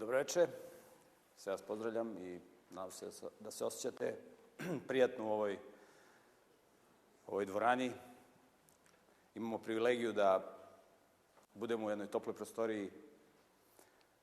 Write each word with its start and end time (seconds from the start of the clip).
Dobro 0.00 0.16
večer, 0.16 0.48
sve 1.36 1.52
vas 1.52 1.62
pozdravljam 1.62 2.16
i 2.18 2.40
nadam 2.70 2.90
se 2.90 3.28
da 3.40 3.50
se 3.50 3.64
osjećate 3.64 4.16
prijatno 4.88 5.26
u 5.26 5.32
ovoj, 5.32 5.58
ovoj 7.26 7.44
dvorani. 7.46 7.92
Imamo 9.34 9.58
privilegiju 9.58 10.12
da 10.12 10.58
budemo 11.54 11.86
u 11.86 11.90
jednoj 11.90 12.06
toploj 12.06 12.34
prostoriji, 12.34 12.90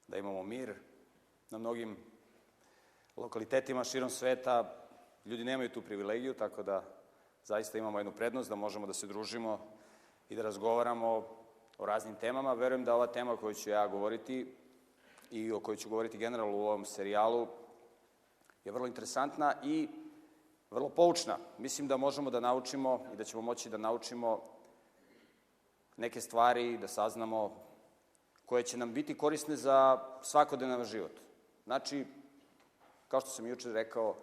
da 0.07 0.17
imamo 0.17 0.43
mir. 0.43 0.73
Na 1.49 1.57
mnogim 1.57 1.97
lokalitetima 3.17 3.83
širom 3.83 4.09
sveta 4.09 4.85
ljudi 5.25 5.43
nemaju 5.43 5.69
tu 5.69 5.81
privilegiju, 5.81 6.33
tako 6.33 6.63
da 6.63 6.83
zaista 7.43 7.77
imamo 7.77 7.99
jednu 7.99 8.11
prednost 8.11 8.49
da 8.49 8.55
možemo 8.55 8.87
da 8.87 8.93
se 8.93 9.07
družimo 9.07 9.67
i 10.29 10.35
da 10.35 10.41
razgovaramo 10.41 11.27
o 11.77 11.85
raznim 11.85 12.15
temama. 12.15 12.53
Verujem 12.53 12.85
da 12.85 12.95
ova 12.95 13.07
tema 13.07 13.37
koju 13.37 13.53
ću 13.53 13.69
ja 13.69 13.87
govoriti 13.87 14.55
i 15.31 15.51
o 15.51 15.59
kojoj 15.59 15.77
ću 15.77 15.89
govoriti 15.89 16.17
generalno 16.17 16.57
u 16.57 16.61
ovom 16.61 16.85
serijalu 16.85 17.47
je 18.65 18.71
vrlo 18.71 18.87
interesantna 18.87 19.53
i 19.63 19.89
vrlo 20.71 20.89
poučna. 20.89 21.37
Mislim 21.57 21.87
da 21.87 21.97
možemo 21.97 22.29
da 22.29 22.39
naučimo 22.39 23.05
i 23.13 23.15
da 23.15 23.23
ćemo 23.23 23.41
moći 23.41 23.69
da 23.69 23.77
naučimo 23.77 24.41
neke 25.97 26.21
stvari, 26.21 26.77
da 26.77 26.87
saznamo 26.87 27.67
koje 28.45 28.63
će 28.63 28.77
nam 28.77 28.93
biti 28.93 29.17
korisne 29.17 29.55
za 29.55 30.03
svakodnevan 30.21 30.83
život. 30.83 31.11
Znači, 31.63 32.05
kao 33.07 33.21
što 33.21 33.29
sam 33.29 33.47
juče 33.47 33.71
rekao, 33.71 34.15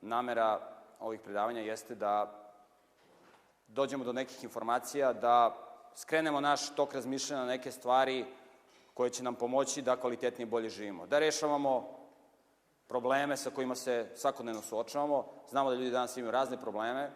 namera 0.00 0.60
ovih 1.00 1.20
predavanja 1.20 1.60
jeste 1.60 1.94
da 1.94 2.36
dođemo 3.66 4.04
do 4.04 4.12
nekih 4.12 4.44
informacija, 4.44 5.12
da 5.12 5.56
skrenemo 5.94 6.40
naš 6.40 6.74
tok 6.74 6.94
razmišljanja 6.94 7.42
na 7.42 7.48
neke 7.48 7.72
stvari 7.72 8.24
koje 9.00 9.10
će 9.10 9.22
nam 9.22 9.34
pomoći 9.34 9.82
da 9.82 9.96
kvalitetnije 9.96 10.46
bolje 10.46 10.68
živimo. 10.68 11.06
Da 11.06 11.18
rešavamo 11.18 11.88
probleme 12.88 13.36
sa 13.36 13.50
kojima 13.50 13.74
se 13.74 14.10
svakodnevno 14.14 14.62
suočavamo. 14.62 15.24
Znamo 15.50 15.70
da 15.70 15.76
ljudi 15.76 15.90
danas 15.90 16.16
imaju 16.16 16.30
razne 16.30 16.60
probleme, 16.60 17.10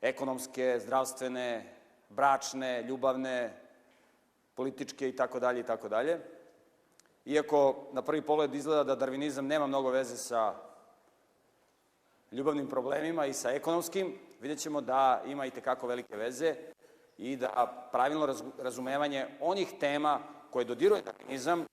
ekonomske, 0.00 0.80
zdravstvene, 0.82 1.76
bračne, 2.08 2.82
ljubavne, 2.82 3.54
političke 4.54 5.08
i 5.08 5.16
tako 5.16 5.40
dalje 5.40 5.60
i 5.60 5.62
tako 5.62 5.88
dalje. 5.88 6.18
Iako 7.24 7.86
na 7.92 8.02
prvi 8.02 8.22
pogled 8.22 8.54
izgleda 8.54 8.84
da 8.84 8.96
darvinizam 8.96 9.46
nema 9.46 9.66
mnogo 9.66 9.90
veze 9.90 10.16
sa 10.16 10.54
ljubavnim 12.32 12.66
problemima 12.68 13.26
i 13.26 13.32
sa 13.32 13.50
ekonomskim, 13.50 14.18
vidjet 14.40 14.58
ćemo 14.58 14.80
da 14.80 15.22
ima 15.26 15.46
i 15.46 15.50
tekako 15.50 15.86
velike 15.86 16.16
veze 16.16 16.54
i 17.18 17.36
da 17.36 17.88
pravilno 17.92 18.34
razumevanje 18.58 19.26
onih 19.40 19.74
tema 19.80 20.34
koje 20.54 20.64
dodiruje 20.64 21.02
darvinizam, 21.02 21.66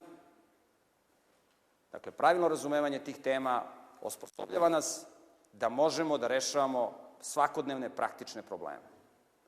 dakle, 1.92 2.12
pravilno 2.12 2.48
razumevanje 2.48 3.00
tih 3.00 3.18
tema 3.22 3.64
osposobljava 4.02 4.70
nas 4.70 5.06
da 5.54 5.70
možemo 5.70 6.18
da 6.18 6.28
rešavamo 6.28 6.94
svakodnevne 7.22 7.90
praktične 7.90 8.42
probleme. 8.42 8.90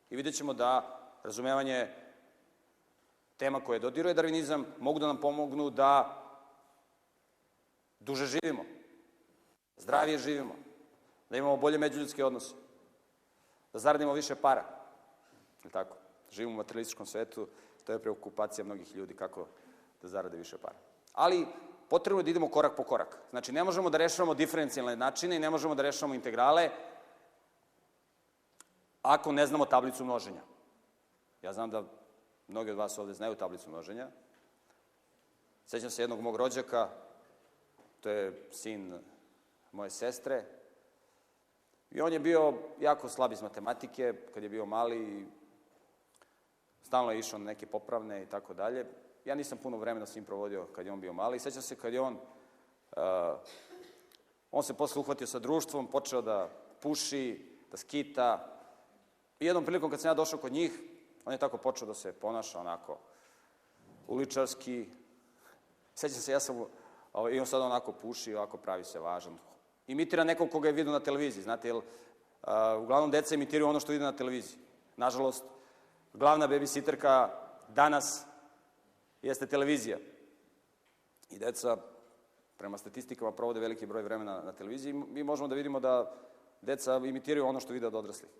I 0.09 0.15
vidjet 0.15 0.35
ćemo 0.35 0.53
da 0.53 0.99
razumevanje 1.23 1.87
tema 3.37 3.63
koje 3.65 3.79
dodiruje 3.79 4.13
darvinizam 4.13 4.65
mogu 4.79 4.99
da 4.99 5.07
nam 5.07 5.17
pomognu 5.17 5.69
da 5.69 6.21
duže 7.99 8.25
živimo, 8.25 8.63
zdravije 9.77 10.17
živimo, 10.17 10.55
da 11.29 11.37
imamo 11.37 11.57
bolje 11.57 11.77
međuljudske 11.77 12.25
odnose, 12.25 12.53
da 13.73 13.79
zaradimo 13.79 14.13
više 14.13 14.35
para. 14.35 14.65
Je 15.63 15.69
tako? 15.69 15.97
Živimo 16.29 16.53
u 16.53 16.57
materialističkom 16.57 17.05
svetu, 17.05 17.47
to 17.83 17.91
je 17.91 17.99
preokupacija 17.99 18.65
mnogih 18.65 18.95
ljudi 18.95 19.15
kako 19.15 19.47
da 20.01 20.07
zarade 20.07 20.37
više 20.37 20.57
para. 20.57 20.75
Ali 21.13 21.47
potrebno 21.89 22.19
je 22.19 22.23
da 22.23 22.29
idemo 22.29 22.49
korak 22.49 22.75
po 22.75 22.83
korak. 22.83 23.17
Znači, 23.29 23.51
ne 23.51 23.63
možemo 23.63 23.89
da 23.89 23.97
rešavamo 23.97 24.33
diferencijalne 24.33 24.95
načine 24.95 25.35
i 25.35 25.39
ne 25.39 25.49
možemo 25.49 25.75
da 25.75 25.83
rešavamo 25.83 26.15
integrale 26.15 26.69
ako 29.01 29.31
ne 29.31 29.47
znamo 29.47 29.65
tablicu 29.65 30.05
množenja. 30.05 30.41
Ja 31.41 31.53
znam 31.53 31.69
da 31.69 31.83
mnogi 32.47 32.71
od 32.71 32.77
vas 32.77 32.97
ovde 32.97 33.13
znaju 33.13 33.35
tablicu 33.35 33.69
množenja. 33.69 34.07
Sećam 35.65 35.89
se 35.89 36.03
jednog 36.03 36.21
mog 36.21 36.35
rođaka, 36.35 36.89
to 38.01 38.09
je 38.09 38.47
sin 38.51 38.99
moje 39.71 39.89
sestre, 39.89 40.43
i 41.93 42.01
on 42.01 42.13
je 42.13 42.19
bio 42.19 42.53
jako 42.79 43.09
slab 43.09 43.31
iz 43.31 43.41
matematike 43.41 44.13
kad 44.33 44.43
je 44.43 44.49
bio 44.49 44.65
mali, 44.65 45.27
stalno 46.93 47.11
je 47.11 47.19
išao 47.19 47.39
na 47.39 47.45
neke 47.45 47.65
popravne 47.65 48.23
i 48.23 48.25
tako 48.25 48.53
dalje. 48.53 48.85
Ja 49.25 49.35
nisam 49.35 49.57
puno 49.57 49.77
vremena 49.77 50.05
s 50.05 50.15
njim 50.15 50.25
provodio 50.25 50.65
kad 50.75 50.85
je 50.85 50.91
on 50.91 51.01
bio 51.01 51.13
mali. 51.13 51.39
Sećam 51.39 51.61
se 51.61 51.75
kad 51.75 51.93
je 51.93 52.01
on, 52.01 52.13
uh, 52.13 53.01
on 54.51 54.63
se 54.63 54.73
posle 54.73 54.99
uhvatio 54.99 55.27
sa 55.27 55.39
društvom, 55.39 55.87
počeo 55.87 56.21
da 56.21 56.49
puši, 56.81 57.49
da 57.71 57.77
skita. 57.77 58.59
I 59.39 59.45
jednom 59.45 59.65
prilikom 59.65 59.89
kad 59.89 60.01
sam 60.01 60.09
ja 60.09 60.13
došao 60.13 60.39
kod 60.39 60.53
njih, 60.53 60.71
on 61.25 61.33
je 61.33 61.39
tako 61.39 61.57
počeo 61.57 61.87
da 61.87 61.93
se 61.93 62.13
ponaša 62.13 62.59
onako 62.59 62.97
uličarski. 64.07 64.85
Sećam 65.95 66.21
se, 66.21 66.31
ja 66.31 66.39
sam, 66.39 66.61
i 67.31 67.39
on 67.39 67.45
sad 67.45 67.61
onako 67.61 67.91
puši, 67.91 68.35
ovako 68.35 68.57
pravi 68.57 68.83
se 68.83 68.99
važan. 68.99 69.37
Imitira 69.87 70.23
nekog 70.23 70.49
koga 70.51 70.69
je 70.69 70.73
vidio 70.73 70.93
na 70.93 70.99
televiziji, 70.99 71.43
znate, 71.43 71.67
jer 71.67 71.75
uh, 71.75 71.83
uglavnom 72.83 73.11
deca 73.11 73.35
imitiraju 73.35 73.69
ono 73.69 73.79
što 73.79 73.91
vide 73.91 74.05
na 74.05 74.15
televiziji. 74.15 74.59
Nažalost, 74.97 75.43
glavna 76.13 76.47
babysitterka 76.47 77.29
danas 77.67 78.25
jeste 79.21 79.47
televizija. 79.47 79.97
I 81.29 81.39
deca, 81.39 81.77
prema 82.57 82.77
statistikama, 82.77 83.31
provode 83.31 83.59
veliki 83.59 83.85
broj 83.85 84.03
vremena 84.03 84.41
na 84.41 84.51
televiziji. 84.51 84.93
Mi 84.93 85.23
možemo 85.23 85.47
da 85.47 85.55
vidimo 85.55 85.79
da 85.79 86.15
deca 86.61 86.97
imitiraju 86.97 87.45
ono 87.45 87.59
što 87.59 87.73
vide 87.73 87.87
od 87.87 87.95
odraslih. 87.95 88.31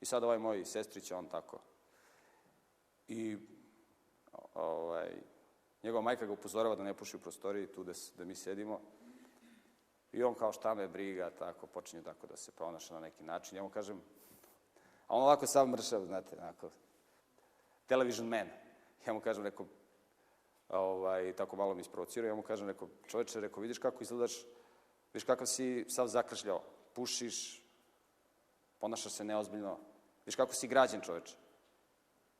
I 0.00 0.06
sad 0.06 0.24
ovaj 0.24 0.38
moj 0.38 0.64
sestrić, 0.64 1.12
on 1.12 1.26
tako. 1.26 1.58
I 3.08 3.38
ovaj, 4.54 5.10
njegova 5.82 6.02
majka 6.02 6.26
ga 6.26 6.32
upozorava 6.32 6.76
da 6.76 6.82
ne 6.82 6.94
puši 6.94 7.16
u 7.16 7.20
prostoriji 7.20 7.66
tu 7.66 7.84
da, 7.84 7.92
da 8.16 8.24
mi 8.24 8.34
sedimo. 8.34 8.80
I 10.12 10.22
on 10.22 10.34
kao 10.34 10.52
šta 10.52 10.74
me 10.74 10.88
briga, 10.88 11.30
tako, 11.30 11.66
počinje 11.66 12.02
tako 12.02 12.26
da 12.26 12.36
se 12.36 12.52
ponaša 12.52 12.94
na 12.94 13.00
neki 13.00 13.24
način. 13.24 13.56
Ja 13.56 13.62
mu 13.62 13.68
kažem, 13.68 14.00
a 15.06 15.16
on 15.16 15.22
ovako 15.22 15.46
sam 15.46 15.70
mršav, 15.70 16.04
znate, 16.04 16.36
onako, 16.38 16.70
television 17.92 18.28
man. 18.28 18.48
Ja 19.06 19.12
mu 19.12 19.20
kažem, 19.20 19.44
rekao, 19.44 19.66
ovaj, 20.68 21.32
tako 21.32 21.56
malo 21.56 21.74
mi 21.74 21.80
isprovocirao, 21.80 22.28
ja 22.28 22.34
mu 22.34 22.42
kažem, 22.42 22.68
rekao, 22.68 22.88
čoveče, 23.06 23.40
rekao, 23.40 23.60
vidiš 23.60 23.78
kako 23.78 24.02
izgledaš, 24.02 24.36
vidiš 25.12 25.24
kakav 25.24 25.46
si 25.46 25.84
sav 25.88 26.08
zakršljao, 26.08 26.62
pušiš, 26.94 27.62
ponašaš 28.78 29.12
se 29.12 29.24
neozbiljno, 29.24 29.76
vidiš 30.24 30.36
kako 30.36 30.54
si 30.54 30.68
građen 30.68 31.00
čoveče. 31.00 31.36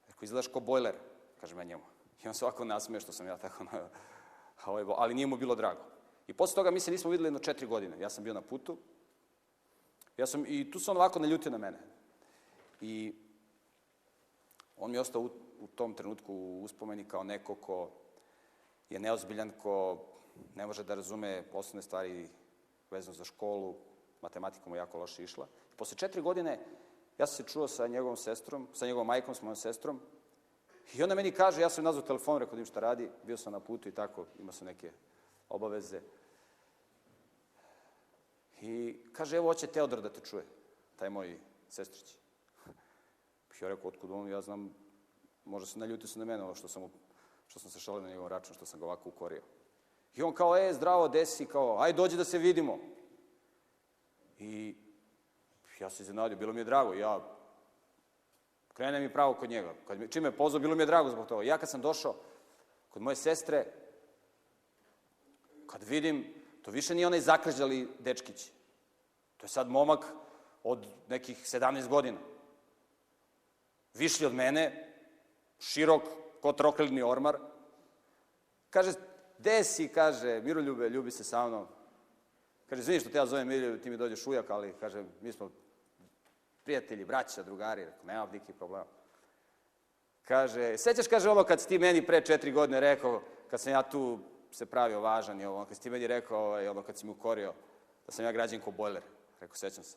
Rekao, 0.09 0.25
izgledaš 0.25 0.49
ko 0.49 0.61
bojler, 0.61 0.95
kažem 1.41 1.59
ja 1.59 1.65
njemu. 1.65 1.85
I 2.25 2.29
on 2.29 2.35
se 2.35 2.45
ovako 2.45 2.65
nasmeje 2.65 3.01
što 3.01 3.13
sam 3.13 3.27
ja 3.27 3.37
tako 3.37 3.65
na... 3.65 3.89
Ovaj, 4.67 4.85
ali 4.97 5.15
nije 5.15 5.27
mu 5.27 5.37
bilo 5.37 5.55
drago. 5.55 5.85
I 6.27 6.33
posle 6.33 6.55
toga 6.55 6.71
mi 6.71 6.81
se 6.81 6.91
nismo 6.91 7.11
videli 7.11 7.27
jedno 7.27 7.39
četiri 7.39 7.67
godine. 7.67 8.01
Ja 8.01 8.09
sam 8.11 8.25
bio 8.25 8.35
na 8.35 8.41
putu. 8.41 8.79
Ja 10.17 10.27
sam, 10.27 10.45
I 10.47 10.71
tu 10.71 10.81
se 10.81 10.91
on 10.91 10.97
ovako 10.97 11.19
naljutio 11.19 11.53
na 11.53 11.59
mene. 11.59 11.79
I 12.81 13.15
On 14.83 14.91
mi 14.91 14.97
je 14.97 15.01
ostao 15.01 15.23
u, 15.23 15.31
u 15.61 15.67
tom 15.67 15.95
trenutku 15.95 16.35
u 16.35 16.63
uspomeni 16.63 17.05
kao 17.05 17.25
neko 17.25 17.55
ko 17.55 17.91
je 18.91 18.99
neozbiljan, 18.99 19.53
ko 19.63 19.99
ne 20.55 20.67
može 20.67 20.85
da 20.85 20.95
razume 20.95 21.45
osnovne 21.53 21.83
stvari 21.83 22.29
vezano 22.91 23.15
za 23.15 23.25
školu, 23.25 23.77
matematika 24.23 24.71
mu 24.71 24.77
jako 24.77 24.99
loše 24.99 25.25
išla. 25.25 25.47
Posle 25.77 25.97
četiri 25.97 26.23
godine 26.23 26.59
ja 27.19 27.27
sam 27.27 27.37
se 27.37 27.53
čuo 27.53 27.69
sa 27.69 27.87
njegovom 27.87 28.17
sestrom, 28.17 28.69
sa 28.73 28.87
njegovom 28.87 29.07
majkom, 29.07 29.35
s 29.35 29.43
mojom 29.43 29.57
sestrom, 29.57 30.01
i 30.95 31.03
ona 31.03 31.15
meni 31.15 31.33
kaže, 31.33 31.61
ja 31.61 31.71
sam 31.71 31.85
nazvao 31.85 32.07
telefon, 32.07 32.39
rekao 32.39 32.55
da 32.55 32.61
im 32.61 32.67
šta 32.67 32.81
radi, 32.81 33.11
bio 33.23 33.37
sam 33.37 33.53
na 33.53 33.61
putu 33.61 33.89
i 33.89 33.93
tako, 33.93 34.27
ima 34.39 34.53
sam 34.53 34.67
neke 34.67 34.93
obaveze. 35.49 36.01
I 38.61 38.97
kaže, 39.13 39.37
evo, 39.37 39.47
hoće 39.47 39.67
Teodor 39.67 40.03
da 40.03 40.13
te 40.13 40.21
čuje, 40.21 40.45
taj 40.97 41.11
moj 41.11 41.39
sestrić. 41.69 42.17
Ja 43.63 43.69
rekao, 43.69 43.89
otkud 43.89 44.11
on, 44.11 44.29
ja 44.29 44.41
znam, 44.41 44.75
možda 45.45 45.67
se 45.67 45.79
naljutio 45.79 46.09
se 46.09 46.19
na 46.19 46.25
mene 46.25 46.43
ovo 46.43 46.55
što 46.55 46.69
sam, 46.69 46.83
što 47.47 47.59
sam 47.59 47.71
se 47.71 47.81
šalio 47.81 48.03
na 48.03 48.09
njegov 48.09 48.29
račun, 48.29 48.55
što 48.55 48.67
sam 48.67 48.81
ga 48.81 48.87
ovako 48.87 49.09
ukorio. 49.09 49.43
I 50.15 50.23
on 50.23 50.35
kao, 50.35 50.57
e, 50.57 50.73
zdravo, 50.73 51.09
desi, 51.09 51.47
kao, 51.47 51.81
aj 51.81 51.93
dođi 51.93 52.17
da 52.17 52.25
se 52.25 52.39
vidimo. 52.39 52.79
I 54.39 54.75
ja 55.81 55.91
se 55.91 56.03
iznenadio, 56.03 56.39
bilo 56.39 56.53
mi 56.53 56.61
je 56.61 56.65
drago, 56.65 56.95
ja 56.95 57.21
krenem 58.75 59.03
i 59.03 59.13
pravo 59.13 59.35
kod 59.35 59.51
njega. 59.51 59.75
Kad 59.87 60.01
mi, 60.01 60.09
čim 60.09 60.23
me 60.23 60.37
pozvao, 60.37 60.61
bilo 60.61 60.75
mi 60.75 60.83
je 60.83 60.87
drago 60.87 61.09
zbog 61.09 61.27
toga. 61.27 61.43
Ja 61.43 61.59
kad 61.59 61.71
sam 61.71 61.81
došao 61.81 62.15
kod 62.89 63.03
moje 63.03 63.17
sestre, 63.17 63.67
kad 65.67 65.83
vidim, 65.83 66.35
to 66.63 66.71
više 66.71 66.95
nije 66.95 67.07
onaj 67.07 67.21
zakržali 67.21 67.89
dečkić. 67.99 68.51
To 69.37 69.45
je 69.45 69.49
sad 69.49 69.69
momak 69.69 70.05
od 70.63 70.87
nekih 71.09 71.39
17 71.39 71.89
godina 71.89 72.19
višlji 73.95 74.27
od 74.27 74.35
mene, 74.35 74.92
širok, 75.63 76.03
ko 76.43 76.53
troklidni 76.53 77.03
ormar, 77.03 77.39
Kaže, 78.73 78.93
gde 79.39 79.65
si, 79.65 79.89
kaže, 79.89 80.41
Miroljube, 80.41 80.89
ljubi 80.89 81.11
se 81.11 81.25
sa 81.25 81.47
mnom. 81.49 81.67
Kaže, 82.69 82.81
izvini 82.81 83.01
što 83.01 83.11
te 83.11 83.19
ja 83.19 83.27
zovem 83.27 83.49
Miroljube, 83.49 83.83
ti 83.83 83.91
mi 83.91 83.97
dođeš 83.97 84.27
ujak, 84.27 84.51
ali, 84.51 84.75
kaže, 84.81 85.05
mi 85.21 85.33
smo 85.33 85.51
prijatelji, 86.65 87.05
braća, 87.05 87.43
drugari, 87.43 87.87
nema 88.05 88.29
nikakvih 88.33 88.57
problema. 88.57 88.87
Kaže, 90.23 90.79
sećaš, 90.79 91.09
kaže, 91.09 91.31
ono 91.31 91.45
kad 91.45 91.61
si 91.61 91.69
ti 91.69 91.79
meni 91.79 92.07
pre 92.07 92.21
četiri 92.21 92.53
godine 92.53 92.81
rekao, 92.81 93.23
kad 93.51 93.61
sam 93.61 93.73
ja 93.73 93.83
tu 93.83 94.19
se 94.51 94.67
pravio 94.67 95.01
važan 95.01 95.41
i 95.41 95.45
ovo, 95.45 95.65
kad 95.65 95.77
si 95.77 95.83
ti 95.83 95.91
meni 95.91 96.07
rekao, 96.07 96.39
ovaj, 96.39 96.69
ono, 96.69 96.83
kad 96.83 96.99
si 96.99 97.07
mi 97.07 97.13
ukorio, 97.13 97.53
da 98.07 98.13
sam 98.13 98.25
ja 98.25 98.33
građan 98.33 98.61
ko 98.61 98.71
bojler. 98.71 99.03
Rekao, 99.41 99.57
sećam 99.57 99.85
se. 99.85 99.97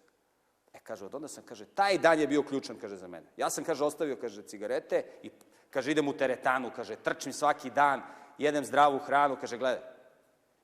E, 0.73 0.79
kaže, 0.83 1.05
od 1.05 1.15
onda 1.15 1.27
sam, 1.27 1.43
kaže, 1.45 1.65
taj 1.65 1.97
dan 1.97 2.19
je 2.19 2.27
bio 2.27 2.43
ključan, 2.43 2.79
kaže, 2.79 2.95
za 2.95 3.07
mene. 3.07 3.27
Ja 3.37 3.49
sam, 3.49 3.63
kaže, 3.63 3.83
ostavio, 3.83 4.17
kaže, 4.21 4.41
cigarete 4.41 5.03
i, 5.23 5.31
kaže, 5.69 5.91
idem 5.91 6.07
u 6.07 6.13
teretanu, 6.13 6.71
kaže, 6.75 6.95
trčim 6.95 7.33
svaki 7.33 7.69
dan, 7.69 8.01
jedem 8.37 8.65
zdravu 8.65 8.99
hranu, 8.99 9.37
kaže, 9.41 9.57
gledaj. 9.57 9.81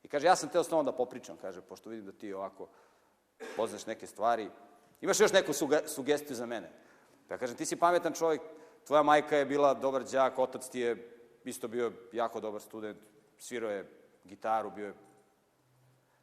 I 0.02 0.08
kaže, 0.08 0.26
ja 0.26 0.36
sam 0.36 0.48
teo 0.48 0.64
s 0.64 0.68
tobom 0.68 0.84
da 0.84 0.92
popričam, 0.92 1.36
kaže, 1.40 1.60
pošto 1.60 1.90
vidim 1.90 2.06
da 2.06 2.12
ti 2.12 2.32
ovako 2.32 2.68
poznaš 3.56 3.86
neke 3.86 4.06
stvari. 4.06 4.50
Imaš 5.00 5.20
još 5.20 5.32
neku 5.32 5.52
suge, 5.52 5.78
sugestiju 5.86 6.36
za 6.36 6.46
mene? 6.46 6.70
Pa 7.28 7.34
ja 7.34 7.38
kažem, 7.38 7.56
ti 7.56 7.66
si 7.66 7.76
pametan 7.76 8.12
čovjek, 8.12 8.42
tvoja 8.86 9.02
majka 9.02 9.36
je 9.36 9.46
bila 9.46 9.74
dobar 9.74 10.04
đak, 10.04 10.38
otac 10.38 10.68
ti 10.68 10.80
je 10.80 11.18
isto 11.44 11.68
bio 11.68 11.92
jako 12.12 12.40
dobar 12.40 12.60
student, 12.60 12.98
svirao 13.38 13.70
je 13.70 13.90
gitaru, 14.24 14.70
bio 14.70 14.86
je 14.86 14.94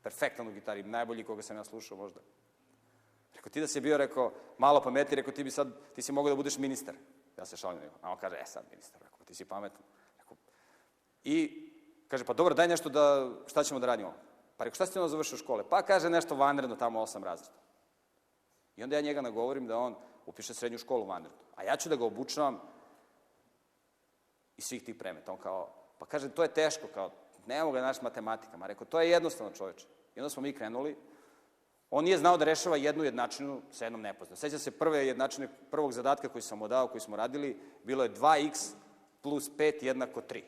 perfektan 0.04 0.48
u 0.48 0.52
gitari, 0.52 0.84
najbolji 0.84 1.24
koga 1.24 1.42
sam 1.42 1.58
ja 1.58 1.64
slušao 1.64 1.98
možda. 1.98 2.20
Rekao, 3.36 3.50
ti 3.50 3.62
da 3.62 3.68
si 3.68 3.82
bio, 3.82 3.98
rekao, 3.98 4.34
malo 4.58 4.82
pameti, 4.82 5.16
rekao, 5.16 5.34
ti 5.34 5.44
bi 5.44 5.52
sad, 5.52 5.68
ti 5.96 6.02
si 6.02 6.12
mogao 6.12 6.30
da 6.30 6.36
budeš 6.36 6.58
ministar. 6.58 6.96
Ja 7.40 7.46
se 7.46 7.58
šalim, 7.58 7.80
a 8.02 8.12
on 8.12 8.18
kaže, 8.18 8.36
e 8.36 8.46
sad 8.46 8.64
ministar, 8.72 9.02
rekao, 9.02 9.26
ti 9.26 9.34
si 9.34 9.46
pametan. 9.46 9.82
Rekao, 10.18 10.38
I 11.24 11.36
kaže, 12.08 12.26
pa 12.26 12.34
dobro, 12.34 12.54
daj 12.54 12.68
nešto 12.68 12.90
da, 12.90 13.32
šta 13.48 13.64
ćemo 13.64 13.80
da 13.80 13.88
radimo? 13.88 14.14
Pa 14.58 14.64
rekao, 14.64 14.76
šta 14.76 14.86
si 14.86 14.94
ti 14.94 15.00
ono 15.00 15.08
završio 15.08 15.38
škole? 15.38 15.64
Pa 15.70 15.82
kaže 15.82 16.10
nešto 16.10 16.36
vanredno, 16.36 16.76
tamo 16.76 17.02
osam 17.02 17.24
razreda. 17.24 17.60
I 18.76 18.84
onda 18.84 18.96
ja 18.96 19.02
njega 19.02 19.22
nagovorim 19.22 19.68
da 19.68 19.78
on 19.78 19.96
upiše 20.26 20.54
srednju 20.54 20.78
školu 20.78 21.06
vanredno. 21.06 21.38
A 21.56 21.64
ja 21.64 21.78
ću 21.78 21.90
da 21.90 21.96
ga 21.96 22.06
obučavam 22.06 22.62
iz 24.58 24.66
svih 24.66 24.84
tih 24.84 24.96
premeta. 24.96 25.32
On 25.32 25.38
kao, 25.38 25.70
pa 26.00 26.06
kaže, 26.06 26.30
to 26.30 26.44
je 26.44 26.54
teško, 26.54 26.88
kao, 26.94 27.12
nemamo 27.46 27.72
ga 27.72 27.82
naš 27.82 28.02
matematikama. 28.02 28.68
Rekao, 28.68 28.88
to 28.88 29.02
je 29.02 29.10
jednostavno 29.10 29.54
čoveče. 29.54 29.88
I 30.16 30.20
onda 30.20 30.30
smo 30.30 30.42
mi 30.42 30.56
krenuli. 30.56 30.98
On 31.90 32.04
nije 32.04 32.18
znao 32.18 32.38
da 32.38 32.46
rešava 32.46 32.78
jednu 32.78 33.04
jednačinu 33.04 33.62
sa 33.72 33.86
jednom 33.86 34.02
nepoznatom. 34.02 34.38
Seća 34.38 34.60
se 34.60 34.72
prve 34.72 35.08
jednačine, 35.08 35.48
prvog 35.72 35.94
zadatka 35.94 36.30
koji 36.30 36.42
sam 36.42 36.58
mu 36.60 36.68
dao, 36.68 36.88
koji 36.88 37.02
smo 37.02 37.16
radili, 37.16 37.60
bilo 37.84 38.04
je 38.04 38.14
2x 38.14 38.74
plus 39.22 39.52
5 39.58 39.84
jednako 39.84 40.22
3. 40.22 40.44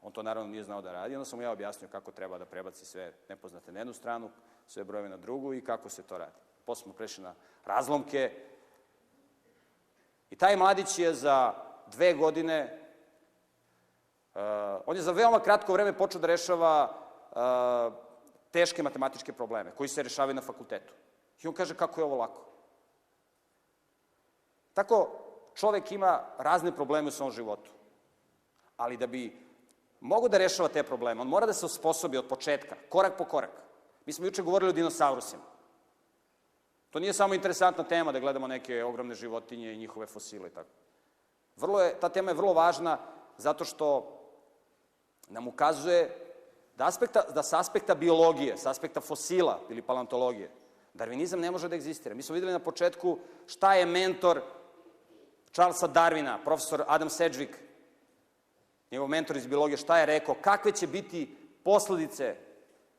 On 0.00 0.12
to 0.12 0.22
naravno 0.22 0.50
nije 0.50 0.64
znao 0.64 0.82
da 0.82 0.92
radi, 0.92 1.14
onda 1.14 1.24
sam 1.24 1.38
mu 1.38 1.42
ja 1.42 1.50
objasnio 1.50 1.88
kako 1.88 2.12
treba 2.12 2.38
da 2.38 2.46
prebaci 2.46 2.84
sve 2.84 3.12
nepoznate 3.28 3.72
na 3.72 3.80
jednu 3.80 3.92
stranu, 3.92 4.30
sve 4.66 4.84
brojeve 4.84 5.08
na 5.08 5.16
drugu 5.16 5.54
i 5.54 5.64
kako 5.64 5.88
se 5.88 6.02
to 6.02 6.18
radi. 6.18 6.38
Posle 6.64 6.82
smo 6.82 6.92
prešli 6.92 7.24
na 7.24 7.34
razlomke. 7.64 8.32
I 10.30 10.36
taj 10.36 10.56
mladić 10.56 10.98
je 10.98 11.14
za 11.14 11.54
dve 11.86 12.14
godine 12.14 12.78
Uh, 14.34 14.40
on 14.86 14.96
je 14.96 15.02
za 15.02 15.12
veoma 15.12 15.40
kratko 15.40 15.72
vreme 15.72 15.92
počeo 15.92 16.20
da 16.20 16.26
rešava 16.26 16.88
uh, 17.30 17.92
teške 18.52 18.82
matematičke 18.82 19.32
probleme, 19.32 19.72
koji 19.76 19.88
se 19.88 20.02
rešavaju 20.02 20.34
na 20.34 20.42
fakultetu. 20.42 20.94
I 21.42 21.48
on 21.48 21.54
kaže 21.54 21.74
kako 21.74 22.00
je 22.00 22.04
ovo 22.04 22.16
lako. 22.16 22.44
Tako, 24.74 25.10
čovek 25.54 25.92
ima 25.92 26.20
razne 26.38 26.72
probleme 26.76 27.08
u 27.08 27.10
svom 27.10 27.30
životu. 27.30 27.70
Ali 28.76 28.96
da 28.96 29.06
bi 29.06 29.46
mogo 30.00 30.28
da 30.28 30.38
rešava 30.38 30.68
te 30.68 30.82
probleme, 30.82 31.20
on 31.20 31.28
mora 31.28 31.46
da 31.46 31.52
se 31.52 31.66
osposobi 31.66 32.16
od 32.16 32.28
početka, 32.28 32.76
korak 32.88 33.18
po 33.18 33.24
korak. 33.24 33.50
Mi 34.06 34.12
smo 34.12 34.26
juče 34.26 34.42
govorili 34.42 34.70
o 34.70 34.72
dinosaurusima. 34.72 35.42
To 36.90 37.00
nije 37.00 37.12
samo 37.12 37.34
interesantna 37.34 37.84
tema 37.84 38.12
da 38.12 38.20
gledamo 38.20 38.46
neke 38.46 38.84
ogromne 38.84 39.14
životinje 39.14 39.72
i 39.72 39.78
njihove 39.78 40.06
fosile 40.06 40.48
i 40.48 40.52
tako. 40.52 40.68
Vrlo 41.56 41.80
je, 41.80 42.00
ta 42.00 42.08
tema 42.08 42.30
je 42.30 42.36
vrlo 42.36 42.52
važna 42.52 42.98
zato 43.38 43.64
što 43.64 44.18
nam 45.28 45.48
ukazuje 45.48 46.31
da, 46.76 46.86
aspekta, 46.86 47.22
da 47.34 47.42
sa 47.42 47.58
aspekta 47.58 47.94
biologije, 47.94 48.56
sa 48.56 48.70
aspekta 48.70 49.00
fosila 49.00 49.60
ili 49.70 49.82
paleontologije, 49.82 50.50
darvinizam 50.94 51.40
ne 51.40 51.50
može 51.50 51.68
da 51.68 51.76
egzistira. 51.76 52.14
Mi 52.14 52.22
smo 52.22 52.34
videli 52.34 52.52
na 52.52 52.58
početku 52.58 53.18
šta 53.46 53.74
je 53.74 53.86
mentor 53.86 54.40
Charlesa 55.52 55.88
Darwina, 55.88 56.38
profesor 56.44 56.84
Adam 56.86 57.08
Sedgwick, 57.08 57.54
njegov 58.90 59.08
mentor 59.08 59.36
iz 59.36 59.46
biologije, 59.46 59.76
šta 59.76 59.98
je 59.98 60.06
rekao, 60.06 60.34
kakve 60.34 60.72
će 60.72 60.86
biti 60.86 61.36
posledice, 61.64 62.36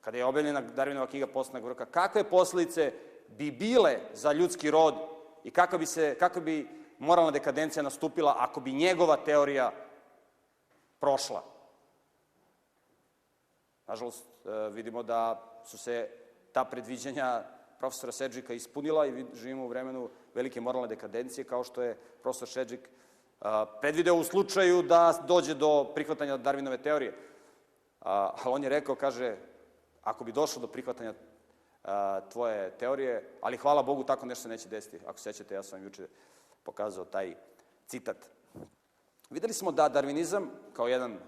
kada 0.02 0.18
je 0.18 0.26
objavljena 0.26 0.62
Darwinova 0.62 1.10
knjiga 1.10 1.28
Posledna 1.28 1.68
vrka, 1.68 1.86
kakve 1.86 2.24
posledice 2.24 2.94
bi 3.28 3.52
bile 3.52 4.00
za 4.14 4.32
ljudski 4.32 4.72
rod 4.72 4.96
i 5.44 5.52
kako 5.52 5.78
bi, 5.78 5.86
se, 5.86 6.16
kako 6.20 6.42
bi 6.42 6.68
moralna 7.00 7.32
dekadencija 7.32 7.84
nastupila 7.84 8.36
ako 8.38 8.60
bi 8.60 8.72
njegova 8.72 9.18
teorija 9.18 9.72
prošla. 11.00 11.53
Nažalost, 13.88 14.26
e, 14.46 14.70
vidimo 14.70 15.04
da 15.04 15.44
su 15.66 15.78
se 15.78 16.10
ta 16.52 16.66
predviđanja 16.66 17.44
profesora 17.80 18.12
Sedžika 18.12 18.54
ispunila 18.54 19.08
i 19.08 19.26
živimo 19.34 19.66
u 19.66 19.68
vremenu 19.68 20.10
velike 20.34 20.62
moralne 20.62 20.88
dekadencije, 20.88 21.46
kao 21.46 21.64
što 21.64 21.82
je 21.82 21.98
profesor 22.22 22.50
Sedžik 22.50 22.80
e, 22.80 23.46
predvideo 23.82 24.16
u 24.16 24.24
slučaju 24.24 24.82
da 24.82 25.24
dođe 25.28 25.54
do 25.54 25.92
prihvatanja 25.96 26.38
Darwinove 26.38 26.82
teorije. 26.82 27.14
Ali 28.00 28.54
on 28.54 28.64
je 28.64 28.70
rekao, 28.70 28.96
kaže, 28.96 29.36
ako 30.04 30.24
bi 30.24 30.32
došlo 30.32 30.62
do 30.62 30.68
prihvatanja 30.68 31.14
tvoje 32.32 32.72
teorije, 32.78 33.30
ali 33.42 33.58
hvala 33.58 33.84
Bogu, 33.84 34.04
tako 34.04 34.26
nešto 34.26 34.50
neće 34.50 34.70
desiti. 34.70 35.00
Ako 35.06 35.20
sećate, 35.20 35.56
ja 35.56 35.64
sam 35.64 35.80
vam 35.80 35.84
juče 35.84 36.08
pokazao 36.64 37.06
taj 37.06 37.36
citat. 37.88 38.18
Videli 39.30 39.54
smo 39.54 39.72
da 39.72 39.90
darvinizam, 39.90 40.52
kao 40.74 40.88
jedan 40.88 41.20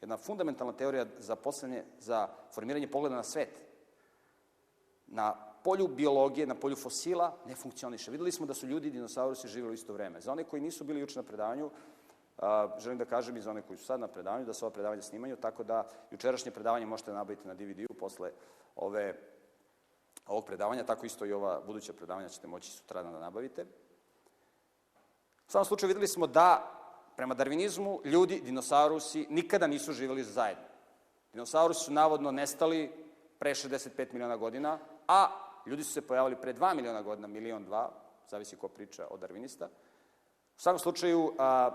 jedna 0.00 0.16
fundamentalna 0.16 0.72
teorija 0.72 1.06
za 1.18 1.36
poslednje, 1.36 1.84
za 1.98 2.28
formiranje 2.54 2.90
pogleda 2.90 3.16
na 3.16 3.22
svet, 3.22 3.62
na 5.06 5.34
polju 5.64 5.88
biologije, 5.88 6.46
na 6.46 6.54
polju 6.54 6.76
fosila, 6.76 7.36
ne 7.46 7.54
funkcioniše. 7.54 8.10
Videli 8.10 8.32
smo 8.32 8.46
da 8.46 8.54
su 8.54 8.66
ljudi 8.66 8.88
i 8.88 8.90
dinosaurusi 8.90 9.48
živjeli 9.48 9.70
u 9.70 9.74
isto 9.74 9.92
vreme. 9.92 10.20
Za 10.20 10.32
one 10.32 10.44
koji 10.44 10.62
nisu 10.62 10.84
bili 10.84 11.00
juče 11.00 11.18
na 11.18 11.22
predavanju, 11.22 11.70
a, 12.38 12.68
želim 12.78 12.98
da 12.98 13.04
kažem 13.04 13.36
i 13.36 13.40
za 13.40 13.50
one 13.50 13.62
koji 13.62 13.78
su 13.78 13.84
sad 13.84 14.00
na 14.00 14.08
predavanju, 14.08 14.44
da 14.44 14.54
se 14.54 14.64
ova 14.64 14.72
predavanja 14.72 15.02
snimaju, 15.02 15.36
tako 15.36 15.64
da 15.64 15.88
jučerašnje 16.10 16.50
predavanje 16.50 16.86
možete 16.86 17.12
nabaviti 17.12 17.48
na 17.48 17.54
DVD-u 17.54 17.94
posle 17.94 18.30
ove, 18.76 19.14
ovog 20.26 20.44
predavanja, 20.44 20.84
tako 20.84 21.06
isto 21.06 21.26
i 21.26 21.32
ova 21.32 21.60
buduća 21.66 21.92
predavanja 21.92 22.28
ćete 22.28 22.46
moći 22.46 22.70
sutra 22.70 23.02
da 23.02 23.10
nabavite. 23.10 23.66
U 25.46 25.50
svakom 25.50 25.64
slučaju 25.64 25.88
videli 25.88 26.08
smo 26.08 26.26
da 26.26 26.79
Prema 27.20 27.34
darvinizmu, 27.34 28.00
ljudi, 28.04 28.40
dinosaurusi, 28.40 29.26
nikada 29.30 29.66
nisu 29.66 29.92
živjeli 29.92 30.24
zajedno. 30.24 30.64
Dinosaurusi 31.32 31.84
su 31.84 31.92
navodno 31.92 32.30
nestali 32.30 32.92
pre 33.38 33.50
65 33.50 34.12
miliona 34.12 34.36
godina, 34.36 34.78
a 35.08 35.28
ljudi 35.66 35.84
su 35.84 35.92
se 35.92 36.06
pojavili 36.06 36.40
pre 36.40 36.54
2 36.54 36.74
miliona 36.74 37.02
godina, 37.02 37.28
milion, 37.28 37.64
dva, 37.64 37.90
zavisi 38.28 38.56
ko 38.56 38.68
priča 38.68 39.06
od 39.10 39.20
darvinista. 39.20 39.66
U 40.56 40.60
svakom 40.60 40.78
slučaju, 40.78 41.34
a, 41.38 41.70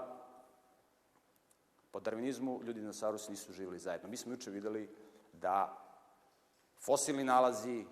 po 1.91 1.99
darvinizmu, 1.99 2.59
ljudi 2.63 2.79
dinosaurusi 2.79 3.31
nisu 3.31 3.53
živjeli 3.53 3.79
zajedno. 3.79 4.09
Mi 4.09 4.17
smo 4.17 4.31
juče 4.31 4.51
videli 4.51 4.89
da 5.33 5.77
fosilni 6.85 7.23
nalazi, 7.23 7.85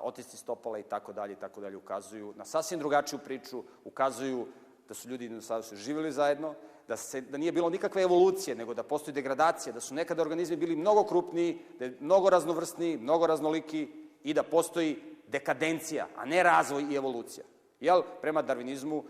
otisci 0.00 0.36
stopala 0.36 0.78
i 0.78 0.82
tako 0.82 1.12
dalje 1.12 1.32
i 1.32 1.40
tako 1.40 1.60
dalje 1.60 1.76
ukazuju 1.76 2.32
na 2.36 2.44
sasvim 2.44 2.78
drugačiju 2.78 3.18
priču, 3.18 3.64
ukazuju 3.84 4.46
da 4.88 4.94
su 4.94 5.08
ljudi 5.08 5.24
i 5.24 5.28
dinosaurusi 5.28 5.76
živjeli 5.76 6.12
zajedno, 6.12 6.54
da, 6.88 6.96
se, 6.96 7.20
da 7.20 7.38
nije 7.38 7.52
bilo 7.52 7.70
nikakve 7.70 8.02
evolucije, 8.02 8.56
nego 8.56 8.74
da 8.74 8.82
postoji 8.82 9.14
degradacija, 9.14 9.72
da 9.72 9.80
su 9.80 9.94
nekada 9.94 10.22
organizmi 10.22 10.56
bili 10.56 10.76
mnogo 10.76 11.04
krupniji, 11.04 11.58
da 11.78 11.84
je 11.84 11.96
mnogo 12.00 12.30
raznovrsniji, 12.30 12.96
mnogo 12.96 13.26
raznoliki 13.26 13.88
i 14.24 14.34
da 14.34 14.42
postoji 14.42 14.96
dekadencija, 15.26 16.06
a 16.16 16.24
ne 16.24 16.42
razvoj 16.42 16.86
i 16.90 16.94
evolucija. 16.96 17.44
Jel, 17.80 18.02
prema 18.20 18.42
darvinizmu 18.42 19.04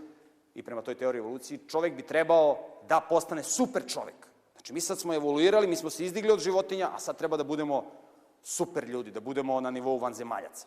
i 0.54 0.62
prema 0.62 0.82
toj 0.82 0.94
teoriji 0.94 1.20
evoluciji, 1.20 1.60
čovek 1.68 1.94
bi 1.94 2.02
trebao 2.02 2.58
da 2.88 3.00
postane 3.00 3.42
super 3.42 3.82
čovek. 3.86 4.26
Znači, 4.52 4.72
mi 4.72 4.80
sad 4.80 4.98
smo 4.98 5.14
evoluirali, 5.14 5.66
mi 5.66 5.76
smo 5.76 5.90
se 5.90 6.04
izdigli 6.04 6.32
od 6.32 6.40
životinja, 6.40 6.90
a 6.94 6.98
sad 6.98 7.18
treba 7.18 7.36
da 7.36 7.44
budemo 7.44 7.84
super 8.42 8.84
ljudi, 8.84 9.10
da 9.10 9.20
budemo 9.20 9.60
na 9.60 9.70
nivou 9.70 9.98
vanzemaljaca. 9.98 10.66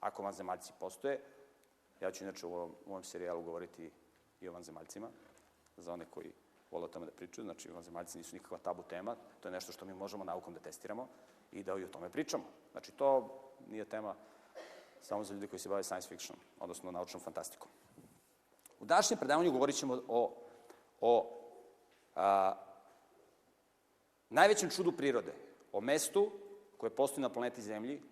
Ako 0.00 0.22
vanzemaljci 0.22 0.72
postoje, 0.78 1.20
ja 2.00 2.10
ću 2.10 2.24
inače 2.24 2.46
u 2.46 2.54
ovom, 2.54 2.70
u 2.86 2.90
ovom 2.90 3.02
serijalu 3.02 3.42
govoriti 3.42 3.90
i 4.42 4.48
o 4.48 4.52
vanzemaljcima, 4.52 5.08
za 5.76 5.92
one 5.92 6.04
koji 6.10 6.32
vole 6.70 6.84
o 6.84 6.88
tome 6.88 7.06
da 7.06 7.12
pričaju. 7.12 7.44
Znači, 7.44 7.70
vanzemaljci 7.70 8.18
nisu 8.18 8.36
nikakva 8.36 8.58
tabu 8.58 8.82
tema, 8.82 9.16
to 9.40 9.48
je 9.48 9.52
nešto 9.52 9.72
što 9.72 9.84
mi 9.84 9.94
možemo 9.94 10.24
naukom 10.24 10.54
da 10.54 10.60
testiramo 10.60 11.08
i 11.52 11.62
da 11.62 11.78
i 11.78 11.84
o 11.84 11.88
tome 11.88 12.10
pričamo. 12.10 12.44
Znači, 12.72 12.92
to 12.92 13.38
nije 13.70 13.84
tema 13.84 14.14
samo 15.02 15.24
za 15.24 15.34
ljudi 15.34 15.48
koji 15.48 15.60
se 15.60 15.68
bave 15.68 15.82
science 15.82 16.08
fiction, 16.08 16.38
odnosno 16.60 16.90
naučnom 16.90 17.22
fantastikom. 17.22 17.68
U 18.80 18.84
današnjem 18.84 19.18
predavanju 19.18 19.52
govorit 19.52 19.76
ćemo 19.76 20.02
o, 20.08 20.34
o 21.00 21.38
a, 22.14 22.54
najvećem 24.30 24.70
čudu 24.70 24.92
prirode, 24.92 25.32
o 25.72 25.80
mestu 25.80 26.30
koje 26.76 26.90
postoji 26.90 27.22
na 27.22 27.28
planeti 27.28 27.62
Zemlji, 27.62 28.02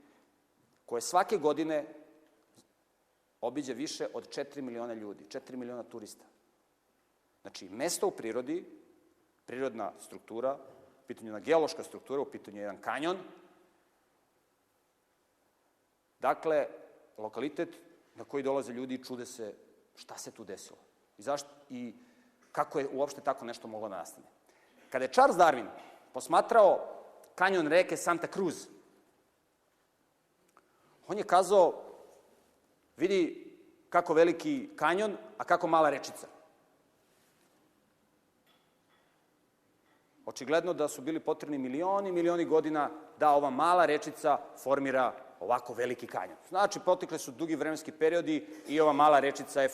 koje 0.87 1.01
svake 1.01 1.37
godine 1.37 2.00
obiđe 3.40 3.75
više 3.75 4.06
od 4.14 4.28
4 4.28 4.61
miliona 4.61 4.94
ljudi, 4.94 5.25
4 5.25 5.56
miliona 5.56 5.82
turista. 5.82 6.25
Znači, 7.42 7.68
mesto 7.68 8.06
u 8.06 8.11
prirodi, 8.11 8.64
prirodna 9.47 9.92
struktura, 10.00 10.54
u 11.04 11.06
pitanju 11.06 11.28
jedna 11.28 11.40
geološka 11.40 11.82
struktura, 11.82 12.23
u 12.23 12.30
pitanju 12.30 12.61
jedan 12.61 12.80
kanjon. 12.80 13.16
Dakle, 16.18 16.66
lokalitet 17.18 17.76
na 18.14 18.25
koji 18.25 18.42
dolaze 18.42 18.73
ljudi 18.73 18.94
i 18.94 19.04
čude 19.04 19.26
se 19.26 19.54
šta 19.97 20.18
se 20.18 20.30
tu 20.30 20.44
desilo. 20.44 20.78
I, 21.18 21.23
zašto, 21.23 21.49
i 21.70 21.94
kako 22.52 22.78
je 22.78 22.88
uopšte 22.92 23.20
tako 23.20 23.44
nešto 23.44 23.68
moglo 23.68 23.88
da 23.88 23.97
nastane. 23.97 24.26
Kada 24.90 25.04
je 25.04 25.12
Charles 25.12 25.37
Darwin 25.37 25.66
posmatrao 26.12 27.00
kanjon 27.35 27.66
reke 27.66 27.97
Santa 27.97 28.26
Cruz, 28.26 28.66
on 31.09 31.18
je 31.18 31.25
kazao, 31.25 31.89
vidi 33.00 33.50
kako 33.88 34.14
veliki 34.14 34.71
kanjon, 34.76 35.16
a 35.38 35.45
kako 35.45 35.66
mala 35.66 35.90
rečica. 35.90 36.26
Očigledno 40.26 40.73
da 40.73 40.88
su 40.88 41.02
bili 41.02 41.21
potrebni 41.21 41.59
milioni, 41.59 42.12
milioni 42.12 42.45
godina 42.45 42.90
da 43.19 43.30
ova 43.30 43.50
mala 43.50 43.87
rečica 43.87 44.38
formira 44.62 45.12
ovako 45.40 45.75
veliki 45.75 46.07
kanjon. 46.07 46.37
Znači, 46.49 46.80
potekle 46.85 47.19
su 47.19 47.33
dugi 47.33 47.57
vremenski 47.57 47.92
periodi 47.92 48.47
i 48.69 48.80
ova 48.80 48.92
mala 48.92 49.21
rečica 49.21 49.62
je 49.62 49.69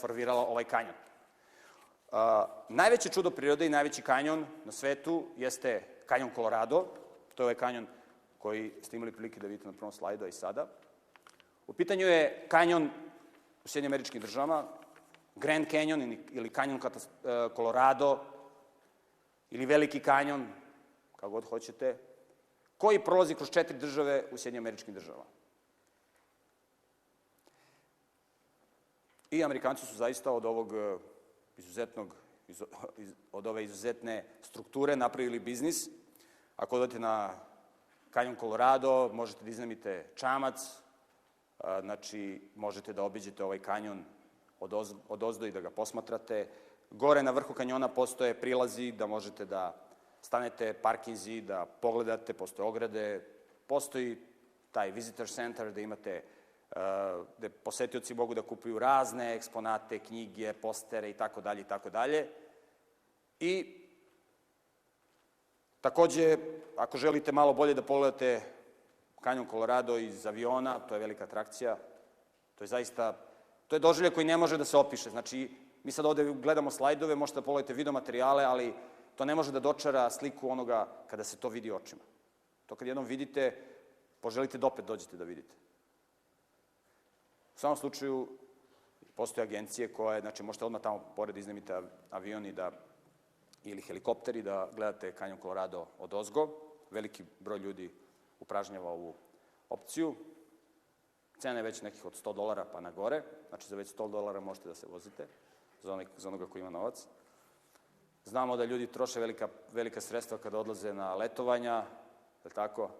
formirala 0.00 0.46
ovaj 0.46 0.64
kanjon. 0.64 0.94
Uh, 2.12 2.18
najveće 2.68 3.08
čudo 3.08 3.30
prirode 3.30 3.66
i 3.66 3.70
najveći 3.70 4.02
kanjon 4.02 4.46
na 4.64 4.72
svetu 4.72 5.24
jeste 5.36 5.82
kanjon 6.06 6.30
Colorado. 6.34 6.86
To 7.34 7.48
je 7.48 7.54
kanjon 7.54 7.86
koji 8.38 8.72
ste 8.82 8.96
imali 8.96 9.12
prilike 9.12 9.40
da 9.40 9.46
vidite 9.46 9.66
na 9.66 9.72
prvom 9.72 9.92
slajdu 9.92 10.26
i 10.26 10.32
sada. 10.32 10.66
U 11.66 11.72
pitanju 11.72 12.06
je 12.06 12.46
kanjon 12.48 12.90
u 13.64 13.68
Sjedinjim 13.68 13.92
američkim 13.92 14.20
državama, 14.20 14.64
Grand 15.36 15.66
Canyon 15.66 16.18
ili 16.32 16.50
kanjon 16.50 16.80
Colorado, 17.56 18.18
ili 19.50 19.66
Veliki 19.66 20.00
kanjon, 20.00 20.46
kako 21.16 21.30
god 21.30 21.44
hoćete, 21.44 21.98
koji 22.76 23.04
prolazi 23.04 23.34
kroz 23.34 23.50
četiri 23.50 23.78
države 23.78 24.24
u 24.30 24.36
Sjedinjim 24.36 24.62
američkim 24.62 24.94
državama. 24.94 25.24
I 29.30 29.44
Amerikanci 29.44 29.86
su 29.86 29.94
zaista 29.96 30.32
od 30.32 30.46
ovog 30.46 30.74
e, 30.74 30.98
izuzetnog, 31.56 32.14
od 33.32 33.46
ove 33.46 33.64
izuzetne 33.64 34.24
strukture 34.42 34.96
napravili 34.96 35.38
biznis. 35.38 35.88
Ako 36.56 36.76
odete 36.76 36.98
na 36.98 37.34
kanjon 38.10 38.36
Colorado, 38.40 39.10
možete 39.12 39.44
da 39.44 39.50
iznamite 39.50 40.10
čamac, 40.14 40.82
znači 41.80 42.42
možete 42.54 42.92
da 42.92 43.02
obiđete 43.02 43.44
ovaj 43.44 43.58
kanjon 43.58 44.04
od, 44.60 44.72
oz, 44.72 44.94
od 45.08 45.22
ozdo 45.22 45.46
i 45.46 45.52
da 45.52 45.60
ga 45.60 45.70
posmatrate. 45.70 46.46
Gore 46.90 47.22
na 47.22 47.30
vrhu 47.30 47.54
kanjona 47.54 47.88
postoje 47.88 48.34
prilazi 48.34 48.92
da 48.92 49.06
možete 49.06 49.44
da 49.44 49.74
stanete, 50.22 50.72
parkinzi, 50.72 51.40
da 51.40 51.66
pogledate, 51.66 52.32
postoje 52.32 52.68
ograde, 52.68 53.24
postoji 53.66 54.18
taj 54.72 54.90
visitor 54.90 55.28
center 55.28 55.72
da 55.72 55.80
imate 55.80 56.22
gde 57.38 57.48
posetioci 57.48 58.14
mogu 58.14 58.34
da 58.34 58.42
kupuju 58.42 58.78
razne 58.78 59.34
eksponate, 59.34 59.98
knjige, 59.98 60.52
postere 60.52 61.10
i 61.10 61.12
tako 61.12 61.40
dalje 61.40 61.60
i 61.60 61.64
tako 61.64 61.90
dalje. 61.90 62.28
I 63.40 63.82
takođe, 65.80 66.36
ako 66.76 66.98
želite 66.98 67.32
malo 67.32 67.52
bolje 67.52 67.74
da 67.74 67.82
pogledate 67.82 68.40
kanjon 69.22 69.46
Colorado 69.50 69.98
iz 69.98 70.26
aviona, 70.26 70.78
to 70.78 70.94
je 70.94 71.00
velika 71.00 71.24
atrakcija, 71.24 71.76
to 72.54 72.64
je 72.64 72.68
zaista, 72.68 73.12
to 73.68 73.76
je 73.76 73.80
doživlje 73.80 74.10
koji 74.10 74.26
ne 74.26 74.36
može 74.36 74.58
da 74.58 74.64
se 74.64 74.76
opiše. 74.76 75.10
Znači, 75.10 75.50
mi 75.84 75.92
sad 75.92 76.06
ovde 76.06 76.24
gledamo 76.24 76.70
slajdove, 76.70 77.14
možete 77.14 77.40
da 77.40 77.44
pogledate 77.44 77.74
video 77.74 77.92
materijale, 77.92 78.44
ali 78.44 78.74
to 79.14 79.24
ne 79.24 79.34
može 79.34 79.52
da 79.52 79.60
dočara 79.60 80.10
sliku 80.10 80.50
onoga 80.50 80.88
kada 81.06 81.24
se 81.24 81.36
to 81.36 81.48
vidi 81.48 81.70
očima. 81.70 82.02
To 82.66 82.76
kad 82.76 82.88
jednom 82.88 83.04
vidite, 83.04 83.56
poželite 84.20 84.58
da 84.58 84.66
opet 84.66 84.84
dođete 84.84 85.16
da 85.16 85.24
vidite. 85.24 85.54
U 87.56 87.58
samom 87.58 87.76
slučaju, 87.76 88.28
postoje 89.14 89.42
agencije 89.42 89.92
koje, 89.92 90.20
znači 90.20 90.42
možete 90.42 90.64
odmah 90.64 90.82
tamo 90.82 91.04
pored 91.16 91.36
iznemite 91.36 91.80
avion 92.10 92.46
i 92.46 92.52
da, 92.52 92.70
ili 93.64 93.82
helikopteri 93.82 94.42
da 94.42 94.68
gledate 94.74 95.12
kanjon 95.12 95.38
Colorado 95.42 95.86
od 95.98 96.14
ozgo. 96.14 96.48
Veliki 96.90 97.24
broj 97.40 97.58
ljudi 97.58 97.90
upražnjava 98.42 98.90
ovu 98.90 99.14
opciju. 99.70 100.14
Cena 101.38 101.58
je 101.58 101.62
već 101.62 101.82
nekih 101.82 102.04
od 102.04 102.14
100 102.24 102.34
dolara 102.34 102.64
pa 102.64 102.80
na 102.80 102.90
gore, 102.90 103.22
znači 103.48 103.68
za 103.68 103.76
već 103.76 103.94
100 103.94 104.10
dolara 104.10 104.40
možete 104.40 104.68
da 104.68 104.74
se 104.74 104.86
vozite, 104.86 105.28
za, 105.82 105.92
onog, 105.92 106.06
za 106.16 106.28
onoga 106.28 106.46
ko 106.46 106.58
ima 106.58 106.70
novac. 106.70 107.06
Znamo 108.24 108.56
da 108.56 108.64
ljudi 108.64 108.86
troše 108.86 109.20
velika, 109.20 109.48
velika 109.72 110.00
sredstva 110.00 110.38
kada 110.38 110.58
odlaze 110.58 110.94
na 110.94 111.14
letovanja, 111.14 111.74
je 112.42 112.44
li 112.44 112.54
tako? 112.54 112.90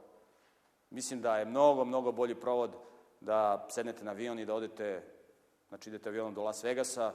Mislim 0.90 1.20
da 1.20 1.36
je 1.38 1.44
mnogo, 1.44 1.84
mnogo 1.84 2.12
bolji 2.12 2.34
provod 2.34 2.76
da 3.20 3.66
sednete 3.70 4.04
na 4.04 4.10
avion 4.10 4.38
i 4.38 4.46
da 4.46 4.54
odete, 4.54 5.02
znači 5.68 5.90
idete 5.90 6.08
avionom 6.08 6.34
do 6.34 6.42
Las 6.42 6.64
Vegasa, 6.64 7.12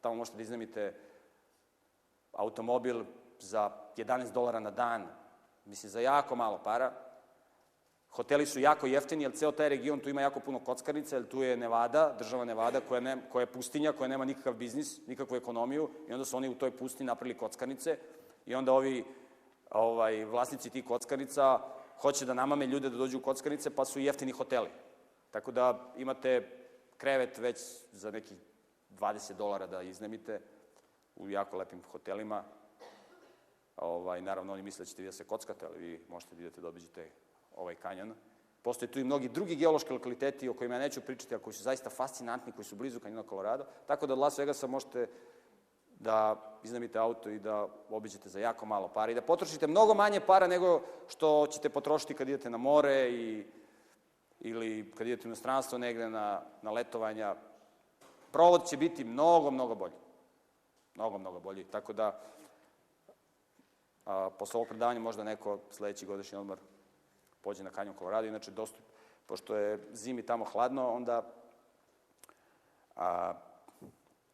tamo 0.00 0.14
možete 0.14 0.36
da 0.36 0.42
iznamite 0.42 0.94
automobil 2.32 3.04
za 3.38 3.70
11 3.96 4.32
dolara 4.32 4.60
na 4.60 4.70
dan, 4.70 5.06
mislim 5.64 5.90
za 5.90 6.00
jako 6.00 6.36
malo 6.36 6.60
para. 6.64 7.11
Hoteli 8.12 8.46
su 8.46 8.60
jako 8.60 8.86
jeftini, 8.86 9.24
jer 9.24 9.32
ceo 9.32 9.52
taj 9.52 9.68
region 9.68 10.00
tu 10.00 10.08
ima 10.08 10.20
jako 10.20 10.40
puno 10.40 10.58
kockarnica, 10.58 11.16
jer 11.16 11.28
tu 11.28 11.42
je 11.42 11.56
Nevada, 11.56 12.14
država 12.18 12.44
Nevada, 12.44 12.80
koja, 12.80 13.00
ne, 13.00 13.16
koja 13.32 13.42
je 13.42 13.52
pustinja, 13.52 13.92
koja 13.92 14.08
nema 14.08 14.24
nikakav 14.24 14.54
biznis, 14.54 15.06
nikakvu 15.06 15.36
ekonomiju, 15.36 15.90
i 16.08 16.12
onda 16.12 16.24
su 16.24 16.36
oni 16.36 16.48
u 16.48 16.54
toj 16.54 16.76
pustinji 16.76 17.06
napravili 17.06 17.38
kockarnice, 17.38 17.98
i 18.46 18.54
onda 18.54 18.72
ovi 18.72 19.04
ovaj, 19.70 20.24
vlasnici 20.24 20.70
tih 20.70 20.84
kockarnica 20.84 21.58
hoće 22.00 22.24
da 22.24 22.34
namame 22.34 22.66
ljude 22.66 22.90
da 22.90 22.96
dođu 22.96 23.18
u 23.18 23.22
kockarnice, 23.22 23.70
pa 23.70 23.84
su 23.84 24.00
jeftini 24.00 24.32
hoteli. 24.32 24.68
Tako 25.30 25.52
da 25.52 25.92
imate 25.96 26.48
krevet 26.96 27.38
već 27.38 27.58
za 27.92 28.10
neki 28.10 28.34
20 28.90 29.32
dolara 29.32 29.66
da 29.66 29.82
iznemite 29.82 30.40
u 31.16 31.30
jako 31.30 31.56
lepim 31.56 31.82
hotelima. 31.90 32.44
Ovaj, 33.76 34.22
naravno, 34.22 34.52
oni 34.52 34.62
misle 34.62 34.82
da 34.82 34.86
ćete 34.86 35.02
vi 35.02 35.08
da 35.08 35.12
se 35.12 35.24
kockate, 35.24 35.66
ali 35.66 35.78
vi 35.78 36.04
možete 36.08 36.34
da 36.34 36.40
idete 36.40 36.60
da 36.60 36.68
obiđete 36.68 37.10
ovaj 37.56 37.74
kanjon. 37.74 38.14
Postoje 38.62 38.90
tu 38.90 39.00
i 39.00 39.04
mnogi 39.04 39.28
drugi 39.28 39.56
geološki 39.56 39.92
lokaliteti 39.92 40.48
o 40.48 40.54
kojima 40.54 40.74
ja 40.74 40.80
neću 40.80 41.00
pričati, 41.00 41.34
a 41.34 41.38
koji 41.38 41.54
su 41.54 41.62
zaista 41.62 41.90
fascinantni, 41.90 42.52
koji 42.52 42.64
su 42.64 42.76
blizu 42.76 43.00
kanjona 43.00 43.22
Colorado. 43.28 43.64
Tako 43.86 44.06
da 44.06 44.12
od 44.12 44.18
Las 44.18 44.38
Vegasa 44.38 44.66
možete 44.66 45.08
da 45.98 46.36
iznamite 46.62 46.98
auto 46.98 47.30
i 47.30 47.38
da 47.38 47.68
obiđete 47.90 48.28
za 48.28 48.40
jako 48.40 48.66
malo 48.66 48.88
para 48.88 49.12
i 49.12 49.14
da 49.14 49.22
potrošite 49.22 49.66
mnogo 49.66 49.94
manje 49.94 50.20
para 50.20 50.46
nego 50.46 50.82
što 51.08 51.46
ćete 51.46 51.68
potrošiti 51.68 52.14
kad 52.14 52.28
idete 52.28 52.50
na 52.50 52.56
more 52.56 53.10
i 53.10 53.46
ili 54.40 54.92
kad 54.96 55.06
idete 55.06 55.26
u 55.26 55.28
inostranstvo 55.28 55.78
negde 55.78 56.10
na, 56.10 56.42
na 56.62 56.70
letovanja, 56.70 57.34
provod 58.32 58.66
će 58.66 58.76
biti 58.76 59.04
mnogo, 59.04 59.50
mnogo 59.50 59.74
bolji. 59.74 59.94
Mnogo, 60.94 61.18
mnogo 61.18 61.40
bolji. 61.40 61.64
Tako 61.64 61.92
da, 61.92 62.20
a, 64.04 64.30
posle 64.38 64.58
ovog 64.58 64.68
predavanja 64.68 65.00
možda 65.00 65.24
neko 65.24 65.58
sledeći 65.70 66.06
godišnji 66.06 66.38
odmor 66.38 66.58
pođe 67.42 67.64
na 67.64 67.70
kanjon 67.70 67.94
Colorado, 67.98 68.26
inače 68.26 68.50
dostup, 68.50 68.84
pošto 69.26 69.56
je 69.56 69.78
zimi 69.92 70.26
tamo 70.26 70.44
hladno, 70.44 70.88
onda 70.88 71.22
a, 72.96 73.34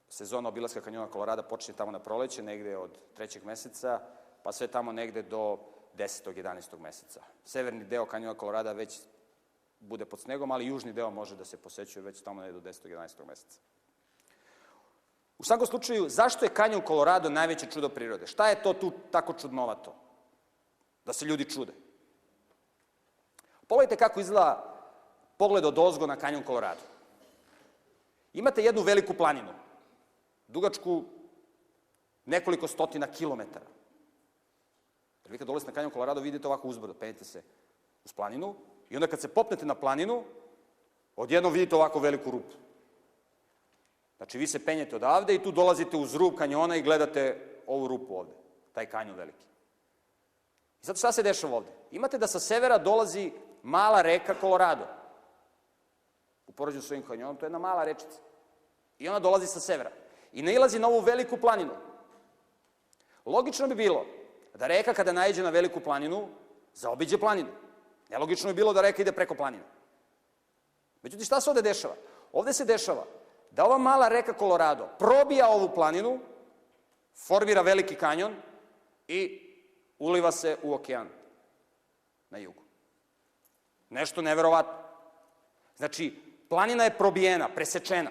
sezona 0.09 0.49
obilaska 0.49 0.81
kanjona 0.81 1.09
Colorado 1.13 1.43
počinje 1.43 1.77
tamo 1.77 1.91
na 1.91 1.99
proleće, 1.99 2.43
negde 2.43 2.77
od 2.77 2.99
trećeg 3.15 3.45
meseca, 3.45 4.01
pa 4.43 4.53
sve 4.53 4.67
tamo 4.67 4.93
negde 4.93 5.23
do 5.23 5.59
10. 5.97 6.33
11. 6.35 6.79
meseca. 6.79 7.21
Severni 7.45 7.85
deo 7.85 8.07
kanjona 8.07 8.35
Colorado 8.35 8.73
već 8.73 9.01
bude 9.81 10.05
pod 10.05 10.21
snegom, 10.21 10.51
ali 10.51 10.67
južni 10.67 10.93
deo 10.93 11.11
može 11.11 11.37
da 11.37 11.45
se 11.45 11.57
posećuje 11.57 12.03
već 12.03 12.21
tamo 12.23 12.43
ne 12.43 12.53
do 12.53 12.61
10. 12.61 12.89
11. 12.89 13.27
meseca. 13.27 13.61
U 15.39 15.45
svakom 15.45 15.67
slučaju, 15.67 16.09
zašto 16.09 16.45
je 16.45 16.55
kanjon 16.55 16.83
Colorado 16.87 17.31
najveće 17.31 17.67
čudo 17.67 17.89
prirode? 17.89 18.27
Šta 18.27 18.49
je 18.49 18.63
to 18.63 18.73
tu 18.73 18.93
tako 19.11 19.33
čudnovato? 19.33 19.95
Da 21.05 21.13
se 21.13 21.25
ljudi 21.25 21.51
čude. 21.51 21.73
Pogledajte 23.69 23.97
kako 23.97 24.21
izgleda 24.21 24.75
pogled 25.37 25.65
od 25.65 25.79
ozgo 25.79 26.07
na 26.07 26.17
kanjon 26.17 26.43
Colorado. 26.47 26.81
Imate 28.33 28.63
jednu 28.63 28.83
veliku 28.83 29.15
planinu, 29.15 29.53
dugačku 30.49 31.05
nekoliko 32.25 32.69
stotina 32.69 33.07
kilometara. 33.07 33.67
Jer 35.25 35.33
vi 35.33 35.39
kad 35.39 35.47
dolazite 35.47 35.71
na 35.71 35.75
kanjon 35.75 35.93
Colorado 35.93 36.21
vidite 36.21 36.49
ovako 36.49 36.69
uzbrdo, 36.69 36.95
penjete 36.95 37.25
se 37.25 37.43
uz 38.05 38.13
planinu 38.13 38.55
I 38.91 38.97
onda 38.97 39.07
kad 39.07 39.21
se 39.21 39.29
popnete 39.29 39.67
na 39.67 39.75
planinu, 39.75 40.25
odjedno 41.17 41.51
vidite 41.51 41.77
ovako 41.77 41.99
veliku 41.99 42.31
rupu. 42.31 42.55
Znači, 44.17 44.39
vi 44.39 44.47
se 44.47 44.65
penjete 44.65 44.97
odavde 44.97 45.35
i 45.35 45.43
tu 45.43 45.53
dolazite 45.53 45.97
uz 45.97 46.15
rub 46.15 46.35
kanjona 46.35 46.77
i 46.77 46.83
gledate 46.83 47.47
ovu 47.67 47.89
rupu 47.89 48.15
ovde, 48.15 48.33
taj 48.73 48.87
kanjon 48.87 49.17
veliki. 49.17 49.45
I 50.83 50.87
sad 50.87 50.99
šta 50.99 51.13
se 51.13 51.23
dešava 51.23 51.57
ovde? 51.57 51.71
Imate 51.91 52.19
da 52.19 52.27
sa 52.27 52.41
severa 52.41 52.79
dolazi 52.79 53.33
mala 53.63 54.03
reka 54.03 54.35
Colorado. 54.41 54.85
U 56.47 56.53
poređenju 56.53 56.83
s 56.83 56.91
ovim 56.91 57.03
kanjonom, 57.03 57.37
to 57.37 57.45
je 57.45 57.47
jedna 57.47 57.59
mala 57.59 57.85
rečica. 57.85 58.19
I 58.99 59.09
ona 59.09 59.19
dolazi 59.19 59.47
sa 59.47 59.61
severa. 59.61 59.91
I 60.33 60.43
nailazi 60.43 60.79
na 60.79 60.89
ovu 60.89 61.01
veliku 61.01 61.37
planinu. 61.37 61.73
Logično 63.27 63.67
bi 63.67 63.75
bilo 63.75 64.07
da 64.55 64.67
reka 64.67 64.95
kada 64.95 65.13
najde 65.13 65.43
na 65.43 65.51
veliku 65.51 65.81
planinu, 65.81 66.29
zaobiđe 66.75 67.19
planinu. 67.19 67.49
Nelogično 68.09 68.49
bi 68.49 68.55
bilo 68.55 68.73
da 68.73 68.83
reka 68.83 69.03
ide 69.03 69.13
preko 69.13 69.35
planine. 69.35 69.65
Međutim, 71.03 71.27
šta 71.27 71.41
se 71.41 71.51
ovde 71.51 71.63
dešava? 71.63 71.95
Ovde 72.33 72.53
se 72.53 72.65
dešava 72.65 73.05
da 73.51 73.65
ova 73.65 73.79
mala 73.79 74.09
reka 74.09 74.35
Colorado 74.39 74.89
probija 74.99 75.49
ovu 75.49 75.71
planinu, 75.75 76.19
formira 77.27 77.63
veliki 77.63 77.95
kanjon 77.95 78.35
i 79.09 79.49
uliva 79.99 80.33
se 80.33 80.57
u 80.63 80.75
okean 80.75 81.09
na 82.31 82.39
jugu. 82.39 82.63
Nešto 83.91 84.23
neverovatno. 84.23 84.73
Znači, 85.77 86.23
planina 86.49 86.85
je 86.85 86.99
probijena, 86.99 87.49
presečena. 87.49 88.11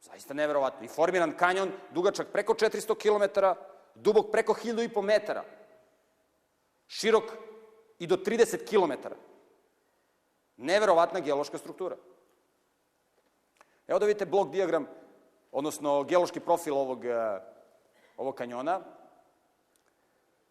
Zaista 0.00 0.34
neverovatno. 0.34 0.84
I 0.84 0.88
formiran 0.88 1.36
kanjon, 1.36 1.72
dugačak 1.90 2.28
preko 2.32 2.54
400 2.54 2.94
km, 2.94 3.40
dubok 3.94 4.30
preko 4.32 4.54
1500 4.54 5.02
metara, 5.02 5.44
širok 6.86 7.32
i 7.98 8.06
do 8.06 8.16
30 8.16 8.66
km. 8.68 9.08
Neverovatna 10.56 11.20
geološka 11.20 11.58
struktura. 11.58 11.96
Evo 13.86 13.98
da 13.98 14.06
vidite 14.06 14.26
blok 14.26 14.50
diagram, 14.50 14.86
odnosno 15.52 16.02
geološki 16.04 16.40
profil 16.40 16.76
ovog, 16.76 17.04
eh, 17.04 17.40
ovog 18.16 18.34
kanjona. 18.34 18.80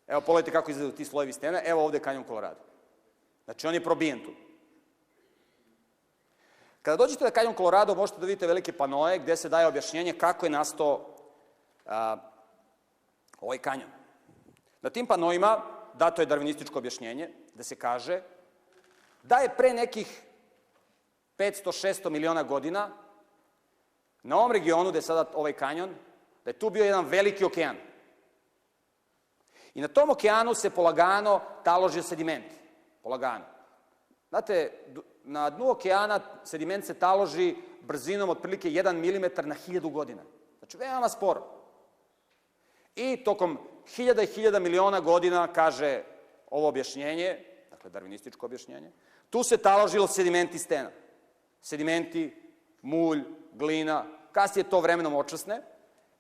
Evo, 0.08 0.22
pogledajte 0.22 0.52
kako 0.52 0.72
izgledaju 0.72 0.98
ti 0.98 1.06
slojevi 1.06 1.34
stena. 1.34 1.62
Evo 1.66 1.84
ovde 1.84 1.98
je 1.98 2.02
kanjon 2.02 2.24
Colorado. 2.24 2.60
Znači, 3.46 3.68
on 3.68 3.74
je 3.74 3.84
probijen 3.84 4.24
tu. 4.24 4.32
Kada 6.82 6.98
dođete 6.98 7.24
na 7.24 7.32
kanjon 7.32 7.56
Colorado, 7.56 7.96
možete 7.96 8.20
da 8.20 8.26
vidite 8.26 8.48
velike 8.48 8.72
panoje 8.72 9.20
gde 9.20 9.36
se 9.36 9.50
daje 9.50 9.68
objašnjenje 9.68 10.14
kako 10.14 10.46
je 10.46 10.50
nastao 10.50 11.16
a, 11.86 12.18
ovaj 13.42 13.58
kanjon. 13.58 13.90
Na 14.82 14.90
tim 14.90 15.08
panojima 15.08 15.62
dato 15.94 16.22
je 16.22 16.26
darvinističko 16.26 16.80
objašnjenje, 16.80 17.30
da 17.54 17.64
se 17.64 17.76
kaže 17.76 18.22
da 19.24 19.38
je 19.38 19.50
pre 19.58 19.74
nekih 19.74 20.22
500-600 21.38 22.10
miliona 22.10 22.44
godina 22.44 22.90
na 24.24 24.38
ovom 24.38 24.52
regionu, 24.52 24.90
gde 24.90 24.98
je 24.98 25.02
sada 25.02 25.26
ovaj 25.34 25.54
kanjon, 25.54 25.90
da 26.44 26.50
je 26.50 26.60
tu 26.60 26.70
bio 26.70 26.86
jedan 26.86 27.06
veliki 27.06 27.46
okean. 27.46 27.76
I 29.76 29.82
na 29.82 29.88
tom 29.88 30.10
okeanu 30.10 30.54
se 30.54 30.70
polagano 30.70 31.42
taložio 31.64 32.04
sediment. 32.04 32.46
Polagano. 33.04 33.46
Znate, 34.30 34.72
na 35.24 35.50
dnu 35.50 35.70
okeana 35.70 36.20
sediment 36.44 36.86
se 36.86 36.94
taloži 36.94 37.56
brzinom 37.82 38.30
otprilike 38.30 38.70
1 38.70 38.94
mm 38.94 39.48
na 39.48 39.56
1000 39.56 39.92
godina. 39.92 40.22
Znači, 40.60 40.78
veoma 40.78 41.10
sporo. 41.10 41.44
I 42.96 43.24
tokom 43.24 43.58
hiljada 43.96 44.24
i 44.24 44.28
hiljada 44.28 44.60
miliona 44.60 45.00
godina, 45.00 45.48
kaže 45.48 46.04
ovo 46.50 46.68
objašnjenje, 46.68 47.40
dakle, 47.72 47.90
darvinističko 47.90 48.46
objašnjenje, 48.46 48.92
tu 49.30 49.44
se 49.44 49.58
taložilo 49.58 50.08
sedimenti 50.08 50.60
stena. 50.60 50.90
Sedimenti, 51.62 52.36
mulj, 52.82 53.24
glina, 53.54 54.06
kasnije 54.32 54.70
to 54.70 54.80
vremenom 54.80 55.16
očasne, 55.16 55.62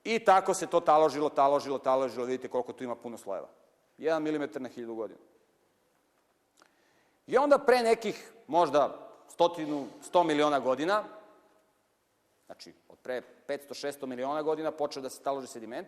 i 0.06 0.20
tako 0.20 0.54
se 0.54 0.68
to 0.68 0.80
taložilo, 0.80 1.30
taložilo, 1.30 1.78
taložilo, 1.78 2.26
vidite 2.26 2.48
koliko 2.48 2.74
tu 2.74 2.84
ima 2.84 2.96
puno 2.96 3.18
slojeva. 3.18 3.48
1 3.98 4.20
mm 4.20 4.64
na 4.64 4.70
1000 4.70 4.96
godina. 4.96 5.20
I 7.28 7.38
onda 7.38 7.58
pre 7.58 7.82
nekih, 7.82 8.32
možda 8.48 9.10
stotinu, 9.28 9.88
100 10.12 10.24
miliona 10.24 10.60
godina, 10.60 11.04
znači 12.46 12.74
od 12.90 12.98
pre 13.00 13.22
500-600 13.48 14.06
miliona 14.06 14.42
godina 14.42 14.72
počeo 14.72 15.02
da 15.02 15.10
se 15.10 15.22
taloži 15.22 15.48
sediment, 15.48 15.88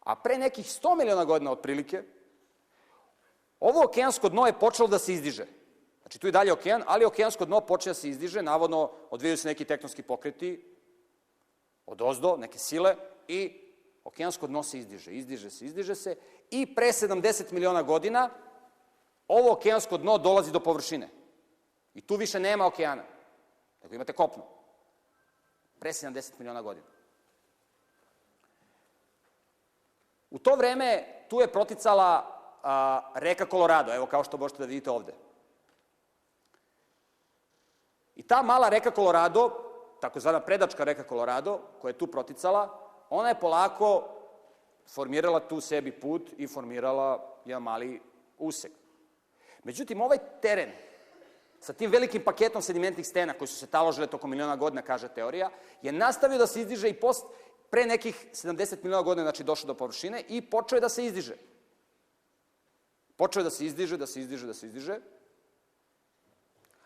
a 0.00 0.16
pre 0.16 0.38
nekih 0.38 0.66
100 0.66 0.96
miliona 0.98 1.24
godina 1.24 1.52
otprilike, 1.52 2.02
ovo 3.60 3.84
okeansko 3.84 4.28
dno 4.28 4.46
je 4.46 4.58
počelo 4.58 4.88
da 4.88 4.98
se 4.98 5.12
izdiže. 5.12 5.46
Znači 6.02 6.18
tu 6.18 6.26
je 6.26 6.32
dalje 6.32 6.52
okean, 6.52 6.82
ali 6.86 7.04
okeansko 7.04 7.44
dno 7.44 7.60
počeo 7.60 7.90
da 7.90 7.94
se 7.94 8.08
izdiže, 8.08 8.42
navodno 8.42 8.90
odvijaju 9.10 9.36
se 9.36 9.48
neki 9.48 9.64
tektonski 9.64 10.02
pokreti 10.02 10.76
od 11.86 12.02
ozdo, 12.02 12.36
neke 12.36 12.58
sile, 12.58 12.96
i 13.32 13.62
okeansko 14.04 14.46
dno 14.46 14.62
se 14.62 14.78
izdiže, 14.78 15.12
izdiže 15.12 15.50
se, 15.50 15.64
izdiže 15.64 15.94
se 15.94 16.16
i 16.50 16.74
pre 16.74 16.86
70 16.86 17.52
miliona 17.52 17.82
godina 17.82 18.30
ovo 19.28 19.52
okeansko 19.52 19.98
dno 19.98 20.18
dolazi 20.18 20.52
do 20.52 20.60
površine. 20.60 21.08
I 21.94 22.00
tu 22.00 22.16
više 22.16 22.40
nema 22.40 22.66
okeana, 22.66 23.02
nego 23.82 23.94
imate 23.94 24.12
kopno. 24.12 24.44
Pre 25.78 25.92
70 25.92 26.32
miliona 26.38 26.62
godina. 26.62 26.86
U 30.30 30.38
to 30.38 30.56
vreme 30.56 31.04
tu 31.28 31.40
je 31.40 31.52
proticala 31.52 32.38
a, 32.62 33.12
reka 33.14 33.46
Colorado, 33.50 33.94
evo 33.94 34.06
kao 34.06 34.24
što 34.24 34.36
možete 34.36 34.62
da 34.62 34.66
vidite 34.66 34.90
ovde. 34.90 35.12
I 38.16 38.22
ta 38.22 38.42
mala 38.42 38.68
reka 38.68 38.90
Colorado, 38.90 39.50
takozvana 40.00 40.40
predačka 40.40 40.84
reka 40.84 41.04
Colorado, 41.08 41.60
koja 41.80 41.90
je 41.90 41.98
tu 41.98 42.06
proticala, 42.06 42.91
ona 43.14 43.28
je 43.28 43.40
polako 43.40 44.08
formirala 44.88 45.40
tu 45.40 45.60
sebi 45.60 45.92
put 45.92 46.30
i 46.38 46.46
formirala 46.46 47.40
jedan 47.44 47.62
mali 47.62 48.00
usek. 48.38 48.72
Međutim, 49.64 50.00
ovaj 50.00 50.18
teren 50.42 50.70
sa 51.60 51.72
tim 51.72 51.90
velikim 51.90 52.24
paketom 52.24 52.62
sedimentnih 52.62 53.06
stena 53.06 53.32
koji 53.32 53.48
su 53.48 53.56
se 53.56 53.66
taložile 53.66 54.06
tokom 54.06 54.30
miliona 54.30 54.56
godina, 54.56 54.82
kaže 54.82 55.08
teorija, 55.08 55.50
je 55.82 55.92
nastavio 55.92 56.38
da 56.38 56.46
se 56.46 56.60
izdiže 56.60 56.88
i 56.88 57.00
post, 57.00 57.26
pre 57.70 57.86
nekih 57.86 58.26
70 58.32 58.82
miliona 58.82 59.02
godina, 59.02 59.24
znači 59.24 59.44
došao 59.44 59.66
do 59.66 59.74
površine 59.74 60.24
i 60.28 60.40
počeo 60.50 60.76
je 60.76 60.80
da 60.80 60.88
se 60.88 61.04
izdiže. 61.04 61.36
Počeo 63.16 63.40
je 63.40 63.44
da 63.44 63.50
se 63.50 63.66
izdiže, 63.66 63.96
da 63.96 64.06
se 64.06 64.20
izdiže, 64.20 64.46
da 64.46 64.54
se 64.54 64.66
izdiže. 64.66 64.98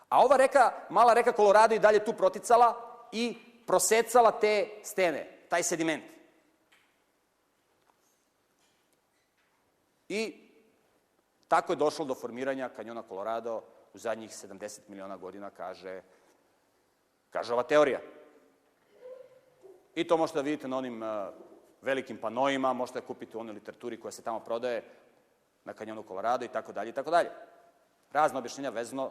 A 0.09 0.25
ova 0.25 0.37
reka, 0.37 0.73
mala 0.91 1.15
reka 1.15 1.33
Colorado 1.33 1.75
i 1.75 1.79
dalje 1.79 2.05
tu 2.05 2.12
proticala 2.12 2.75
i 3.12 3.37
prosecala 3.67 4.31
te 4.41 4.69
stene, 4.83 5.47
taj 5.49 5.62
sediment. 5.62 6.15
I 10.09 10.35
tako 11.49 11.73
je 11.73 11.77
došlo 11.77 12.05
do 12.05 12.14
formiranja 12.14 12.69
kanjona 12.69 13.03
Colorado 13.09 13.62
u 13.95 13.99
zadnjih 13.99 14.31
70 14.31 14.81
miliona 14.88 15.16
godina, 15.16 15.51
kaže, 15.51 16.03
kaže 17.31 17.53
ova 17.53 17.62
teorija. 17.62 18.01
I 19.95 20.05
to 20.05 20.16
možete 20.16 20.38
da 20.38 20.42
vidite 20.42 20.69
na 20.69 20.79
onim 20.79 21.03
uh, 21.03 21.09
velikim 21.83 22.19
panojima, 22.19 22.73
možete 22.73 23.01
da 23.01 23.07
kupite 23.07 23.37
u 23.37 23.40
onoj 23.40 23.55
literaturi 23.55 24.01
koja 24.01 24.12
se 24.12 24.23
tamo 24.23 24.40
prodaje 24.40 24.83
na 25.64 25.73
kanjonu 25.73 26.05
Colorado 26.09 26.45
i 26.45 26.49
tako 26.49 26.73
dalje 26.73 26.90
i 26.90 26.92
tako 26.92 27.11
dalje. 27.11 27.31
Razno 28.12 28.38
objašnjenja 28.38 28.71
vezano 28.71 29.11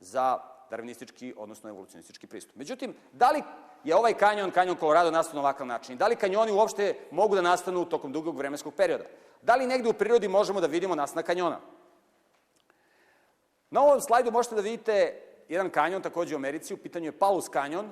za 0.00 0.38
darwinistički, 0.70 1.34
odnosno 1.36 1.68
evolucionistički 1.68 2.26
pristup. 2.26 2.56
Međutim, 2.56 2.94
da 3.12 3.30
li 3.30 3.42
je 3.84 3.96
ovaj 3.96 4.14
kanjon, 4.14 4.50
kanjon 4.50 4.76
Colorado, 4.76 5.10
nastao 5.10 5.34
na 5.34 5.40
ovakav 5.40 5.66
način? 5.66 5.96
Da 5.96 6.06
li 6.06 6.16
kanjoni 6.16 6.52
uopšte 6.52 6.94
mogu 7.10 7.34
da 7.34 7.42
nastanu 7.42 7.84
tokom 7.84 8.12
dugog 8.12 8.36
vremenskog 8.36 8.74
perioda? 8.74 9.04
Da 9.42 9.54
li 9.54 9.66
negde 9.66 9.88
u 9.88 9.92
prirodi 9.92 10.28
možemo 10.28 10.60
da 10.60 10.66
vidimo 10.66 10.94
nastanak 10.94 11.26
kanjona? 11.26 11.60
Na 13.70 13.82
ovom 13.82 14.00
slajdu 14.00 14.30
možete 14.30 14.54
da 14.54 14.60
vidite 14.60 15.22
jedan 15.48 15.70
kanjon, 15.70 16.02
takođe 16.02 16.34
u 16.34 16.38
Americi, 16.38 16.74
u 16.74 16.76
pitanju 16.76 17.06
je 17.06 17.18
Paulus 17.18 17.48
kanjon, 17.48 17.90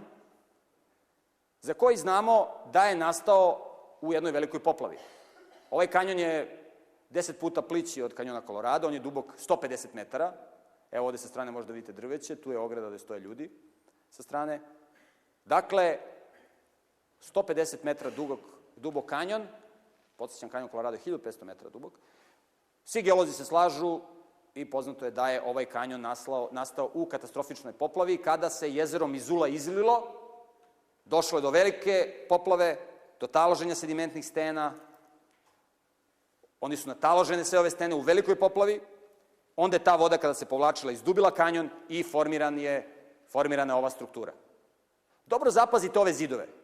za 1.60 1.74
koji 1.74 1.96
znamo 1.96 2.48
da 2.72 2.84
je 2.84 2.96
nastao 2.96 3.66
u 4.00 4.12
jednoj 4.12 4.32
velikoj 4.32 4.62
poplavi. 4.62 4.98
Ovaj 5.70 5.86
kanjon 5.86 6.18
je 6.18 6.64
10 7.10 7.32
puta 7.32 7.62
plići 7.62 8.02
od 8.02 8.14
kanjona 8.14 8.42
Colorado, 8.46 8.86
on 8.86 8.94
je 8.94 9.00
dubok 9.00 9.26
150 9.38 9.86
metara, 9.94 10.32
Evo 10.90 11.06
ovde 11.06 11.18
sa 11.18 11.28
strane 11.28 11.50
možda 11.50 11.72
vidite 11.72 11.92
drveće, 11.92 12.36
tu 12.36 12.52
je 12.52 12.58
ograda 12.58 12.88
gde 12.88 12.98
stoje 12.98 13.20
ljudi 13.20 13.50
sa 14.10 14.22
strane. 14.22 14.60
Dakle, 15.44 15.98
150 17.34 17.76
metara 17.82 18.10
dugog, 18.10 18.40
dubok 18.76 19.06
kanjon, 19.06 19.46
podsjećam 20.20 20.48
kanjon 20.48 20.68
Colorado 20.68 20.96
je 20.96 21.12
1500 21.12 21.44
metara 21.44 21.70
dubog. 21.70 21.92
Svi 22.84 23.02
geolozi 23.02 23.32
se 23.32 23.44
slažu 23.44 24.00
i 24.54 24.70
poznato 24.70 25.04
je 25.04 25.10
da 25.10 25.30
je 25.30 25.42
ovaj 25.42 25.64
kanjon 25.64 26.00
naslao, 26.00 26.48
nastao 26.52 26.90
u 26.94 27.06
katastrofičnoj 27.06 27.72
poplavi 27.72 28.16
kada 28.16 28.50
se 28.50 28.68
jezero 28.74 29.06
Mizula 29.06 29.48
izlilo, 29.48 29.96
došlo 31.04 31.38
je 31.38 31.42
do 31.42 31.50
velike 31.50 32.26
poplave, 32.28 32.76
do 33.20 33.26
taloženja 33.26 33.74
sedimentnih 33.74 34.26
stena, 34.26 34.74
oni 36.60 36.76
su 36.76 36.88
nataložene 36.88 37.44
sve 37.44 37.58
ove 37.58 37.70
stene 37.70 37.94
u 37.94 38.00
velikoj 38.00 38.36
poplavi, 38.36 38.80
onda 39.56 39.76
je 39.76 39.84
ta 39.84 39.96
voda 39.96 40.18
kada 40.18 40.34
se 40.34 40.46
povlačila 40.46 40.92
izdubila 40.92 41.30
kanjon 41.30 41.70
i 41.88 42.02
formiran 42.02 42.58
je, 42.58 42.84
formirana 43.32 43.74
je 43.74 43.78
ova 43.78 43.90
struktura. 43.90 44.32
Dobro 45.26 45.50
zapazite 45.50 45.98
ove 45.98 46.12
zidove. 46.12 46.59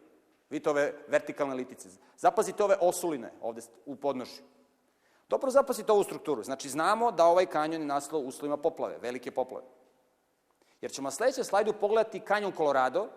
Vidite 0.50 0.70
ove 0.70 0.92
vertikalne 1.08 1.54
litice. 1.54 1.88
Zapazite 2.16 2.64
ove 2.64 2.76
osuline 2.80 3.32
ovde 3.40 3.62
u 3.86 3.96
podnožju. 3.96 4.44
Dobro 5.28 5.50
zapasite 5.50 5.92
ovu 5.92 6.04
strukturu. 6.04 6.42
Znači, 6.42 6.68
znamo 6.68 7.12
da 7.12 7.24
ovaj 7.26 7.46
kanjon 7.46 7.80
je 7.80 7.86
nastao 7.86 8.20
u 8.20 8.26
uslovima 8.26 8.56
poplave, 8.56 8.98
velike 9.02 9.30
poplave. 9.30 9.66
Jer 10.80 10.90
ćemo 10.90 11.06
na 11.06 11.10
sledećem 11.10 11.44
slajdu 11.44 11.72
pogledati 11.80 12.20
kanjon 12.20 12.52
Colorado 12.52 13.08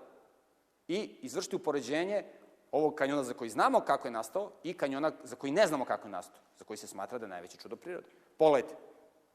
i 0.87 1.17
izvršiti 1.21 1.55
upoređenje 1.55 2.25
ovog 2.71 2.95
kanjona 2.95 3.23
za 3.23 3.33
koji 3.33 3.49
znamo 3.49 3.79
kako 3.79 4.07
je 4.07 4.11
nastao 4.11 4.51
i 4.63 4.73
kanjona 4.73 5.11
za 5.23 5.35
koji 5.35 5.51
ne 5.51 5.67
znamo 5.67 5.85
kako 5.85 6.07
je 6.07 6.11
nastao, 6.11 6.41
za 6.57 6.65
koji 6.65 6.77
se 6.77 6.87
smatra 6.87 7.17
da 7.17 7.25
je 7.25 7.29
najveće 7.29 7.57
čudo 7.57 7.75
prirode. 7.75 8.07
Pogledajte, 8.37 8.75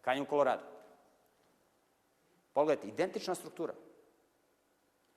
kanjon 0.00 0.26
Colorado. 0.26 0.62
Pogledajte, 2.52 2.88
identična 2.88 3.34
struktura. 3.34 3.74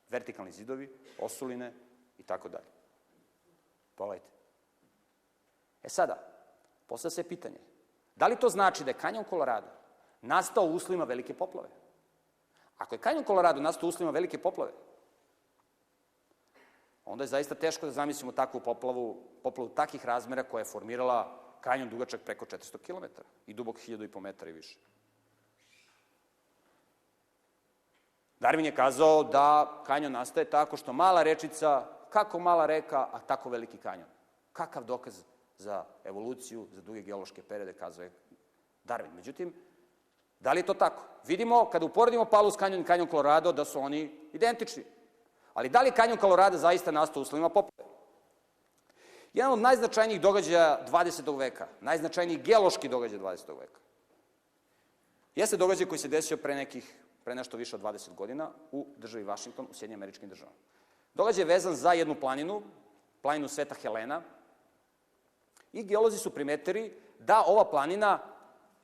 Vertikalni 0.10 0.52
zidovi, 0.52 0.98
osuline 1.20 1.74
i 2.18 2.24
tako 2.24 2.50
dalje. 2.50 2.70
Pogledajte. 3.96 4.32
E 5.84 5.90
sada, 5.90 6.18
postavlja 6.88 7.12
se 7.12 7.24
pitanje, 7.24 7.58
da 8.16 8.28
li 8.28 8.40
to 8.40 8.50
znači 8.50 8.84
da 8.84 8.90
je 8.90 8.98
kanjon 8.98 9.26
Colorado 9.30 9.68
nastao 10.22 10.64
u 10.64 10.74
uslovima 10.74 11.04
velike 11.04 11.34
poplave? 11.34 11.70
Ako 12.78 12.96
je 12.96 13.00
kanjon 13.02 13.24
Colorado 13.24 13.62
nastao 13.62 13.88
u 13.88 13.90
uslovima 13.90 14.12
velike 14.12 14.38
poplave, 14.38 14.72
onda 17.06 17.24
je 17.24 17.28
zaista 17.28 17.56
teško 17.56 17.86
da 17.86 17.92
zamislimo 17.92 18.32
takvu 18.32 18.60
poplavu, 18.60 19.24
poplavu 19.44 19.70
takih 19.70 20.06
razmera 20.06 20.44
koja 20.44 20.62
je 20.62 20.66
formirala 20.66 21.44
kanjon 21.62 21.90
dugačak 21.90 22.22
preko 22.22 22.46
400 22.46 22.78
km 22.78 23.22
i 23.48 23.54
dubok 23.54 23.78
1000 23.78 24.20
metara 24.20 24.52
i 24.52 24.54
više. 24.54 24.78
Darwin 28.40 28.66
je 28.66 28.76
kazao 28.76 29.24
da 29.24 29.82
kanjon 29.86 30.12
nastaje 30.12 30.50
tako 30.50 30.78
što 30.78 30.94
mala 30.94 31.24
rečica, 31.24 31.86
kako 32.10 32.40
mala 32.40 32.66
reka, 32.66 33.08
a 33.12 33.20
tako 33.20 33.50
veliki 33.50 33.78
kanjon. 33.78 34.08
Kakav 34.54 34.84
dokaz 34.84 35.24
za 35.58 35.86
evoluciju, 36.04 36.68
za 36.72 36.82
duge 36.82 37.02
geološke 37.02 37.44
periode, 37.44 37.74
kazao 37.74 38.10
Darwin. 38.84 39.14
Međutim, 39.16 39.54
da 40.40 40.54
li 40.54 40.60
je 40.60 40.66
to 40.66 40.74
tako? 40.74 41.04
Vidimo, 41.26 41.70
kada 41.70 41.86
uporedimo 41.86 42.26
Palus 42.26 42.56
kanjon 42.56 42.82
i 42.82 42.86
kanjon 42.86 43.08
Colorado, 43.08 43.52
da 43.52 43.66
su 43.66 43.80
oni 43.80 44.30
identični. 44.34 44.84
Ali 45.54 45.70
da 45.70 45.82
li 45.82 45.92
kanjon 45.92 46.18
Colorado 46.18 46.58
zaista 46.58 46.92
nastao 46.92 47.22
u 47.22 47.24
uslovima 47.24 47.50
poplave? 47.50 47.90
Jedan 49.34 49.52
od 49.52 49.60
najznačajnijih 49.60 50.22
događaja 50.22 50.86
20. 50.88 51.38
veka, 51.38 51.68
najznačajnijih 51.82 52.44
geološki 52.44 52.90
događaja 52.90 53.22
20. 53.22 53.60
veka, 53.60 53.80
jeste 55.36 55.58
događaj 55.58 55.86
koji 55.86 56.00
se 56.00 56.08
desio 56.08 56.38
pre 56.38 56.56
nekih, 56.56 56.96
pre 57.24 57.36
nešto 57.36 57.58
više 57.58 57.76
od 57.76 57.82
20 57.82 58.16
godina 58.16 58.50
u 58.72 58.88
državi 58.98 59.24
Vašington, 59.24 59.68
u 59.72 59.74
Sjedinjim 59.74 60.00
američkim 60.00 60.30
državama. 60.30 60.58
Događaj 61.18 61.42
je 61.42 61.46
vezan 61.46 61.76
za 61.76 61.94
jednu 61.94 62.16
planinu, 62.16 62.62
planinu 63.22 63.48
Sveta 63.48 63.76
Helena, 63.76 64.22
i 65.74 65.84
geolozi 65.84 66.18
su 66.18 66.30
primetili 66.30 67.02
da 67.20 67.44
ova 67.48 67.66
planina 67.70 68.20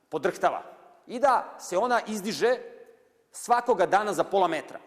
podrhtava 0.08 0.62
i 1.06 1.18
da 1.18 1.56
se 1.60 1.78
ona 1.78 2.00
izdiže 2.06 2.58
svakoga 3.30 3.86
dana 3.86 4.12
za 4.12 4.24
pola 4.24 4.48
metra. 4.48 4.80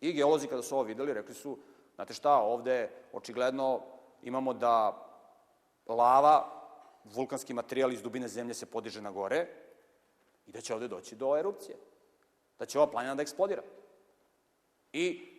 I 0.00 0.12
geolozi 0.12 0.46
kada 0.46 0.62
su 0.62 0.74
ovo 0.74 0.84
videli, 0.84 1.14
rekli 1.14 1.34
su, 1.34 1.58
znate 1.94 2.14
šta, 2.14 2.36
ovde 2.36 2.90
očigledno 3.12 3.80
imamo 4.22 4.54
da 4.54 5.06
lava, 5.86 6.44
vulkanski 7.04 7.54
materijal 7.54 7.92
iz 7.92 8.02
dubine 8.02 8.28
zemlje 8.28 8.54
se 8.54 8.66
podiže 8.66 9.00
na 9.02 9.10
gore 9.10 9.46
i 10.46 10.52
da 10.52 10.60
će 10.60 10.74
ovde 10.74 10.88
doći 10.88 11.16
do 11.16 11.36
erupcije. 11.38 11.76
Da 12.58 12.66
će 12.66 12.78
ova 12.78 12.90
planina 12.90 13.14
da 13.14 13.22
eksplodira. 13.22 13.62
I 14.92 15.29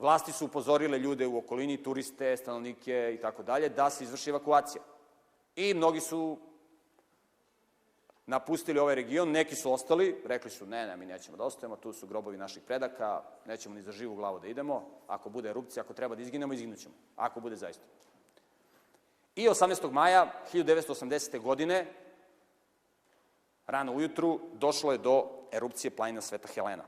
vlasti 0.00 0.32
su 0.32 0.44
upozorile 0.44 0.98
ljude 0.98 1.26
u 1.26 1.38
okolini, 1.38 1.82
turiste, 1.82 2.36
stanovnike 2.36 3.12
i 3.14 3.20
tako 3.20 3.42
dalje, 3.42 3.68
da 3.68 3.90
se 3.90 4.04
izvrši 4.04 4.30
evakuacija. 4.30 4.82
I 5.56 5.74
mnogi 5.74 6.00
su 6.00 6.38
napustili 8.26 8.78
ovaj 8.78 8.94
region, 8.94 9.30
neki 9.30 9.56
su 9.56 9.72
ostali, 9.72 10.22
rekli 10.24 10.50
su 10.50 10.66
ne, 10.66 10.86
ne, 10.86 10.96
mi 10.96 11.06
nećemo 11.06 11.36
da 11.36 11.44
ostajemo, 11.44 11.76
tu 11.76 11.92
su 11.92 12.06
grobovi 12.06 12.36
naših 12.36 12.62
predaka, 12.62 13.22
nećemo 13.46 13.74
ni 13.74 13.82
za 13.82 13.92
živu 13.92 14.14
glavu 14.14 14.38
da 14.38 14.46
idemo, 14.46 14.86
ako 15.06 15.30
bude 15.30 15.50
erupcija, 15.50 15.82
ako 15.82 15.94
treba 15.94 16.14
da 16.14 16.22
izginemo, 16.22 16.52
izginućemo, 16.52 16.94
ako 17.16 17.40
bude 17.40 17.56
zaista. 17.56 17.84
I 19.36 19.48
18. 19.48 19.90
maja 19.90 20.32
1980. 20.52 21.40
godine, 21.40 21.86
rano 23.66 23.92
ujutru, 23.92 24.40
došlo 24.52 24.92
je 24.92 24.98
do 24.98 25.26
erupcije 25.52 25.90
planina 25.90 26.20
Sveta 26.20 26.48
Helena. 26.54 26.84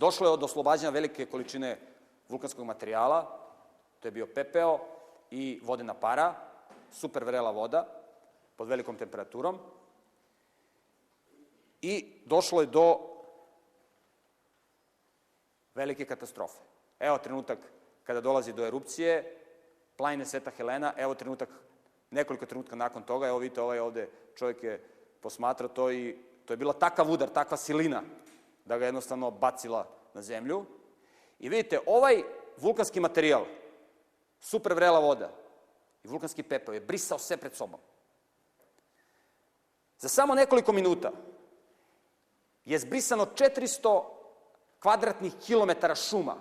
Došlo 0.00 0.26
je 0.26 0.32
od 0.32 0.42
oslobađanja 0.42 0.90
velike 0.90 1.26
količine 1.26 1.76
vulkanskog 2.28 2.64
materijala, 2.64 3.20
to 4.00 4.08
je 4.08 4.12
bio 4.12 4.26
pepeo 4.26 4.78
i 5.30 5.60
vodena 5.62 5.94
para, 5.94 6.34
super 6.92 7.24
vrela 7.24 7.50
voda, 7.50 7.84
pod 8.56 8.68
velikom 8.68 8.96
temperaturom. 8.96 9.58
I 11.82 12.22
došlo 12.24 12.60
je 12.60 12.66
do 12.66 12.96
velike 15.74 16.04
katastrofe. 16.04 16.58
Evo 17.00 17.18
trenutak 17.18 17.58
kada 18.04 18.20
dolazi 18.20 18.52
do 18.52 18.66
erupcije, 18.66 19.36
planine 19.96 20.24
Sveta 20.24 20.50
Helena, 20.50 20.94
evo 20.96 21.14
trenutak, 21.14 21.48
nekoliko 22.10 22.46
trenutka 22.46 22.76
nakon 22.76 23.02
toga, 23.02 23.28
evo 23.28 23.38
vidite 23.38 23.60
ovaj 23.60 23.78
ovde 23.78 24.08
čovjek 24.34 24.62
je 24.62 24.80
posmatra 25.20 25.68
to 25.68 25.92
i 25.92 26.16
to 26.44 26.52
je 26.52 26.56
bila 26.56 26.72
takav 26.72 27.10
udar, 27.10 27.28
takva 27.28 27.56
silina, 27.56 28.02
da 28.70 28.78
ga 28.78 28.86
jednostavno 28.86 29.30
bacila 29.30 29.86
na 30.14 30.22
zemlju. 30.22 30.64
I 31.38 31.48
vidite, 31.48 31.80
ovaj 31.86 32.22
vulkanski 32.56 33.00
materijal, 33.00 33.44
super 34.40 34.74
vrela 34.74 34.98
voda 34.98 35.30
i 36.04 36.08
vulkanski 36.08 36.42
pepeo 36.42 36.74
je 36.74 36.80
brisao 36.80 37.18
sve 37.18 37.36
pred 37.36 37.54
sobom. 37.54 37.80
Za 39.98 40.08
samo 40.08 40.34
nekoliko 40.34 40.72
minuta 40.72 41.10
je 42.64 42.78
zbrisano 42.78 43.26
400 43.26 44.04
kvadratnih 44.80 45.32
kilometara 45.46 45.94
šuma 45.94 46.36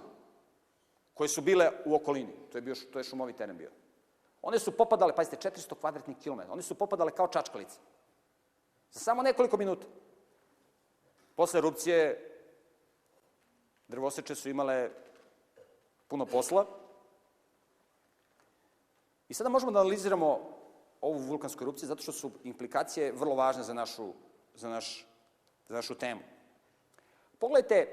koje 1.14 1.28
su 1.28 1.42
bile 1.42 1.72
u 1.86 1.96
okolini. 1.96 2.34
To 2.52 2.58
je, 2.58 2.62
bio, 2.62 2.76
to 2.94 3.00
je 3.00 3.04
šumovi 3.04 3.34
teren 3.34 3.58
bio. 3.58 3.72
One 4.42 4.60
su 4.60 4.72
popadale, 4.72 5.16
pazite, 5.16 5.50
400 5.50 5.76
kvadratnih 5.76 6.18
kilometara. 6.18 6.54
One 6.54 6.62
su 6.62 6.76
popadale 6.76 7.12
kao 7.12 7.28
čačkalice. 7.28 7.80
Za 8.92 9.00
samo 9.00 9.24
nekoliko 9.24 9.58
minuta. 9.58 9.88
Posle 11.40 11.58
erupcije 11.58 12.32
drvoseče 13.88 14.36
su 14.36 14.50
imale 14.50 14.90
puno 16.08 16.26
posla. 16.26 16.66
I 19.30 19.34
sada 19.34 19.50
možemo 19.50 19.72
da 19.72 19.80
analiziramo 19.80 20.40
ovu 21.02 21.20
vulkansku 21.20 21.64
erupciju 21.64 21.88
zato 21.88 22.02
što 22.02 22.12
su 22.12 22.32
implikacije 22.44 23.12
vrlo 23.12 23.36
važne 23.36 23.64
za 23.64 23.74
našu, 23.74 24.14
za 24.56 24.70
naš, 24.70 25.08
za 25.68 25.76
našu 25.76 25.96
temu. 25.96 26.22
Pogledajte 27.38 27.88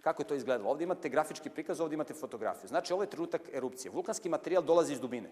kako 0.00 0.22
je 0.22 0.26
to 0.26 0.34
izgledalo. 0.34 0.70
Ovde 0.70 0.84
imate 0.84 1.08
grafički 1.08 1.50
prikaz, 1.50 1.80
ovde 1.80 1.94
imate 1.94 2.14
fotografiju. 2.14 2.68
Znači, 2.68 2.92
ovo 2.92 3.02
je 3.02 3.10
trenutak 3.10 3.42
erupcije. 3.52 3.92
Vulkanski 3.92 4.28
materijal 4.28 4.62
dolazi 4.62 4.92
iz 4.92 5.00
dubine. 5.00 5.30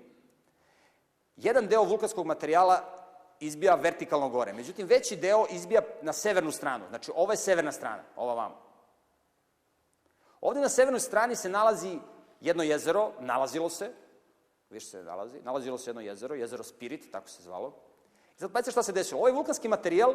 Jedan 1.36 1.66
deo 1.66 1.84
vulkanskog 1.84 2.26
materijala 2.26 3.01
izbija 3.42 3.74
vertikalno 3.74 4.28
gore. 4.28 4.52
Međutim, 4.52 4.86
veći 4.86 5.16
deo 5.16 5.46
izbija 5.50 5.82
na 6.02 6.12
severnu 6.12 6.50
stranu. 6.50 6.84
Znači, 6.88 7.12
ovo 7.14 7.32
je 7.32 7.36
severna 7.36 7.72
strana, 7.72 8.02
ova 8.16 8.34
vama. 8.34 8.54
Ovde 10.40 10.60
na 10.60 10.68
severnoj 10.68 11.00
strani 11.00 11.36
se 11.36 11.48
nalazi 11.48 11.98
jedno 12.40 12.62
jezero, 12.62 13.12
nalazilo 13.20 13.70
se, 13.70 13.90
više 14.70 14.86
se 14.86 15.02
nalazi. 15.02 15.40
Nalazilo 15.40 15.78
se 15.78 15.90
jedno 15.90 16.00
jezero, 16.00 16.34
jezero 16.34 16.62
Spirit, 16.62 17.10
tako 17.12 17.28
se 17.28 17.42
zvalo. 17.42 17.72
I 18.36 18.40
sad 18.40 18.52
pazite 18.52 18.70
šta 18.70 18.82
se 18.82 18.92
desilo. 18.92 19.20
Ovaj 19.20 19.32
vulkanski 19.32 19.68
materijal 19.68 20.14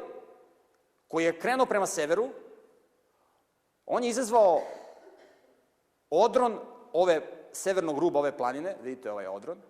koji 1.07 1.25
je 1.25 1.39
krenuo 1.39 1.65
prema 1.65 1.85
severu, 1.85 2.29
on 3.85 4.03
je 4.03 4.09
izazvao 4.09 4.61
odron 6.09 6.59
ove 6.93 7.21
severnog 7.51 7.99
ruba 7.99 8.19
ove 8.19 8.37
planine, 8.37 8.75
vidite 8.81 9.11
ovaj 9.11 9.27
odron, 9.27 9.61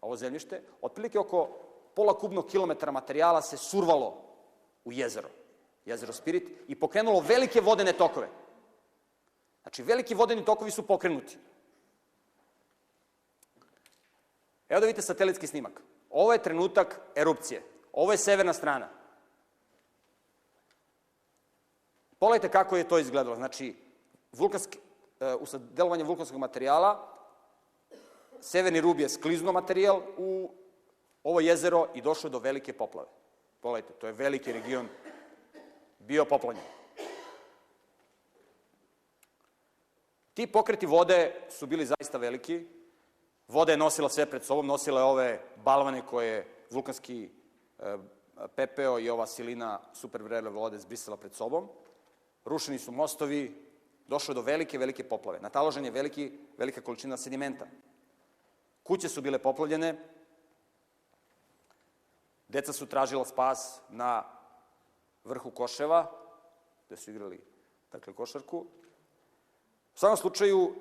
ovo 0.00 0.16
zemljište, 0.16 0.62
otprilike 0.82 1.18
oko 1.18 1.48
pola 1.94 2.18
kubnog 2.18 2.46
kilometara 2.50 2.92
materijala 2.92 3.42
se 3.42 3.56
survalo 3.56 4.22
u 4.84 4.92
jezero, 4.92 5.28
jezero 5.84 6.12
Spirit, 6.12 6.48
i 6.68 6.74
pokrenulo 6.74 7.20
velike 7.20 7.60
vodene 7.60 7.92
tokove. 7.92 8.28
Znači, 9.62 9.82
veliki 9.82 10.14
vodeni 10.14 10.44
tokovi 10.44 10.70
su 10.70 10.86
pokrenuti. 10.86 11.38
Evo 14.68 14.80
da 14.80 14.86
vidite 14.86 15.02
satelitski 15.02 15.46
snimak. 15.46 15.80
Ovo 16.10 16.32
je 16.32 16.42
trenutak 16.42 17.00
erupcije. 17.14 17.62
Ovo 17.92 18.12
je 18.12 18.18
severna 18.18 18.52
strana. 18.52 18.88
Pogledajte 22.18 22.52
kako 22.52 22.76
je 22.76 22.88
to 22.88 22.98
izgledalo. 22.98 23.36
Znači, 23.36 23.76
vulkanski, 24.32 24.78
uh, 24.78 25.42
usled 25.42 25.62
delovanja 25.62 26.04
vulkanskog 26.04 26.38
materijala, 26.38 27.08
severni 28.40 28.80
rub 28.80 29.00
je 29.00 29.08
skliznuo 29.08 29.52
materijal 29.52 30.02
u 30.16 30.50
ovo 31.24 31.40
jezero 31.40 31.88
i 31.94 32.02
došlo 32.02 32.30
do 32.30 32.38
velike 32.38 32.72
poplave. 32.72 33.08
Pogledajte, 33.60 33.92
to 33.92 34.06
je 34.06 34.12
veliki 34.12 34.52
region 34.52 34.88
bio 35.98 36.24
poplanjen. 36.24 36.64
Ti 40.34 40.46
pokreti 40.46 40.86
vode 40.86 41.34
su 41.50 41.66
bili 41.66 41.86
zaista 41.86 42.18
veliki, 42.18 42.66
Voda 43.52 43.72
je 43.72 43.78
nosila 43.78 44.08
sve 44.08 44.26
pred 44.26 44.44
sobom, 44.44 44.66
nosila 44.66 45.00
je 45.00 45.04
ove 45.04 45.40
balvane 45.64 46.06
koje 46.06 46.46
vulkanski 46.70 47.28
e, 47.78 47.96
pepeo 48.56 48.98
i 48.98 49.10
ova 49.10 49.26
silina 49.26 49.80
supervrele 49.92 50.50
vode 50.50 50.78
zbrisala 50.78 51.16
pred 51.16 51.34
sobom. 51.34 51.68
Rušeni 52.44 52.78
su 52.78 52.92
mostovi, 52.92 53.66
došlo 54.08 54.34
do 54.34 54.42
velike, 54.42 54.78
velike 54.78 55.04
poplave. 55.04 55.40
Nataložen 55.40 55.84
je 55.84 55.90
veliki, 55.90 56.32
velika 56.58 56.80
količina 56.80 57.16
sedimenta. 57.16 57.66
Kuće 58.82 59.08
su 59.08 59.20
bile 59.20 59.38
poplavljene, 59.38 59.98
deca 62.52 62.72
su 62.72 62.86
tražila 62.86 63.24
spas 63.24 63.80
na 63.88 64.24
vrhu 65.24 65.50
Koševa, 65.50 66.10
gde 66.86 66.96
su 66.96 67.10
igrali 67.10 67.40
dakle, 67.92 68.12
košarku. 68.12 68.58
U 69.94 69.98
svakom 69.98 70.16
slučaju, 70.16 70.74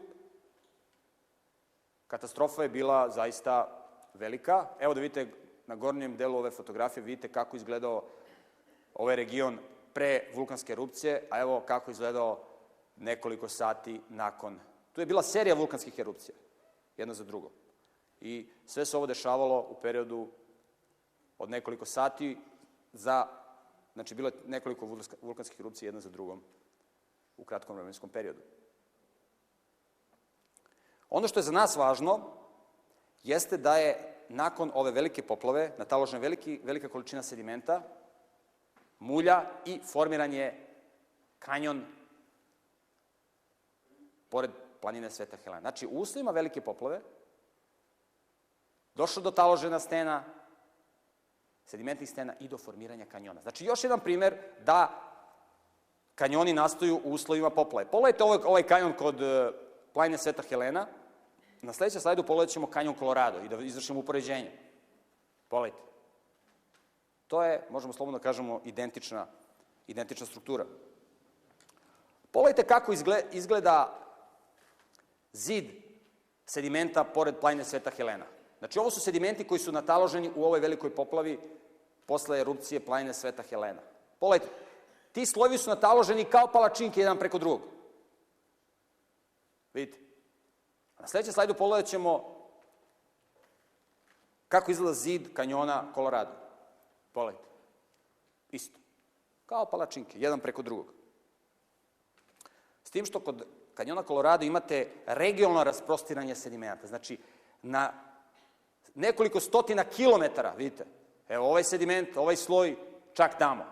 katastrofa 2.07 2.63
je 2.63 2.69
bila 2.69 3.09
zaista 3.09 3.87
velika. 4.13 4.67
Evo 4.79 4.93
da 4.93 5.01
vidite 5.01 5.31
na 5.67 5.75
gornjem 5.75 6.17
delu 6.17 6.37
ove 6.37 6.51
fotografije, 6.51 7.03
vidite 7.03 7.31
kako 7.31 7.55
izgledao 7.55 8.03
ovaj 8.93 9.15
region 9.15 9.57
pre 9.93 10.31
vulkanske 10.35 10.73
erupcije, 10.73 11.27
a 11.29 11.39
evo 11.39 11.63
kako 11.67 11.91
izgledao 11.91 12.43
nekoliko 12.95 13.47
sati 13.47 14.01
nakon. 14.09 14.59
Tu 14.93 15.01
je 15.01 15.05
bila 15.05 15.23
serija 15.23 15.55
vulkanskih 15.55 15.99
erupcija, 15.99 16.35
jedna 16.97 17.13
za 17.13 17.23
drugom. 17.23 17.51
I 18.21 18.49
sve 18.65 18.85
se 18.85 18.97
ovo 18.97 19.05
dešavalo 19.05 19.67
u 19.69 19.81
periodu 19.81 20.27
od 21.41 21.49
nekoliko 21.49 21.85
sati 21.85 22.37
za, 22.93 23.27
znači 23.93 24.15
bilo 24.15 24.27
je 24.27 24.33
nekoliko 24.45 24.85
vulkanskih 25.21 25.59
erupcija 25.59 25.87
jedna 25.87 26.01
za 26.01 26.09
drugom 26.09 26.43
u 27.37 27.43
kratkom 27.43 27.75
vremenskom 27.75 28.09
periodu. 28.09 28.41
Ono 31.09 31.27
što 31.27 31.39
je 31.39 31.43
za 31.43 31.51
nas 31.51 31.75
važno 31.75 32.19
jeste 33.23 33.57
da 33.57 33.77
je 33.77 34.25
nakon 34.29 34.71
ove 34.73 34.91
velike 34.91 35.21
poplave 35.21 35.71
nataložena 35.77 36.21
veliki, 36.21 36.59
velika 36.63 36.89
količina 36.89 37.23
sedimenta, 37.23 37.81
mulja 38.99 39.45
i 39.65 39.79
formiran 39.91 40.33
je 40.33 40.67
kanjon 41.39 41.85
pored 44.29 44.51
planine 44.81 45.09
Sveta 45.09 45.37
Helena. 45.37 45.61
Znači, 45.61 45.87
u 45.87 45.89
uslovima 45.89 46.31
velike 46.31 46.61
poplave 46.61 47.01
došlo 48.95 49.21
do 49.23 49.31
taložena 49.31 49.79
stena, 49.79 50.23
sedimentnih 51.71 52.09
stena 52.09 52.33
i 52.39 52.47
do 52.47 52.57
formiranja 52.57 53.05
kanjona. 53.05 53.41
Znači, 53.41 53.65
još 53.65 53.83
jedan 53.83 53.99
primer 53.99 54.35
da 54.65 54.89
kanjoni 56.15 56.53
nastaju 56.53 56.99
u 57.03 57.13
uslovima 57.13 57.49
poplave. 57.49 57.87
Pogledajte 57.91 58.23
ovaj, 58.23 58.39
ovaj 58.45 58.63
kanjon 58.63 58.93
kod 58.93 59.21
uh, 59.21 59.53
planine 59.93 60.17
Sveta 60.17 60.43
Helena. 60.49 60.87
Na 61.61 61.73
sledećem 61.73 62.01
slajdu 62.01 62.23
pogledat 62.23 62.53
ćemo 62.53 62.67
kanjon 62.67 62.95
Colorado 62.99 63.39
i 63.39 63.47
da 63.47 63.55
izvršimo 63.61 63.99
upoređenje. 63.99 64.51
Pogledajte. 65.47 65.83
To 67.27 67.43
je, 67.43 67.67
možemo 67.69 67.93
slobodno 67.93 68.19
da 68.19 68.23
kažemo, 68.23 68.61
identična, 68.65 69.27
identična 69.87 70.25
struktura. 70.25 70.65
Pogledajte 72.31 72.67
kako 72.67 72.93
izgleda 73.31 73.99
zid 75.33 75.65
sedimenta 76.45 77.03
pored 77.03 77.35
planine 77.39 77.63
Sveta 77.63 77.89
Helena. 77.89 78.25
Znači, 78.59 78.79
ovo 78.79 78.91
su 78.91 78.99
sedimenti 78.99 79.47
koji 79.47 79.59
su 79.59 79.71
nataloženi 79.71 80.31
u 80.35 80.43
ovoj 80.43 80.59
velikoj 80.59 80.95
poplavi 80.95 81.39
posle 82.11 82.39
erupcije 82.39 82.79
planine 82.85 83.13
Sveta 83.13 83.43
Helena. 83.43 83.81
Pogledajte, 84.19 84.53
ti 85.11 85.25
slojevi 85.25 85.57
su 85.57 85.69
nataloženi 85.69 86.25
kao 86.25 86.47
palačinke 86.47 86.99
jedan 86.99 87.17
preko 87.19 87.39
drugog. 87.39 87.61
Vidite? 89.73 89.97
Na 90.99 91.07
sledećem 91.07 91.33
slajdu 91.33 91.53
pogledat 91.53 91.85
ćemo 91.85 92.35
kako 94.47 94.71
izgleda 94.71 94.93
zid 94.93 95.33
kanjona 95.33 95.91
Colorado. 95.95 96.31
Pogledajte. 97.11 97.47
Isto. 98.51 98.79
Kao 99.45 99.65
palačinke, 99.65 100.19
jedan 100.19 100.39
preko 100.39 100.61
drugog. 100.61 100.93
S 102.83 102.91
tim 102.91 103.05
što 103.05 103.19
kod 103.19 103.45
kanjona 103.73 104.03
Colorado 104.03 104.45
imate 104.45 104.91
regionalno 105.05 105.63
rasprostiranje 105.63 106.35
sedimenta. 106.35 106.87
Znači, 106.87 107.17
na 107.61 107.93
nekoliko 108.95 109.39
stotina 109.39 109.83
kilometara, 109.83 110.53
vidite, 110.57 110.85
evo 111.31 111.47
ovaj 111.47 111.63
sediment, 111.63 112.17
ovaj 112.17 112.35
sloj, 112.35 112.75
čak 113.13 113.37
tamo. 113.39 113.63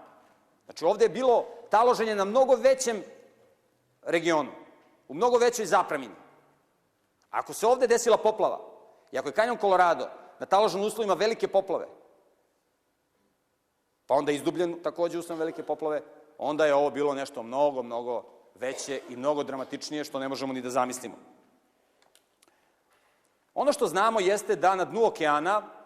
Znači, 0.65 0.85
ovde 0.85 1.05
je 1.05 1.09
bilo 1.09 1.45
taloženje 1.69 2.15
na 2.15 2.25
mnogo 2.25 2.55
većem 2.55 3.03
regionu, 4.01 4.51
u 5.07 5.13
mnogo 5.13 5.37
većoj 5.37 5.65
zapremini. 5.65 6.15
Ako 7.29 7.53
se 7.53 7.67
ovde 7.67 7.87
desila 7.87 8.17
poplava, 8.17 8.59
i 9.11 9.17
ako 9.17 9.27
je 9.27 9.33
kanjon 9.33 9.57
Colorado 9.57 10.07
na 10.39 10.45
taloženim 10.45 10.87
uslovima 10.87 11.13
velike 11.13 11.47
poplave, 11.47 11.87
pa 14.07 14.13
onda 14.13 14.31
je 14.31 14.35
izdubljen 14.35 14.79
takođe 14.83 15.19
uslovom 15.19 15.39
velike 15.39 15.63
poplave, 15.63 16.01
onda 16.37 16.65
je 16.65 16.73
ovo 16.73 16.89
bilo 16.89 17.13
nešto 17.13 17.43
mnogo, 17.43 17.83
mnogo 17.83 18.23
veće 18.55 19.01
i 19.09 19.15
mnogo 19.15 19.43
dramatičnije, 19.43 20.03
što 20.03 20.19
ne 20.19 20.27
možemo 20.27 20.53
ni 20.53 20.61
da 20.61 20.69
zamislimo. 20.69 21.15
Ono 23.53 23.73
što 23.73 23.87
znamo 23.87 24.19
jeste 24.19 24.55
da 24.55 24.75
na 24.75 24.85
dnu 24.85 25.05
okeana 25.05 25.78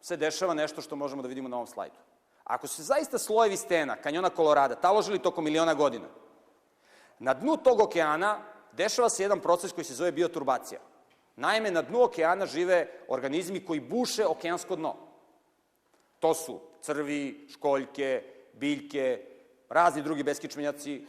se 0.00 0.16
dešava 0.16 0.54
nešto 0.54 0.80
što 0.80 0.96
možemo 0.96 1.22
da 1.22 1.28
vidimo 1.28 1.48
na 1.48 1.56
ovom 1.56 1.66
slajdu. 1.66 1.96
Ako 2.44 2.66
su 2.66 2.82
zaista 2.82 3.18
slojevi 3.18 3.56
stena 3.56 3.96
kanjona 3.96 4.30
Kolorada 4.30 4.74
taložili 4.74 5.18
tokom 5.18 5.44
miliona 5.44 5.74
godina, 5.74 6.06
na 7.18 7.34
dnu 7.34 7.56
tog 7.56 7.80
okeana 7.80 8.40
dešava 8.72 9.08
se 9.08 9.22
jedan 9.22 9.40
proces 9.40 9.72
koji 9.72 9.84
se 9.84 9.94
zove 9.94 10.12
bioturbacija. 10.12 10.80
Naime, 11.36 11.70
na 11.70 11.82
dnu 11.82 12.02
okeana 12.02 12.46
žive 12.46 12.86
organizmi 13.08 13.64
koji 13.64 13.80
buše 13.80 14.26
okeansko 14.26 14.76
dno. 14.76 14.96
To 16.20 16.34
su 16.34 16.60
crvi, 16.80 17.46
školjke, 17.50 18.22
biljke, 18.52 19.24
razni 19.68 20.02
drugi 20.02 20.22
beskičmenjaci, 20.22 21.06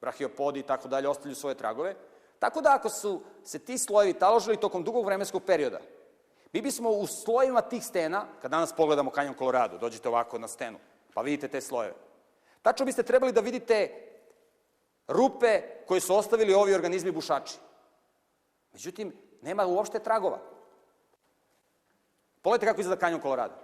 brahiopodi 0.00 0.60
i 0.60 0.62
tako 0.62 0.88
dalje, 0.88 1.08
ostavljaju 1.08 1.36
svoje 1.36 1.54
tragove. 1.54 1.94
Tako 2.38 2.60
da 2.60 2.74
ako 2.74 2.88
su 2.88 3.22
se 3.44 3.58
ti 3.58 3.78
slojevi 3.78 4.18
taložili 4.18 4.56
tokom 4.56 4.84
dugog 4.84 5.06
vremenskog 5.06 5.42
perioda, 5.46 5.80
mi 6.52 6.62
bismo 6.62 6.90
u 6.90 7.06
slojima 7.06 7.60
tih 7.60 7.84
stena, 7.84 8.26
kad 8.42 8.50
danas 8.50 8.72
pogledamo 8.72 9.10
kanjon 9.10 9.34
Colorado, 9.38 9.78
dođete 9.78 10.08
ovako 10.08 10.38
na 10.38 10.48
stenu, 10.48 10.78
pa 11.14 11.22
vidite 11.22 11.48
te 11.48 11.60
slojeve. 11.60 11.94
Tačno 12.62 12.86
biste 12.86 13.02
trebali 13.02 13.32
da 13.32 13.40
vidite 13.40 14.06
rupe 15.08 15.62
koje 15.86 16.00
su 16.00 16.16
ostavili 16.16 16.54
ovi 16.54 16.74
organizmi 16.74 17.10
bušači. 17.10 17.58
Međutim, 18.72 19.12
nema 19.42 19.66
uopšte 19.66 19.98
tragova. 19.98 20.38
Pogledajte 22.42 22.66
kako 22.66 22.80
izgleda 22.80 23.00
kanjon 23.00 23.20
Colorado. 23.20 23.54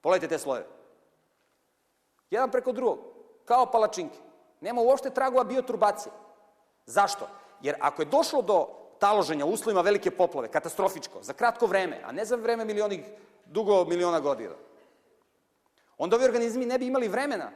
Pogledajte 0.00 0.28
te 0.28 0.38
slojeve. 0.38 0.66
Jedan 2.30 2.50
preko 2.50 2.72
drugog, 2.72 2.98
kao 3.44 3.70
palačinke. 3.70 4.18
Nema 4.60 4.80
uopšte 4.80 5.10
tragova 5.10 5.44
bioturbacije. 5.44 6.12
Zašto? 6.86 7.28
Jer 7.60 7.76
ako 7.80 8.02
je 8.02 8.06
došlo 8.06 8.42
do 8.42 8.81
taloženja 9.02 9.46
u 9.46 9.50
uslovima 9.50 9.80
velike 9.80 10.10
poplave, 10.10 10.48
katastrofičko, 10.48 11.22
za 11.22 11.32
kratko 11.32 11.66
vreme, 11.66 11.98
a 12.04 12.12
ne 12.12 12.24
za 12.24 12.36
vreme 12.36 12.64
milionih, 12.64 13.02
dugo 13.46 13.84
miliona 13.84 14.20
godina, 14.20 14.54
onda 15.98 16.16
ovi 16.16 16.24
organizmi 16.24 16.66
ne 16.66 16.78
bi 16.78 16.86
imali 16.86 17.08
vremena 17.08 17.50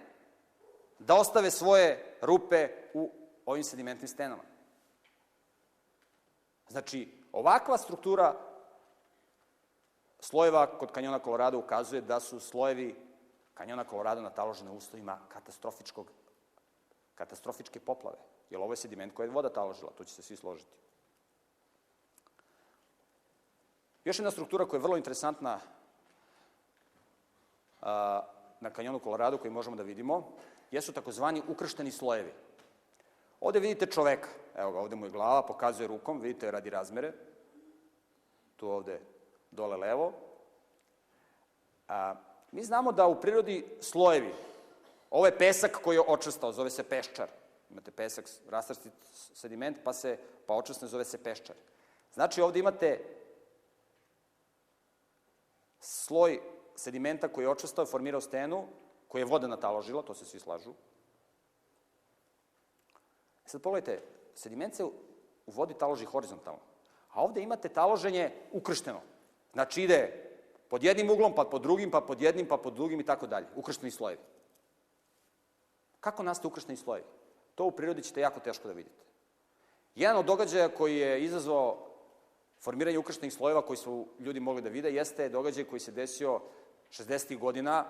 da 0.99 1.15
ostave 1.15 1.51
svoje 1.51 2.19
rupe 2.23 2.69
u 2.95 3.11
ovim 3.47 3.63
sedimentnim 3.65 4.09
stenama. 4.09 4.43
Znači, 6.69 7.09
ovakva 7.33 7.79
struktura 7.79 8.35
slojeva 10.21 10.67
kod 10.79 10.93
kanjona 10.93 11.19
Colorado 11.19 11.59
ukazuje 11.59 12.03
da 12.03 12.21
su 12.21 12.41
slojevi 12.41 12.97
kanjona 13.55 13.85
Colorado 13.85 14.21
nataloženi 14.21 14.71
u 14.71 14.77
uslovima 14.77 15.21
katastrofičkog 15.29 16.11
katastrofičke 17.15 17.81
poplave. 17.81 18.19
Jer 18.51 18.61
ovo 18.61 18.73
je 18.73 18.77
sediment 18.77 19.15
koje 19.15 19.27
je 19.27 19.31
voda 19.31 19.49
taložila, 19.49 19.93
to 19.99 20.05
će 20.05 20.15
se 20.15 20.23
svi 20.23 20.37
složiti. 20.37 20.86
Još 24.07 24.19
jedna 24.19 24.31
struktura 24.31 24.67
koja 24.67 24.79
je 24.79 24.83
vrlo 24.83 24.97
interesantna 24.97 25.61
a, 27.83 28.23
na 28.61 28.71
kanjonu 28.71 28.99
Colorado 28.99 29.39
koji 29.39 29.51
možemo 29.51 29.77
da 29.77 29.83
vidimo, 29.83 30.33
jesu 30.71 30.93
takozvani 30.93 31.43
ukršteni 31.49 31.91
slojevi. 31.91 32.33
Ovde 33.41 33.61
vidite 33.61 33.87
čoveka, 33.87 34.29
evo 34.57 34.73
ga, 34.73 34.79
ovde 34.79 34.97
mu 34.97 35.07
je 35.07 35.11
glava, 35.11 35.47
pokazuje 35.47 35.87
rukom, 35.87 36.21
vidite 36.21 36.51
radi 36.51 36.71
razmere, 36.71 37.13
tu 38.57 38.69
ovde 38.69 39.01
dole 39.51 39.77
levo. 39.77 40.13
A, 41.89 42.15
mi 42.53 42.65
znamo 42.65 42.93
da 42.93 43.07
u 43.07 43.21
prirodi 43.21 43.65
slojevi, 43.81 44.35
Ovo 45.11 45.27
je 45.27 45.39
pesak 45.39 45.79
koji 45.85 45.97
je 45.97 46.03
očestao, 46.07 46.53
zove 46.53 46.71
se 46.71 46.83
peščar. 46.83 47.29
Imate 47.71 47.91
pesak, 47.91 48.25
rasrstit 48.51 48.93
sediment, 49.35 49.77
pa 49.85 49.93
se 49.93 50.19
pa 50.47 50.55
očestne, 50.55 50.89
zove 50.89 51.05
se 51.05 51.19
peščar. 51.19 51.57
Znači, 52.15 52.41
ovde 52.41 52.59
imate 52.59 53.01
sloj 55.87 56.41
sedimenta 56.75 57.29
koji 57.29 57.45
je 57.45 57.49
očestao, 57.49 57.87
formirao 57.87 58.21
stenu, 58.21 58.67
koji 59.09 59.21
je 59.21 59.31
voda 59.31 59.47
nataložila, 59.47 60.03
to 60.03 60.15
se 60.15 60.25
svi 60.25 60.41
slažu. 60.41 60.73
Sad 63.45 63.63
pogledajte, 63.63 64.03
sediment 64.35 64.75
se 64.75 64.85
u 64.85 64.93
vodi 65.47 65.75
taloži 65.75 66.05
horizontalno, 66.05 66.61
A 67.11 67.23
ovde 67.23 67.41
imate 67.43 67.69
taloženje 67.69 68.33
ukršteno. 68.53 69.01
Znači 69.53 69.83
ide 69.83 69.99
pod 70.69 70.85
jednim 70.85 71.11
uglom, 71.11 71.35
pa 71.35 71.45
pod 71.45 71.63
drugim, 71.63 71.91
pa 71.91 72.01
pod 72.01 72.23
jednim, 72.23 72.47
pa 72.47 72.57
pod 72.57 72.75
drugim 72.75 73.01
i 73.01 73.07
tako 73.07 73.27
dalje. 73.27 73.47
Ukršteni 73.55 73.91
slojevi. 73.91 74.21
Kako 76.01 76.23
nastaje 76.23 76.49
ukršteni 76.49 76.77
slojevi? 76.77 77.07
To 77.55 77.65
u 77.65 77.71
prirodi 77.71 78.03
ćete 78.03 78.21
jako 78.21 78.41
teško 78.41 78.69
da 78.69 78.75
vidite. 78.75 79.05
Jedan 79.95 80.17
od 80.17 80.25
događaja 80.25 80.69
koji 80.69 80.97
je 80.97 81.25
izazvao 81.25 81.96
formiranje 82.61 82.99
ukrštenih 82.99 83.35
slojeva 83.35 83.63
koji 83.63 83.77
su 83.77 84.07
ljudi 84.19 84.41
mogli 84.41 84.63
da 84.63 84.69
vide 84.69 84.91
jeste 84.91 85.29
događaj 85.29 85.65
koji 85.65 85.81
se 85.81 85.93
desio 85.93 86.41
60. 86.91 87.39
godina 87.39 87.85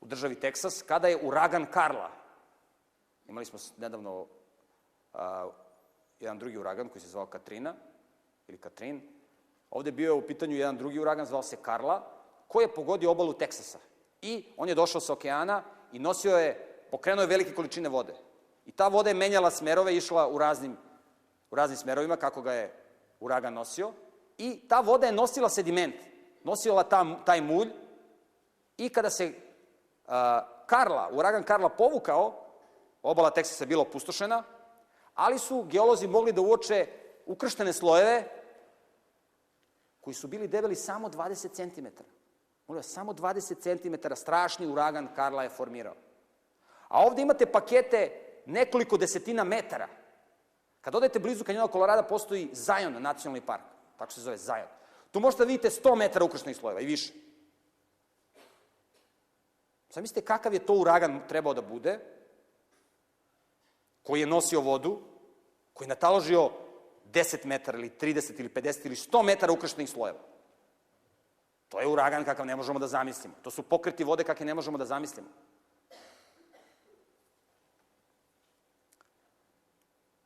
u 0.00 0.06
državi 0.06 0.40
Teksas, 0.40 0.82
kada 0.82 1.08
je 1.08 1.18
uragan 1.22 1.66
Karla. 1.70 2.10
Imali 3.28 3.46
smo 3.46 3.58
nedavno 3.76 4.26
a, 5.12 5.50
jedan 6.20 6.38
drugi 6.38 6.58
uragan 6.58 6.88
koji 6.88 7.02
se 7.02 7.08
zvao 7.08 7.26
Katrina, 7.26 7.74
ili 8.48 8.58
Katrin. 8.58 9.00
Ovde 9.70 9.88
je 9.88 9.92
bio 9.92 10.16
u 10.16 10.22
pitanju 10.22 10.56
jedan 10.56 10.76
drugi 10.76 10.98
uragan, 10.98 11.26
zvao 11.26 11.42
se 11.42 11.56
Karla, 11.62 12.02
koji 12.48 12.64
je 12.64 12.74
pogodio 12.74 13.10
obalu 13.10 13.32
Teksasa. 13.32 13.78
I 14.22 14.44
on 14.56 14.68
je 14.68 14.74
došao 14.74 15.00
sa 15.00 15.12
okeana 15.12 15.62
i 15.92 15.98
nosio 15.98 16.36
je, 16.36 16.54
pokrenuo 16.90 17.22
je 17.22 17.26
velike 17.28 17.54
količine 17.54 17.88
vode. 17.88 18.14
I 18.66 18.72
ta 18.72 18.88
voda 18.88 19.10
je 19.10 19.14
menjala 19.14 19.50
smerove, 19.50 19.96
išla 19.96 20.28
u 20.28 20.38
raznim, 20.38 20.76
u 21.50 21.56
raznim 21.56 21.76
smerovima, 21.76 22.16
kako 22.16 22.42
ga 22.42 22.52
je 22.52 22.79
uragan 23.20 23.54
nosio. 23.54 23.92
I 24.38 24.68
ta 24.68 24.80
voda 24.80 25.06
je 25.06 25.12
nosila 25.12 25.48
sediment, 25.48 25.94
nosila 26.44 26.82
ta, 26.82 27.04
taj 27.24 27.40
mulj. 27.40 27.68
I 28.76 28.88
kada 28.88 29.10
se 29.10 29.26
uh, 29.26 30.12
Karla, 30.66 31.08
uragan 31.12 31.44
Karla 31.44 31.68
povukao, 31.68 32.46
obala 33.02 33.30
Teksasa 33.30 33.64
je 33.64 33.68
bila 33.68 33.82
opustošena, 33.82 34.42
ali 35.14 35.38
su 35.38 35.62
geolozi 35.62 36.06
mogli 36.06 36.32
da 36.32 36.40
uoče 36.40 36.86
ukrštene 37.26 37.72
slojeve 37.72 38.24
koji 40.00 40.14
su 40.14 40.28
bili 40.28 40.48
debeli 40.48 40.74
samo 40.74 41.08
20 41.08 41.52
cm. 41.52 41.86
Molim 42.66 42.82
samo 42.82 43.12
20 43.12 43.60
cm 43.62 44.14
strašni 44.14 44.66
uragan 44.66 45.08
Karla 45.16 45.42
je 45.42 45.48
formirao. 45.48 45.94
A 46.88 47.06
ovde 47.06 47.22
imate 47.22 47.46
pakete 47.46 48.10
nekoliko 48.46 48.96
desetina 48.96 49.44
metara. 49.44 49.88
Kad 50.80 50.94
odete 50.94 51.18
blizu 51.18 51.44
kanjona 51.44 51.68
Kolorada, 51.68 52.02
postoji 52.02 52.50
Zion 52.52 53.02
nacionalni 53.02 53.40
park. 53.40 53.64
Tako 53.96 54.12
se 54.12 54.20
zove 54.20 54.36
Zion. 54.36 54.68
Tu 55.10 55.20
možete 55.20 55.42
da 55.42 55.46
vidite 55.46 55.70
100 55.70 55.96
metara 55.96 56.24
ukrštenih 56.24 56.56
slojeva 56.56 56.80
i 56.80 56.86
više. 56.86 57.12
Sad 59.90 60.02
mislite 60.02 60.26
kakav 60.26 60.54
je 60.54 60.66
to 60.66 60.74
uragan 60.74 61.20
trebao 61.28 61.54
da 61.54 61.62
bude, 61.62 61.98
koji 64.02 64.20
je 64.20 64.26
nosio 64.26 64.60
vodu, 64.60 65.00
koji 65.74 65.86
je 65.86 65.88
nataložio 65.88 66.50
10 67.12 67.46
metara 67.46 67.78
ili 67.78 67.90
30 68.00 68.40
ili 68.40 68.48
50 68.48 68.86
ili 68.86 68.94
100 68.94 69.22
metara 69.22 69.52
ukrštenih 69.52 69.90
slojeva. 69.90 70.18
To 71.68 71.80
je 71.80 71.86
uragan 71.86 72.24
kakav 72.24 72.46
ne 72.46 72.56
možemo 72.56 72.78
da 72.78 72.86
zamislimo. 72.86 73.34
To 73.42 73.50
su 73.50 73.62
pokreti 73.62 74.04
vode 74.04 74.24
kakve 74.24 74.46
ne 74.46 74.54
možemo 74.54 74.78
da 74.78 74.84
zamislimo. 74.84 75.28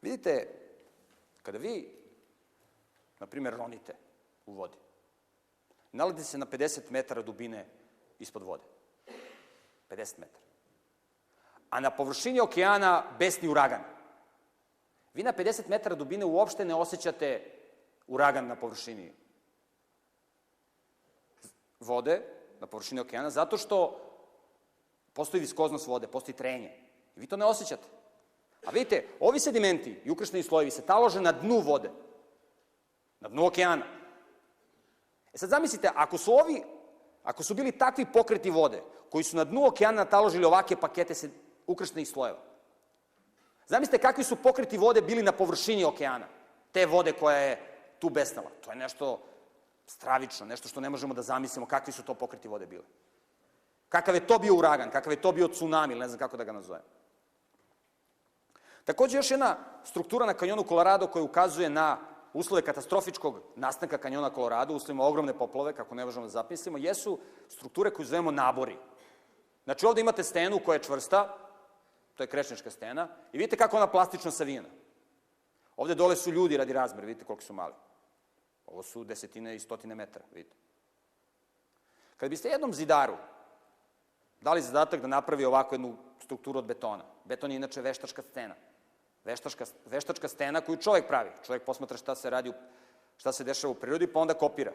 Vidite, 0.05 0.49
kada 1.43 1.59
vi, 1.59 1.89
na 3.21 3.27
primjer, 3.27 3.55
ronite 3.57 3.95
u 4.47 4.53
vodi, 4.53 4.77
nalazite 5.93 6.25
se 6.25 6.39
na 6.39 6.47
50 6.47 6.91
metara 6.91 7.23
dubine 7.23 7.67
ispod 8.19 8.43
vode. 8.43 8.65
50 9.89 10.19
metara. 10.19 10.45
A 11.71 11.81
na 11.81 11.91
površini 11.91 12.41
okeana 12.41 13.17
besni 13.19 13.49
uragan. 13.49 13.81
Vi 15.15 15.23
na 15.23 15.33
50 15.33 15.69
metara 15.69 15.95
dubine 15.95 16.25
uopšte 16.25 16.65
ne 16.65 16.75
osjećate 16.75 17.51
uragan 18.07 18.47
na 18.47 18.57
površini 18.57 19.13
vode, 21.81 22.21
na 22.61 22.67
površini 22.67 23.01
okeana, 23.01 23.31
zato 23.31 23.57
što 23.57 24.01
postoji 25.13 25.41
viskoznost 25.41 25.87
vode, 25.87 26.07
postoji 26.07 26.37
trenje. 26.37 26.77
I 27.17 27.21
vi 27.21 27.27
to 27.27 27.37
ne 27.37 27.45
osjećate. 27.45 28.04
A 28.65 28.71
vidite, 28.71 29.07
ovi 29.21 29.41
sedimenti 29.41 30.01
i 30.05 30.11
ukršteni 30.11 30.43
slojevi 30.43 30.71
se 30.71 30.83
talože 30.83 31.21
na 31.21 31.33
dnu 31.33 31.61
vode, 31.61 31.91
na 33.21 33.29
dnu 33.29 33.47
okeana. 33.47 33.85
E 35.33 35.39
sad 35.39 35.51
zamislite, 35.51 35.91
ako 35.95 36.19
su 36.19 36.33
ovi, 36.33 36.63
ako 37.23 37.43
su 37.43 37.55
bili 37.55 37.73
takvi 37.73 38.07
pokreti 38.13 38.51
vode, 38.51 38.83
koji 39.11 39.25
su 39.25 39.37
na 39.37 39.45
dnu 39.45 39.67
okeana 39.67 40.05
taložili 40.05 40.45
ovake 40.45 40.77
pakete 40.77 41.15
se, 41.15 41.31
ukrštenih 41.67 42.09
slojeva, 42.09 42.39
zamislite 43.67 43.99
kakvi 43.99 44.25
su 44.25 44.37
pokreti 44.37 44.79
vode 44.79 45.03
bili 45.03 45.23
na 45.23 45.33
površini 45.33 45.85
okeana, 45.85 46.27
te 46.73 46.87
vode 46.87 47.13
koja 47.13 47.37
je 47.37 47.75
tu 47.99 48.09
besnala. 48.11 48.51
To 48.61 48.71
je 48.71 48.77
nešto 48.77 49.21
stravično, 49.87 50.47
nešto 50.47 50.69
što 50.69 50.81
ne 50.81 50.91
možemo 50.91 51.15
da 51.15 51.23
zamislimo 51.23 51.67
kakvi 51.67 51.93
su 51.93 52.03
to 52.03 52.15
pokreti 52.15 52.49
vode 52.49 52.67
bili. 52.67 52.85
Kakav 53.89 54.15
je 54.15 54.27
to 54.27 54.39
bio 54.39 54.55
uragan, 54.55 54.91
kakav 54.91 55.13
je 55.13 55.21
to 55.21 55.33
bio 55.33 55.49
tsunami, 55.49 55.95
ne 55.95 56.09
znam 56.09 56.19
kako 56.19 56.37
da 56.37 56.45
ga 56.45 56.53
nazovem. 56.53 56.83
Takođe, 58.85 59.17
još 59.17 59.31
jedna 59.31 59.57
struktura 59.85 60.27
na 60.27 60.35
kanjonu 60.35 60.65
Colorado 60.69 61.07
koja 61.07 61.23
ukazuje 61.23 61.71
na 61.71 61.99
uslove 62.33 62.63
katastrofičkog 62.63 63.43
nastanka 63.57 63.99
kanjona 63.99 64.31
Colorado, 64.35 64.75
uslovima 64.75 65.05
ogromne 65.05 65.39
poplove, 65.39 65.73
kako 65.73 65.95
ne 65.95 66.05
možemo 66.05 66.27
da 66.27 66.31
zapislimo, 66.31 66.79
jesu 66.79 67.19
strukture 67.49 67.91
koje 67.91 68.07
zovemo 68.07 68.31
nabori. 68.31 68.77
Znači, 69.65 69.87
ovde 69.87 70.01
imate 70.01 70.23
stenu 70.23 70.59
koja 70.65 70.75
je 70.75 70.83
čvrsta, 70.83 71.37
to 72.15 72.23
je 72.23 72.27
krečnička 72.27 72.71
stena, 72.71 73.09
i 73.33 73.39
vidite 73.39 73.57
kako 73.57 73.77
ona 73.77 73.87
plastično 73.87 74.31
savijena. 74.31 74.69
Ovde 75.77 75.95
dole 75.95 76.17
su 76.17 76.33
ljudi 76.33 76.57
radi 76.57 76.73
razmera, 76.73 77.07
vidite 77.07 77.25
koliko 77.25 77.43
su 77.43 77.53
mali. 77.53 77.75
Ovo 78.67 78.83
su 78.83 79.05
desetine 79.05 79.57
i 79.57 79.59
stotine 79.59 79.95
metara, 79.95 80.25
vidite. 80.33 80.57
Kad 82.17 82.31
biste 82.31 82.49
jednom 82.49 82.75
zidaru 82.75 83.17
dali 84.41 84.63
zadatak 84.63 85.01
da 85.01 85.07
napravi 85.07 85.45
ovakvu 85.45 85.75
jednu 85.75 85.97
strukturu 86.21 86.59
od 86.59 86.65
betona, 86.65 87.05
beton 87.25 87.51
je 87.51 87.57
inače 87.57 87.83
veštačka 87.83 88.23
stena, 88.23 88.55
Veštačka, 89.25 89.65
veštačka 89.87 90.29
stena 90.29 90.61
koju 90.61 90.77
čovek 90.77 91.07
pravi. 91.09 91.31
Čovek 91.47 91.63
posmatra 91.65 91.97
šta 91.97 92.15
se 92.15 92.31
radi, 92.31 92.53
šta 93.17 93.33
se 93.33 93.45
dešava 93.45 93.71
u 93.71 93.75
prirodi, 93.75 94.07
pa 94.07 94.21
onda 94.21 94.35
kopira. 94.35 94.73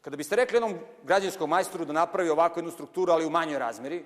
Kada 0.00 0.16
biste 0.16 0.36
rekli 0.36 0.56
jednom 0.56 0.78
građanskom 1.02 1.50
majstoru 1.50 1.84
da 1.84 1.92
napravi 1.92 2.30
ovakvu 2.30 2.58
jednu 2.58 2.70
strukturu, 2.70 3.12
ali 3.12 3.26
u 3.26 3.30
manjoj 3.30 3.58
razmeri, 3.58 4.04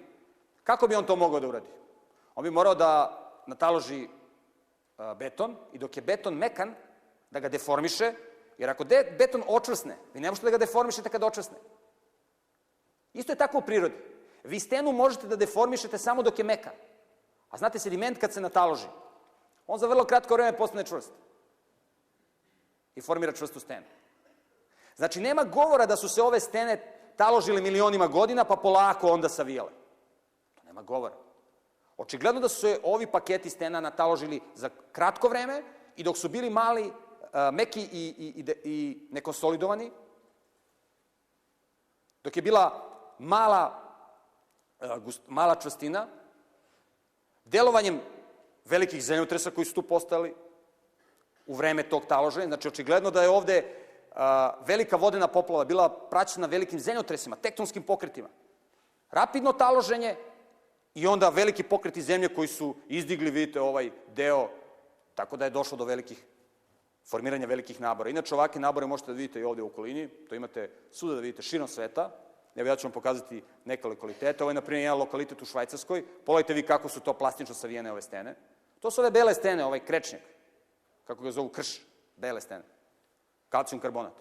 kako 0.64 0.88
bi 0.88 0.94
on 0.94 1.06
to 1.06 1.16
mogao 1.16 1.40
da 1.40 1.48
uradi? 1.48 1.66
On 2.34 2.44
bi 2.44 2.50
morao 2.50 2.74
da 2.74 2.90
nataloži 3.46 4.08
beton 5.18 5.56
i 5.72 5.78
dok 5.78 5.96
je 5.96 6.02
beton 6.02 6.34
mekan, 6.34 6.74
da 7.30 7.40
ga 7.40 7.48
deformiše, 7.48 8.12
jer 8.58 8.70
ako 8.70 8.84
de, 8.84 9.14
beton 9.18 9.42
očvrsne, 9.46 9.96
vi 10.14 10.20
ne 10.20 10.30
možete 10.30 10.46
da 10.46 10.50
ga 10.50 10.58
deformišete 10.58 11.08
kada 11.08 11.26
očvrsne. 11.26 11.56
Isto 13.12 13.32
je 13.32 13.36
tako 13.36 13.58
u 13.58 13.62
prirodi. 13.62 13.94
Vi 14.44 14.60
stenu 14.60 14.92
možete 14.92 15.26
da 15.26 15.36
deformišete 15.36 15.98
samo 15.98 16.22
dok 16.22 16.38
je 16.38 16.44
mekan. 16.44 16.72
A 17.50 17.56
znate, 17.56 17.78
sediment 17.78 18.18
kad 18.18 18.32
se 18.32 18.40
nataloži, 18.40 18.86
on 19.66 19.78
za 19.78 19.86
vrlo 19.86 20.04
kratko 20.04 20.34
vreme 20.34 20.58
postane 20.58 20.84
čvrst. 20.84 21.12
I 22.94 23.00
formira 23.00 23.32
čvrstu 23.32 23.60
stenu. 23.60 23.86
Znači, 24.96 25.20
nema 25.20 25.44
govora 25.44 25.86
da 25.86 25.96
su 25.96 26.08
se 26.08 26.22
ove 26.22 26.40
stene 26.40 26.98
taložile 27.16 27.60
milionima 27.60 28.06
godina, 28.06 28.44
pa 28.44 28.56
polako 28.56 29.08
onda 29.08 29.28
savijale. 29.28 29.70
To 30.54 30.62
nema 30.64 30.82
govora. 30.82 31.14
Očigledno 31.96 32.40
da 32.40 32.48
su 32.48 32.60
se 32.60 32.80
ovi 32.84 33.06
paketi 33.06 33.50
stena 33.50 33.80
nataložili 33.80 34.40
za 34.54 34.70
kratko 34.92 35.28
vreme 35.28 35.62
i 35.96 36.02
dok 36.02 36.16
su 36.16 36.28
bili 36.28 36.50
mali, 36.50 36.92
meki 37.52 37.80
i, 37.80 38.14
i, 38.18 38.34
i, 38.40 38.54
i 38.64 39.08
nekonsolidovani, 39.10 39.90
dok 42.24 42.36
je 42.36 42.42
bila 42.42 42.90
mala, 43.18 43.82
mala 45.26 45.54
čvrstina, 45.54 46.06
delovanjem 47.50 48.00
velikih 48.64 49.02
zemljotresa 49.02 49.50
koji 49.50 49.64
su 49.64 49.74
tu 49.74 49.82
postali 49.82 50.34
u 51.46 51.54
vreme 51.54 51.82
tog 51.82 52.06
taloženja, 52.06 52.46
znači 52.46 52.68
očigledno 52.68 53.10
da 53.10 53.22
je 53.22 53.28
ovde 53.28 53.64
a, 54.14 54.54
velika 54.66 54.96
vodena 54.96 55.26
poplava 55.28 55.64
bila 55.64 55.88
praćena 55.88 56.46
velikim 56.46 56.80
zemljotresima, 56.80 57.36
tektonskim 57.36 57.82
pokretima. 57.82 58.28
Rapidno 59.10 59.52
taloženje 59.52 60.16
i 60.94 61.06
onda 61.06 61.28
veliki 61.28 61.62
pokreti 61.62 62.02
zemlje 62.02 62.28
koji 62.28 62.48
su 62.48 62.74
izdigli, 62.88 63.30
vidite, 63.30 63.60
ovaj 63.60 63.90
deo, 64.14 64.48
tako 65.14 65.36
da 65.36 65.44
je 65.44 65.50
došlo 65.50 65.78
do 65.78 65.84
velikih 65.84 66.24
formiranja 67.06 67.46
velikih 67.46 67.80
nabora. 67.80 68.10
Inače, 68.10 68.34
ovake 68.34 68.60
nabore 68.60 68.86
možete 68.86 69.12
da 69.12 69.16
vidite 69.16 69.40
i 69.40 69.44
ovde 69.44 69.62
u 69.62 69.66
okolini, 69.66 70.08
to 70.08 70.34
imate 70.34 70.70
svuda 70.90 71.14
da 71.14 71.20
vidite 71.20 71.42
širom 71.42 71.68
sveta, 71.68 72.10
Evo 72.58 72.68
ja 72.68 72.76
ću 72.76 72.86
vam 72.86 72.92
pokazati 72.92 73.42
neke 73.64 73.88
lokalitete. 73.88 74.44
Ovo 74.44 74.50
je, 74.50 74.54
na 74.54 74.60
primjer, 74.60 74.84
jedan 74.84 74.98
lokalitet 74.98 75.42
u 75.42 75.44
Švajcarskoj. 75.44 76.04
Pogledajte 76.26 76.54
vi 76.54 76.62
kako 76.66 76.88
su 76.88 77.00
to 77.00 77.12
plastično 77.12 77.54
savijene 77.54 77.92
ove 77.92 78.02
stene. 78.02 78.34
To 78.80 78.90
su 78.90 79.00
ove 79.00 79.10
bele 79.10 79.34
stene, 79.34 79.64
ovaj 79.64 79.80
krečnjak. 79.80 80.22
Kako 81.04 81.22
ga 81.22 81.30
zovu, 81.30 81.48
krš. 81.48 81.80
Bele 82.16 82.40
stene. 82.40 82.64
Kalcijum 83.48 83.80
karbonat. 83.80 84.12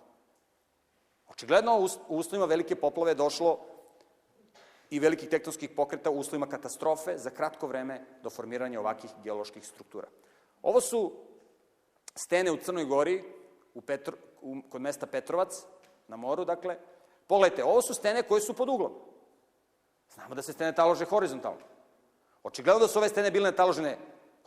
Očigledno 1.27 1.79
u 2.07 2.17
uslovima 2.17 2.45
velike 2.45 2.75
poplave 2.75 3.11
je 3.11 3.15
došlo 3.15 3.59
i 4.89 4.99
velikih 4.99 5.29
tektonskih 5.29 5.69
pokreta 5.69 6.09
u 6.09 6.19
uslovima 6.19 6.49
katastrofe 6.49 7.17
za 7.17 7.29
kratko 7.29 7.67
vreme 7.67 8.05
do 8.23 8.29
formiranja 8.29 8.79
ovakih 8.79 9.11
geoloških 9.23 9.67
struktura. 9.67 10.07
Ovo 10.61 10.81
su 10.81 11.13
stene 12.15 12.51
u 12.51 12.57
Crnoj 12.57 12.85
Gori, 12.85 13.23
u 13.73 13.81
Petro, 13.81 14.17
u, 14.41 14.61
kod 14.69 14.81
mesta 14.81 15.05
Petrovac, 15.05 15.63
na 16.07 16.15
moru, 16.15 16.45
dakle. 16.45 16.77
Pogledajte, 17.27 17.63
ovo 17.63 17.81
su 17.81 17.93
stene 17.93 18.23
koje 18.23 18.41
su 18.41 18.53
pod 18.53 18.69
uglom. 18.69 18.93
Znamo 20.13 20.35
da 20.35 20.41
se 20.41 20.53
stene 20.53 20.75
talože 20.75 21.05
horizontalno. 21.05 21.61
Očigledno 22.43 22.79
da 22.79 22.87
su 22.87 22.99
ove 22.99 23.09
stene 23.09 23.31
bile 23.31 23.51
nataložene 23.51 23.97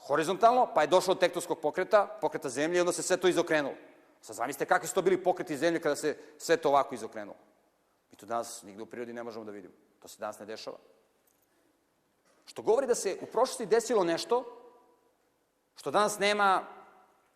horizontalno, 0.06 0.68
pa 0.74 0.80
je 0.80 0.86
došlo 0.86 1.12
od 1.12 1.20
tektonskog 1.20 1.60
pokreta, 1.60 2.18
pokreta 2.20 2.48
zemlje 2.48 2.76
i 2.76 2.80
onda 2.80 2.92
se 2.92 3.02
sve 3.02 3.16
to 3.16 3.28
izokrenulo. 3.28 3.74
Sad 4.20 4.36
zamislite 4.36 4.66
kakvi 4.66 4.88
su 4.88 4.94
to 4.94 5.02
bili 5.02 5.22
pokreti 5.22 5.56
zemlje 5.56 5.80
kada 5.80 5.96
se 5.96 6.16
sve 6.38 6.56
to 6.56 6.68
ovako 6.68 6.94
izokrenulo. 6.94 7.36
Mi 8.10 8.16
to 8.16 8.26
danas 8.26 8.62
nigde 8.62 8.82
u 8.82 8.86
prirodi 8.86 9.12
ne 9.12 9.22
možemo 9.22 9.44
da 9.44 9.52
vidimo. 9.52 9.74
To 9.98 10.08
se 10.08 10.20
danas 10.20 10.38
ne 10.38 10.46
dešava. 10.46 10.76
Što 12.46 12.62
govori 12.62 12.86
da 12.86 12.94
se 12.94 13.18
u 13.22 13.26
prošlosti 13.26 13.66
desilo 13.66 14.04
nešto 14.04 14.44
što 15.76 15.90
danas 15.90 16.18
nema 16.18 16.64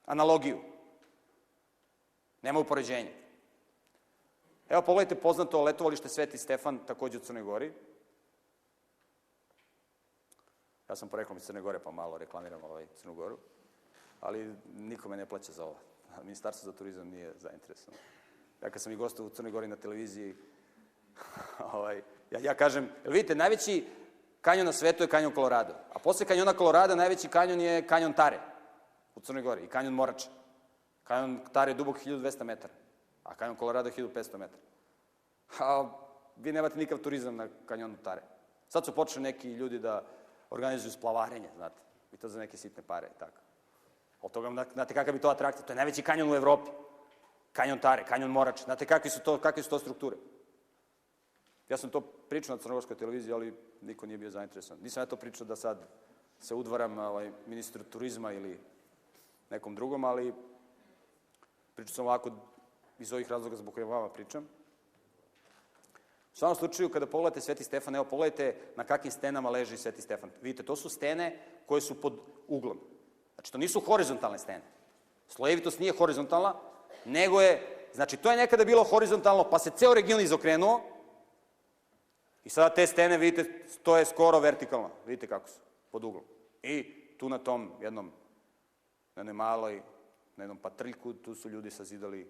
analogiju. 0.06 0.58
Nema 2.42 2.58
upoređenja. 2.58 3.10
Evo 4.68 4.82
pogledajte 4.82 5.22
poznato 5.22 5.62
letovalište 5.62 6.08
Sveti 6.08 6.38
Stefan, 6.38 6.78
takođe 6.86 7.18
u 7.18 7.20
Crnoj 7.20 7.42
Gori. 7.42 7.72
Ja 10.88 10.96
sam 10.96 11.08
poreklom 11.08 11.38
iz 11.38 11.44
Crne 11.44 11.60
Gore, 11.60 11.78
pa 11.78 11.90
malo 11.90 12.18
reklamiram 12.18 12.64
ovaj 12.64 12.86
Crnu 12.96 13.14
Goru. 13.14 13.38
Ali 14.20 14.54
niko 14.76 15.08
me 15.08 15.16
ne 15.16 15.26
plaća 15.26 15.52
za 15.52 15.64
ovo. 15.64 15.76
Ministarstvo 16.22 16.72
za 16.72 16.78
turizam 16.78 17.08
nije 17.08 17.34
zainteresovano. 17.38 17.98
Ja 18.62 18.70
kad 18.70 18.82
sam 18.82 18.92
i 18.92 18.96
gostao 18.96 19.26
u 19.26 19.30
Crnoj 19.30 19.52
Gori 19.52 19.66
na 19.66 19.76
televiziji, 19.76 20.34
ovaj, 21.72 22.02
ja, 22.30 22.38
ja 22.40 22.54
kažem, 22.54 22.88
jel 23.04 23.12
vidite, 23.12 23.34
najveći 23.34 23.86
kanjon 24.40 24.66
na 24.66 24.72
svetu 24.72 25.02
je 25.02 25.08
kanjon 25.08 25.34
Colorado. 25.34 25.74
A 25.92 25.98
posle 25.98 26.26
kanjona 26.26 26.52
Colorado 26.52 26.96
najveći 26.96 27.28
kanjon 27.28 27.60
je 27.60 27.86
kanjon 27.86 28.12
Tare 28.12 28.40
u 29.14 29.20
Crnoj 29.20 29.42
Gori 29.42 29.64
i 29.64 29.68
kanjon 29.68 29.94
Morača. 29.94 30.28
Kanjon 31.04 31.40
Tare 31.52 31.70
je 31.70 31.74
dubok 31.74 31.96
1200 32.04 32.42
metara, 32.42 32.74
a 33.24 33.34
kanjon 33.34 33.56
Colorado 33.56 33.88
je 33.88 33.94
1500 33.94 34.38
metara. 34.38 34.62
A 35.58 35.88
vi 36.36 36.52
nemate 36.52 36.78
nikav 36.78 36.98
turizam 36.98 37.36
na 37.36 37.48
kanjonu 37.66 37.96
Tare. 38.02 38.22
Sad 38.68 38.84
su 38.84 38.94
počeli 38.94 39.22
neki 39.22 39.52
ljudi 39.52 39.78
da 39.78 40.02
organizuju 40.50 40.92
splavarenje, 40.92 41.48
znate, 41.56 41.80
i 42.12 42.16
to 42.16 42.28
za 42.28 42.38
neke 42.38 42.56
sitne 42.56 42.82
pare 42.82 43.08
i 43.16 43.18
tako. 43.18 43.40
Od 44.22 44.30
toga, 44.30 44.64
znate 44.72 44.94
kakav 44.94 45.14
bi 45.14 45.20
to 45.20 45.28
atrakcija? 45.28 45.66
To 45.66 45.72
je 45.72 45.76
najveći 45.76 46.02
kanjon 46.02 46.30
u 46.30 46.34
Evropi. 46.34 46.70
Kanjon 47.52 47.78
Tare, 47.78 48.04
kanjon 48.04 48.30
Morač. 48.30 48.64
Znate 48.64 48.86
kakve 48.86 49.10
su 49.10 49.20
to, 49.20 49.38
kakve 49.38 49.62
su 49.62 49.70
to 49.70 49.78
strukture? 49.78 50.16
Ja 51.68 51.76
sam 51.76 51.90
to 51.90 52.00
pričao 52.00 52.56
na 52.56 52.62
crnogorskoj 52.62 52.96
televiziji, 52.96 53.32
ali 53.32 53.54
niko 53.80 54.06
nije 54.06 54.18
bio 54.18 54.30
zainteresovan. 54.30 54.82
Nisam 54.82 55.00
ja 55.00 55.06
to 55.06 55.16
pričao 55.16 55.46
da 55.46 55.56
sad 55.56 55.88
se 56.40 56.54
udvaram 56.54 56.98
ovaj, 56.98 57.32
ministru 57.46 57.84
turizma 57.84 58.32
ili 58.32 58.58
nekom 59.50 59.74
drugom, 59.74 60.04
ali 60.04 60.34
pričao 61.74 61.94
sam 61.94 62.06
ovako 62.06 62.30
iz 62.98 63.12
ovih 63.12 63.30
razloga 63.30 63.56
zbog 63.56 63.74
koje 63.74 63.84
vama 63.84 64.08
pričam. 64.08 64.48
U 66.34 66.36
svakom 66.36 66.56
slučaju, 66.56 66.88
kada 66.88 67.06
pogledate 67.06 67.40
Sveti 67.40 67.64
Stefan, 67.64 67.94
evo 67.94 68.04
pogledajte 68.04 68.56
na 68.76 68.84
kakvim 68.84 69.12
stenama 69.12 69.50
leži 69.50 69.76
Sveti 69.76 70.02
Stefan. 70.02 70.30
Vidite, 70.42 70.62
to 70.62 70.76
su 70.76 70.88
stene 70.88 71.38
koje 71.66 71.80
su 71.80 72.00
pod 72.00 72.20
uglom. 72.48 72.80
Znači, 73.34 73.52
to 73.52 73.58
nisu 73.58 73.80
horizontalne 73.80 74.38
stene. 74.38 74.64
Slojevitost 75.28 75.78
nije 75.78 75.92
horizontalna, 75.92 76.54
nego 77.04 77.40
je, 77.40 77.86
znači, 77.94 78.16
to 78.16 78.30
je 78.30 78.36
nekada 78.36 78.64
bilo 78.64 78.84
horizontalno, 78.84 79.50
pa 79.50 79.58
se 79.58 79.70
ceo 79.76 79.94
region 79.94 80.20
izokrenuo, 80.20 80.80
i 82.44 82.48
sada 82.48 82.74
te 82.74 82.86
stene, 82.86 83.18
vidite, 83.18 83.66
to 83.82 83.96
je 83.96 84.04
skoro 84.04 84.40
vertikalno. 84.40 84.90
Vidite 85.06 85.26
kako 85.26 85.48
su, 85.48 85.60
pod 85.90 86.04
uglom. 86.04 86.24
I 86.62 86.94
tu 87.18 87.28
na 87.28 87.38
tom 87.38 87.72
jednom, 87.80 88.12
na 89.14 89.20
jednoj 89.20 89.32
maloj, 89.32 89.82
na 90.36 90.44
jednom 90.44 90.58
patriljku, 90.58 91.12
tu 91.12 91.34
su 91.34 91.48
ljudi 91.48 91.70
sazidali 91.70 92.28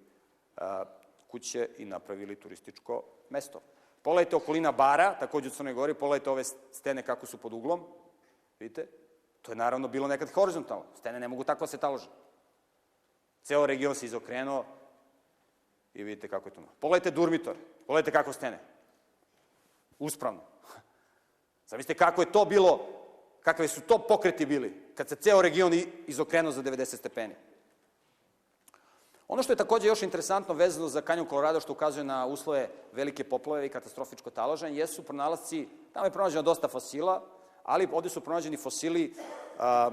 kuće 1.28 1.68
i 1.78 1.84
napravili 1.84 2.36
turističko 2.36 3.02
mesto. 3.30 3.60
Pogledajte 4.02 4.36
okolina 4.36 4.72
bara, 4.72 5.18
takođe 5.20 5.48
u 5.48 5.50
Crnoj 5.50 5.72
Gori, 5.72 5.94
pogledajte 5.94 6.30
ove 6.30 6.44
stene 6.72 7.02
kako 7.02 7.26
su 7.26 7.36
pod 7.36 7.52
uglom. 7.52 7.80
Vidite? 8.60 8.86
To 9.42 9.52
je 9.52 9.56
naravno 9.56 9.88
bilo 9.88 10.08
nekad 10.08 10.30
horizontalno. 10.30 10.84
Stene 10.98 11.20
ne 11.20 11.28
mogu 11.28 11.44
tako 11.44 11.60
da 11.60 11.66
se 11.66 11.78
talože. 11.78 12.08
Ceo 13.42 13.66
region 13.66 13.94
se 13.94 14.06
izokrenuo 14.06 14.64
i 15.94 16.02
vidite 16.02 16.28
kako 16.28 16.48
je 16.48 16.54
to. 16.54 16.60
Pogledajte 16.80 17.10
Durmitor, 17.10 17.56
pogledajte 17.86 18.10
kako 18.10 18.32
stene. 18.32 18.58
Uspravno. 19.98 20.40
Zamislite 21.70 21.98
kako 21.98 22.22
je 22.22 22.32
to 22.32 22.44
bilo, 22.44 22.88
kakve 23.42 23.68
su 23.68 23.80
to 23.80 23.98
pokreti 23.98 24.46
bili, 24.46 24.72
kad 24.94 25.08
se 25.08 25.16
ceo 25.16 25.42
region 25.42 25.72
izokrenuo 26.06 26.52
za 26.52 26.62
90 26.62 26.96
stepeni. 26.96 27.34
Ono 29.28 29.42
što 29.42 29.52
je 29.52 29.56
takođe 29.56 29.88
još 29.88 30.02
interesantno 30.02 30.54
vezano 30.54 30.88
za 30.88 31.00
kanjon 31.00 31.26
Colorado, 31.28 31.60
što 31.60 31.72
ukazuje 31.72 32.04
na 32.04 32.26
uslove 32.26 32.68
velike 32.92 33.24
poplave 33.24 33.66
i 33.66 33.68
katastrofičko 33.68 34.30
taloženje, 34.30 34.78
jesu 34.78 35.02
pronalasci, 35.02 35.68
tamo 35.92 36.06
je 36.06 36.12
pronađeno 36.12 36.42
dosta 36.42 36.68
fosila, 36.68 37.22
ali 37.62 37.88
ovde 37.92 38.08
su 38.08 38.20
pronađeni 38.20 38.56
fosili 38.56 39.14
a, 39.58 39.90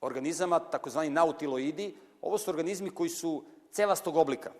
organizama, 0.00 0.58
takozvani 0.58 1.10
nautiloidi. 1.10 1.96
Ovo 2.22 2.38
su 2.38 2.50
organizmi 2.50 2.90
koji 2.90 3.10
su 3.10 3.44
celastog 3.72 4.16
oblika. 4.16 4.50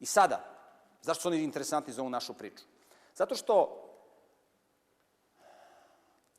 I 0.00 0.06
sada, 0.06 0.44
zašto 1.02 1.22
su 1.22 1.28
oni 1.28 1.42
interesantni 1.42 1.92
za 1.92 2.02
ovu 2.02 2.10
našu 2.10 2.34
priču? 2.34 2.64
Zato 3.14 3.34
što, 3.34 3.78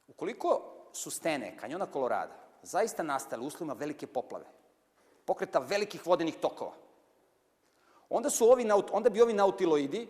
ukoliko 0.07 0.61
su 0.93 1.11
stene 1.11 1.57
kanjona 1.57 1.85
Kolorada 1.85 2.35
zaista 2.63 3.03
nastale 3.03 3.45
uslovima 3.45 3.73
velike 3.73 4.07
poplave, 4.07 4.45
pokreta 5.25 5.59
velikih 5.59 6.07
vodenih 6.07 6.35
tokova, 6.35 6.73
onda, 8.09 8.29
su 8.29 8.45
ovi, 8.51 8.69
onda 8.91 9.09
bi 9.09 9.21
ovi 9.21 9.33
nautiloidi, 9.33 10.07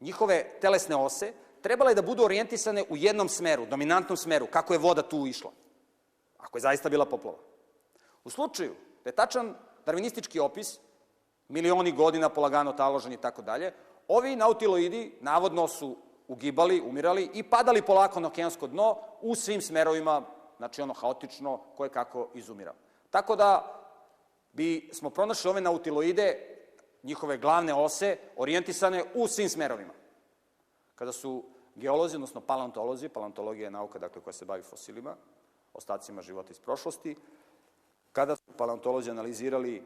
njihove 0.00 0.44
telesne 0.60 0.96
ose, 0.96 1.32
trebale 1.60 1.94
da 1.94 2.02
budu 2.02 2.24
orijentisane 2.24 2.84
u 2.88 2.96
jednom 2.96 3.28
smeru, 3.28 3.66
dominantnom 3.66 4.16
smeru, 4.16 4.46
kako 4.46 4.72
je 4.72 4.78
voda 4.78 5.02
tu 5.02 5.26
išla. 5.26 5.50
Ako 6.38 6.58
je 6.58 6.62
zaista 6.62 6.88
bila 6.88 7.06
poplava. 7.06 7.38
U 8.24 8.30
slučaju 8.30 8.74
da 9.04 9.10
je 9.10 9.16
tačan 9.16 9.54
darvinistički 9.86 10.40
opis, 10.40 10.78
milioni 11.48 11.92
godina 11.92 12.28
polagano 12.28 12.72
taložen 12.72 13.12
i 13.12 13.20
tako 13.20 13.42
dalje, 13.42 13.72
ovi 14.08 14.36
nautiloidi 14.36 15.18
navodno 15.20 15.68
su 15.68 15.96
ugibali, 16.28 16.80
umirali 16.80 17.30
i 17.34 17.42
padali 17.42 17.82
polako 17.82 18.20
na 18.20 18.28
okeansko 18.28 18.66
dno 18.66 18.96
u 19.20 19.34
svim 19.34 19.60
smerovima, 19.60 20.22
znači 20.56 20.82
ono 20.82 20.94
haotično, 20.94 21.60
koje 21.76 21.90
kako 21.90 22.28
izumirao. 22.34 22.74
Tako 23.10 23.36
da 23.36 23.83
bi 24.54 24.90
smo 24.92 25.10
pronašli 25.10 25.50
ove 25.50 25.60
nautiloide, 25.60 26.54
njihove 27.02 27.38
glavne 27.38 27.74
ose, 27.74 28.16
orijentisane 28.36 29.04
u 29.14 29.28
svim 29.28 29.48
smerovima. 29.48 29.92
Kada 30.94 31.12
su 31.12 31.44
geolozi, 31.74 32.16
odnosno 32.16 32.40
paleontolozi, 32.40 33.08
paleontologija 33.08 33.66
je 33.66 33.70
nauka 33.70 33.98
dakle, 33.98 34.22
koja 34.22 34.34
se 34.34 34.44
bavi 34.44 34.62
fosilima, 34.62 35.16
ostacima 35.74 36.22
života 36.22 36.50
iz 36.50 36.58
prošlosti, 36.58 37.16
kada 38.12 38.36
su 38.36 38.52
paleontolozi 38.56 39.10
analizirali 39.10 39.82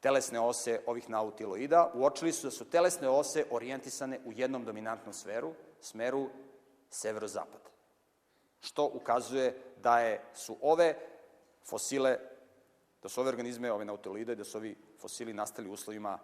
telesne 0.00 0.40
ose 0.40 0.80
ovih 0.86 1.10
nautiloida, 1.10 1.90
uočili 1.94 2.32
su 2.32 2.46
da 2.46 2.50
su 2.50 2.64
telesne 2.64 3.08
ose 3.08 3.46
orijentisane 3.50 4.20
u 4.24 4.32
jednom 4.32 4.64
dominantnom 4.64 5.14
sferu, 5.14 5.52
smeru 5.80 6.28
severozapad. 6.90 7.60
Što 8.60 8.90
ukazuje 8.94 9.62
da 9.82 10.00
je, 10.00 10.22
su 10.34 10.56
ove 10.62 10.94
fosile, 11.64 12.18
da 13.02 13.08
su 13.08 13.20
ove 13.20 13.28
organizme, 13.28 13.72
ove 13.72 13.84
nautiloide, 13.84 14.34
da 14.34 14.44
su 14.44 14.58
ovi 14.58 14.76
fosili 14.98 15.32
nastali 15.32 15.68
u 15.68 15.72
uslovima 15.72 16.18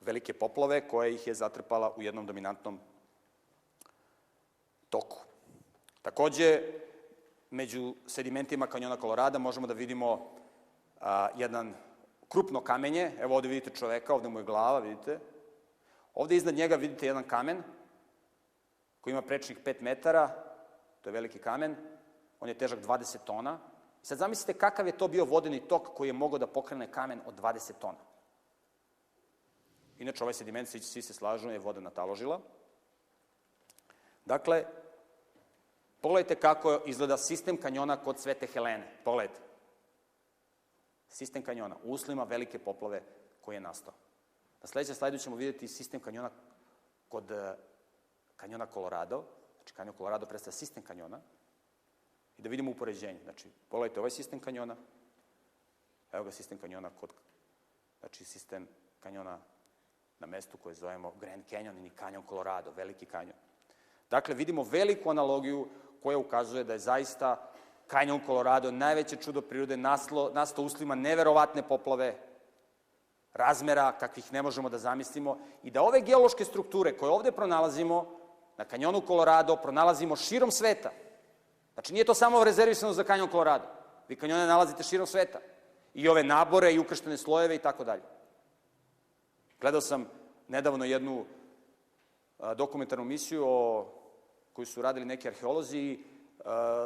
velike 0.00 0.32
poplave 0.32 0.88
koja 0.88 1.08
ih 1.08 1.26
je 1.26 1.34
zatrpala 1.34 1.94
u 1.96 2.02
jednom 2.02 2.26
dominantnom 2.26 2.78
toku. 4.90 5.18
Takođe, 6.02 6.62
među 7.50 7.94
sedimentima 8.06 8.66
kanjona 8.66 8.96
Kolorada 8.96 9.38
možemo 9.38 9.66
da 9.66 9.74
vidimo 9.74 10.30
a, 11.00 11.28
jedan 11.36 11.74
krupno 12.28 12.60
kamenje, 12.60 13.12
evo 13.20 13.36
ovde 13.36 13.48
vidite 13.48 13.70
čoveka, 13.70 14.14
ovde 14.14 14.28
mu 14.28 14.38
je 14.38 14.44
glava, 14.44 14.78
vidite. 14.78 15.18
Ovde 16.14 16.36
iznad 16.36 16.54
njega 16.54 16.76
vidite 16.76 17.06
jedan 17.06 17.24
kamen 17.24 17.62
koji 19.00 19.12
ima 19.12 19.22
prečnih 19.22 19.58
5 19.64 19.80
metara, 19.80 20.28
to 21.00 21.08
je 21.08 21.12
veliki 21.12 21.38
kamen, 21.38 21.76
on 22.40 22.48
je 22.48 22.58
težak 22.58 22.80
20 22.80 23.18
tona. 23.24 23.58
Sad 24.02 24.18
zamislite 24.18 24.58
kakav 24.58 24.86
je 24.86 24.98
to 24.98 25.08
bio 25.08 25.24
vodeni 25.24 25.68
tok 25.68 25.88
koji 25.96 26.08
je 26.08 26.12
mogao 26.12 26.38
da 26.38 26.46
pokrene 26.46 26.92
kamen 26.92 27.20
od 27.26 27.34
20 27.40 27.72
tona. 27.78 27.98
Inače, 29.98 30.24
ovaj 30.24 30.34
sediment, 30.34 30.68
svi, 30.68 30.80
svi 30.80 31.02
se 31.02 31.14
slažu, 31.14 31.50
je 31.50 31.58
voda 31.58 31.80
nataložila. 31.80 32.40
Dakle, 34.24 34.64
pogledajte 36.00 36.34
kako 36.34 36.82
izgleda 36.86 37.16
sistem 37.16 37.56
kanjona 37.56 37.96
kod 37.96 38.20
Svete 38.20 38.46
Helene. 38.46 39.00
Pogledajte 39.04 39.40
sistem 41.08 41.42
kanjona, 41.42 41.76
u 41.84 41.92
uslovima 41.92 42.24
velike 42.24 42.58
poplave 42.58 43.02
koji 43.40 43.56
je 43.56 43.60
nastao. 43.60 43.94
Na 44.60 44.66
sledećem 44.66 44.94
slajdu 44.94 45.18
ćemo 45.18 45.36
vidjeti 45.36 45.68
sistem 45.68 46.00
kanjona 46.00 46.30
kod 47.08 47.30
eh, 47.30 47.54
kanjona 48.36 48.66
Colorado, 48.66 49.24
znači 49.56 49.74
kanjon 49.74 49.94
Colorado 49.96 50.26
predstavlja 50.26 50.56
sistem 50.56 50.82
kanjona, 50.82 51.20
i 52.38 52.42
da 52.42 52.48
vidimo 52.48 52.70
upoređenje. 52.70 53.20
Znači, 53.24 53.48
pogledajte 53.68 54.00
ovaj 54.00 54.10
sistem 54.10 54.40
kanjona 54.40 54.76
Evo 56.12 56.24
ga 56.24 56.30
sistem 56.30 56.58
kanjona 56.58 56.90
kod, 57.00 57.10
znači 58.00 58.24
sistem 58.24 58.68
kanjona 59.00 59.38
na 60.18 60.26
mestu 60.26 60.56
koje 60.56 60.74
zovemo 60.74 61.12
Grand 61.20 61.44
Canyon 61.50 61.78
ili 61.78 61.90
kanjon 61.90 62.22
Colorado, 62.28 62.70
veliki 62.76 63.06
kanjon. 63.06 63.36
Dakle, 64.10 64.34
vidimo 64.34 64.62
veliku 64.62 65.10
analogiju 65.10 65.68
koja 66.02 66.18
ukazuje 66.18 66.64
da 66.64 66.72
je 66.72 66.78
zaista 66.78 67.52
kanjon 67.86 68.20
Colorado 68.26 68.70
najveće 68.70 69.16
čudo 69.16 69.40
prirode 69.40 69.76
naslo, 69.76 70.30
nastao 70.34 70.64
uslima 70.64 70.94
neverovatne 70.94 71.68
poplave, 71.68 72.16
razmera 73.32 73.92
kakvih 73.98 74.32
ne 74.32 74.42
možemo 74.42 74.68
da 74.68 74.78
zamislimo 74.78 75.38
i 75.62 75.70
da 75.70 75.82
ove 75.82 76.00
geološke 76.00 76.44
strukture 76.44 76.96
koje 76.96 77.12
ovde 77.12 77.32
pronalazimo 77.32 78.18
na 78.56 78.64
kanjonu 78.64 79.02
Colorado 79.06 79.56
pronalazimo 79.56 80.16
širom 80.16 80.50
sveta. 80.50 80.90
Znači, 81.78 81.92
nije 81.92 82.04
to 82.04 82.14
samo 82.14 82.44
rezervisano 82.44 82.92
za 82.92 83.04
kanjon 83.04 83.30
Colorado. 83.30 83.64
Vi 84.08 84.16
kanjone 84.16 84.46
nalazite 84.46 84.82
širom 84.82 85.06
sveta. 85.06 85.38
I 85.94 86.08
ove 86.08 86.22
nabore, 86.24 86.72
i 86.72 86.78
ukrštene 86.78 87.16
slojeve 87.16 87.54
i 87.54 87.58
tako 87.58 87.84
dalje. 87.84 88.02
Gledao 89.60 89.80
sam 89.80 90.10
nedavno 90.48 90.84
jednu 90.84 91.24
dokumentarnu 92.56 93.04
misiju 93.04 93.44
o, 93.46 93.86
koju 94.52 94.66
su 94.66 94.82
radili 94.82 95.06
neki 95.06 95.28
arheolozi 95.28 95.78
i 95.78 96.04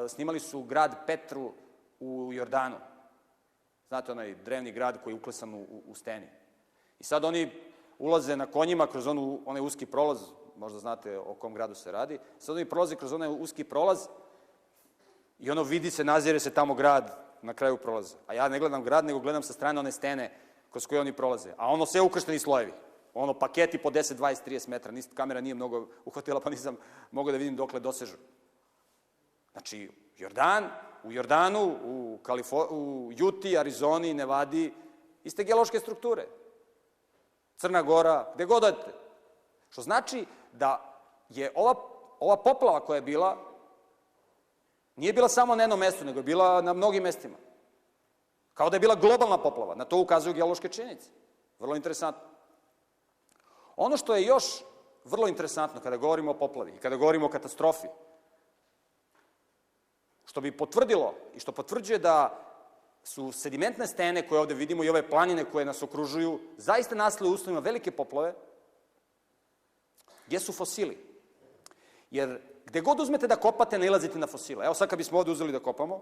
snimali 0.09 0.41
su 0.41 0.63
grad 0.63 1.07
Petru 1.07 1.53
u 2.01 2.31
Jordanu. 2.33 2.77
Znate, 3.89 4.13
onaj 4.13 4.35
drevni 4.35 4.73
grad 4.73 5.03
koji 5.03 5.15
je 5.15 5.19
uklesan 5.19 5.55
u, 5.55 5.67
u 5.87 5.95
steni. 5.95 6.27
I 7.01 7.05
sad 7.05 7.25
oni 7.25 7.51
ulaze 7.99 8.37
na 8.37 8.47
konjima 8.47 8.87
kroz 8.87 9.07
onu, 9.07 9.41
onaj 9.47 9.63
uski 9.63 9.87
prolaz, 9.87 10.21
možda 10.57 10.79
znate 10.79 11.19
o 11.19 11.35
kom 11.35 11.55
gradu 11.55 11.75
se 11.75 11.93
radi, 11.93 12.19
sad 12.39 12.57
oni 12.57 12.65
prolaze 12.65 12.97
kroz 12.97 13.13
onaj 13.13 13.29
uski 13.29 13.65
prolaz 13.65 14.09
i 15.43 15.51
ono 15.51 15.63
vidi 15.63 15.91
se, 15.91 16.05
nazire 16.05 16.41
se 16.41 16.51
tamo 16.51 16.75
grad 16.75 17.11
na 17.43 17.55
kraju 17.55 17.77
prolaza. 17.77 18.17
A 18.27 18.35
ja 18.35 18.49
ne 18.49 18.59
gledam 18.59 18.85
grad, 18.85 19.05
nego 19.05 19.19
gledam 19.19 19.43
sa 19.43 19.53
strane 19.53 19.81
one 19.81 19.93
stene 19.93 20.31
kroz 20.71 20.87
koje 20.87 21.01
oni 21.01 21.13
prolaze. 21.13 21.51
A 21.57 21.73
ono 21.73 21.87
sve 21.87 22.01
ukršteni 22.01 22.39
slojevi. 22.39 22.73
Ono 23.15 23.39
paketi 23.39 23.79
po 23.79 23.91
10, 23.91 24.15
20, 24.15 24.37
30 24.47 24.69
metara. 24.69 24.95
Nis, 24.95 25.09
kamera 25.15 25.41
nije 25.41 25.55
mnogo 25.55 25.89
uhvatila, 26.05 26.41
pa 26.41 26.51
nisam 26.51 26.77
mogao 27.11 27.33
da 27.33 27.39
vidim 27.39 27.57
dokle 27.57 27.81
dosežu. 27.81 28.17
Znači, 29.53 29.91
Jordan, 30.17 30.71
u 31.05 31.13
Jordanu, 31.13 31.77
u, 31.85 32.19
Kalifo, 32.23 32.67
u 32.71 33.11
Juti, 33.13 33.59
Arizoni, 33.59 34.15
Nevadi, 34.15 34.73
iste 35.25 35.45
geološke 35.45 35.79
strukture. 35.79 36.27
Crna 37.57 37.83
Gora, 37.83 38.33
gde 38.35 38.45
god 38.45 38.65
odete. 38.65 38.93
Što 39.69 39.83
znači 39.83 40.27
da 40.53 40.99
je 41.29 41.53
ova, 41.55 41.75
ova 42.21 42.37
poplava 42.37 42.81
koja 42.81 42.97
je 42.97 43.03
bila, 43.03 43.52
nije 44.97 45.13
bila 45.13 45.29
samo 45.29 45.55
na 45.57 45.63
jednom 45.63 45.79
mestu, 45.79 46.05
nego 46.05 46.19
je 46.19 46.23
bila 46.23 46.63
na 46.63 46.73
mnogim 46.73 47.03
mestima. 47.03 47.37
Kao 48.55 48.71
da 48.71 48.77
je 48.77 48.81
bila 48.81 48.95
globalna 48.95 49.39
poplava. 49.39 49.75
Na 49.75 49.85
to 49.85 49.99
ukazuju 49.99 50.35
geološke 50.35 50.69
činjenice. 50.69 51.11
Vrlo 51.59 51.77
interesantno. 51.77 52.23
Ono 53.77 53.97
što 53.97 54.15
je 54.15 54.27
još 54.27 54.45
vrlo 55.05 55.29
interesantno 55.29 55.81
kada 55.81 55.97
govorimo 55.97 56.31
o 56.31 56.39
poplavi 56.39 56.73
i 56.73 56.79
kada 56.79 56.97
govorimo 56.97 57.27
o 57.27 57.31
katastrofi, 57.31 57.87
što 60.25 60.41
bi 60.41 60.57
potvrdilo 60.57 61.15
i 61.35 61.41
što 61.41 61.53
potvrđuje 61.53 61.99
da 61.99 62.39
su 63.03 63.33
sedimentne 63.33 63.87
stene 63.87 64.29
koje 64.29 64.41
ovde 64.41 64.55
vidimo 64.55 64.85
i 64.85 64.89
ove 64.89 65.09
planine 65.09 65.45
koje 65.45 65.65
nas 65.65 65.83
okružuju 65.83 66.41
zaista 66.57 66.95
nastale 66.95 67.31
u 67.31 67.33
uslovima 67.33 67.61
velike 67.61 67.91
poplove, 67.91 68.35
gde 70.27 70.41
su 70.41 70.53
fosili. 70.53 70.99
Jer 72.11 72.41
gde 72.73 72.81
god 72.81 73.01
uzmete 73.01 73.27
da 73.29 73.37
kopate, 73.37 73.79
nalazite 73.79 74.19
na 74.19 74.27
fosile. 74.27 74.65
Evo 74.65 74.75
sad 74.75 74.89
kad 74.89 74.97
bismo 74.97 75.19
ovde 75.19 75.31
uzeli 75.31 75.53
da 75.53 75.61
kopamo, 75.61 76.01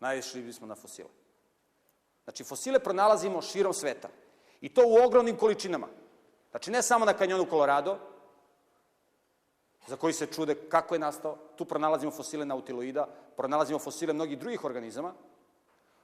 najviše 0.00 0.40
bismo 0.42 0.66
na 0.66 0.74
fosile. 0.74 1.08
Znači, 2.24 2.44
fosile 2.44 2.78
pronalazimo 2.78 3.42
širom 3.42 3.72
sveta. 3.72 4.08
I 4.60 4.68
to 4.68 4.82
u 4.86 5.06
ogromnim 5.06 5.36
količinama. 5.36 5.86
Znači, 6.50 6.70
ne 6.70 6.82
samo 6.82 7.04
na 7.04 7.12
kanjonu 7.12 7.46
Colorado, 7.50 7.98
za 9.86 9.96
koji 9.96 10.12
se 10.12 10.26
čude 10.26 10.54
kako 10.68 10.94
je 10.94 10.98
nastao. 10.98 11.38
Tu 11.56 11.64
pronalazimo 11.64 12.12
fosile 12.12 12.44
nautiloida, 12.44 13.06
pronalazimo 13.36 13.78
fosile 13.78 14.12
mnogih 14.12 14.38
drugih 14.38 14.64
organizama. 14.64 15.14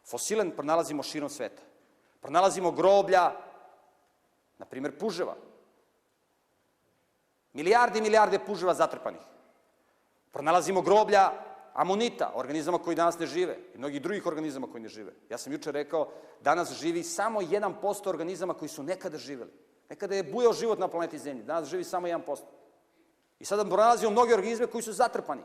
Fosile 0.04 0.50
pronalazimo 0.56 1.02
širom 1.02 1.30
sveta. 1.30 1.62
Pronalazimo 2.20 2.70
groblja, 2.70 3.32
na 4.58 4.66
primer 4.66 4.98
puževa. 4.98 5.49
Milijarde 7.52 7.98
i 7.98 8.02
milijarde 8.02 8.38
puževa 8.38 8.74
zatrpanih. 8.74 9.20
Pronalazimo 10.30 10.82
groblja 10.82 11.30
amonita, 11.74 12.32
organizama 12.34 12.78
koji 12.78 12.96
danas 12.96 13.18
ne 13.18 13.26
žive 13.26 13.58
i 13.74 13.78
mnogih 13.78 14.02
drugih 14.02 14.26
organizama 14.26 14.66
koji 14.66 14.82
ne 14.82 14.88
žive. 14.88 15.12
Ja 15.30 15.38
sam 15.38 15.52
juče 15.52 15.72
rekao, 15.72 16.08
danas 16.40 16.72
živi 16.72 17.02
samo 17.02 17.40
1% 17.40 18.08
organizama 18.08 18.54
koji 18.54 18.68
su 18.68 18.82
nekada 18.82 19.18
živeli. 19.18 19.50
Nekada 19.88 20.14
je 20.14 20.22
bujao 20.22 20.52
život 20.52 20.78
na 20.78 20.88
planeti 20.88 21.18
Zemlji, 21.18 21.44
danas 21.44 21.68
živi 21.68 21.84
samo 21.84 22.06
1%. 22.06 22.40
I 23.40 23.44
sada 23.44 23.64
pronalazimo 23.64 24.10
mnoge 24.10 24.34
organizme 24.34 24.66
koji 24.66 24.82
su 24.82 24.92
zatrpani. 24.92 25.42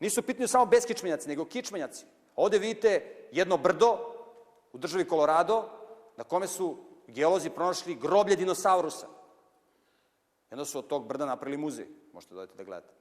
Nisu 0.00 0.22
pitni 0.22 0.48
samo 0.48 0.66
beskičmenjaci, 0.66 1.28
nego 1.28 1.44
kičmenjaci. 1.44 2.04
Ovde 2.36 2.58
vidite 2.58 3.16
jedno 3.32 3.56
brdo 3.56 3.98
u 4.72 4.78
državi 4.78 5.08
Colorado, 5.08 5.64
na 6.16 6.24
kome 6.24 6.46
su 6.46 6.76
geolozi 7.06 7.50
pronašli 7.50 7.94
groblje 7.94 8.36
dinosaurusa. 8.36 9.06
Jedno 10.50 10.64
su 10.64 10.78
od 10.78 10.86
tog 10.86 11.06
brda 11.06 11.26
napravili 11.26 11.56
muzej. 11.56 11.86
Možete 12.12 12.34
dodati 12.34 12.56
da 12.56 12.64
gledate. 12.64 12.94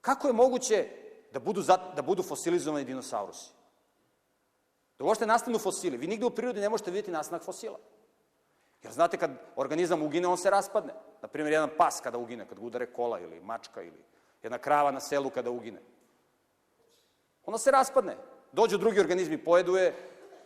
Kako 0.00 0.26
je 0.26 0.32
moguće 0.32 0.88
da 1.32 1.40
budu, 1.40 1.62
da 1.96 2.02
budu 2.02 2.22
fosilizovani 2.22 2.84
dinosaurusi? 2.84 3.50
Da 4.98 5.04
uopšte 5.04 5.26
nastanu 5.26 5.58
fosili. 5.58 5.96
Vi 5.96 6.06
nigde 6.06 6.26
u 6.26 6.30
prirodi 6.30 6.60
ne 6.60 6.68
možete 6.68 6.90
vidjeti 6.90 7.10
nastanak 7.10 7.42
fosila. 7.44 7.78
Jer 8.82 8.92
znate, 8.92 9.16
kad 9.16 9.30
organizam 9.56 10.02
ugine, 10.02 10.28
on 10.28 10.38
se 10.38 10.50
raspadne. 10.50 10.94
Naprimjer, 11.22 11.52
jedan 11.52 11.70
pas 11.78 12.00
kada 12.00 12.18
ugine, 12.18 12.48
kad 12.48 12.58
udare 12.60 12.92
kola 12.92 13.20
ili 13.20 13.40
mačka 13.40 13.82
ili 13.82 14.04
jedna 14.42 14.58
krava 14.58 14.90
na 14.90 15.00
selu 15.00 15.30
kada 15.30 15.50
ugine. 15.50 15.80
Ona 17.44 17.58
se 17.58 17.70
raspadne. 17.70 18.16
Dođu 18.52 18.78
drugi 18.78 19.00
organizmi, 19.00 19.44
pojedu 19.44 19.76
je, 19.76 19.94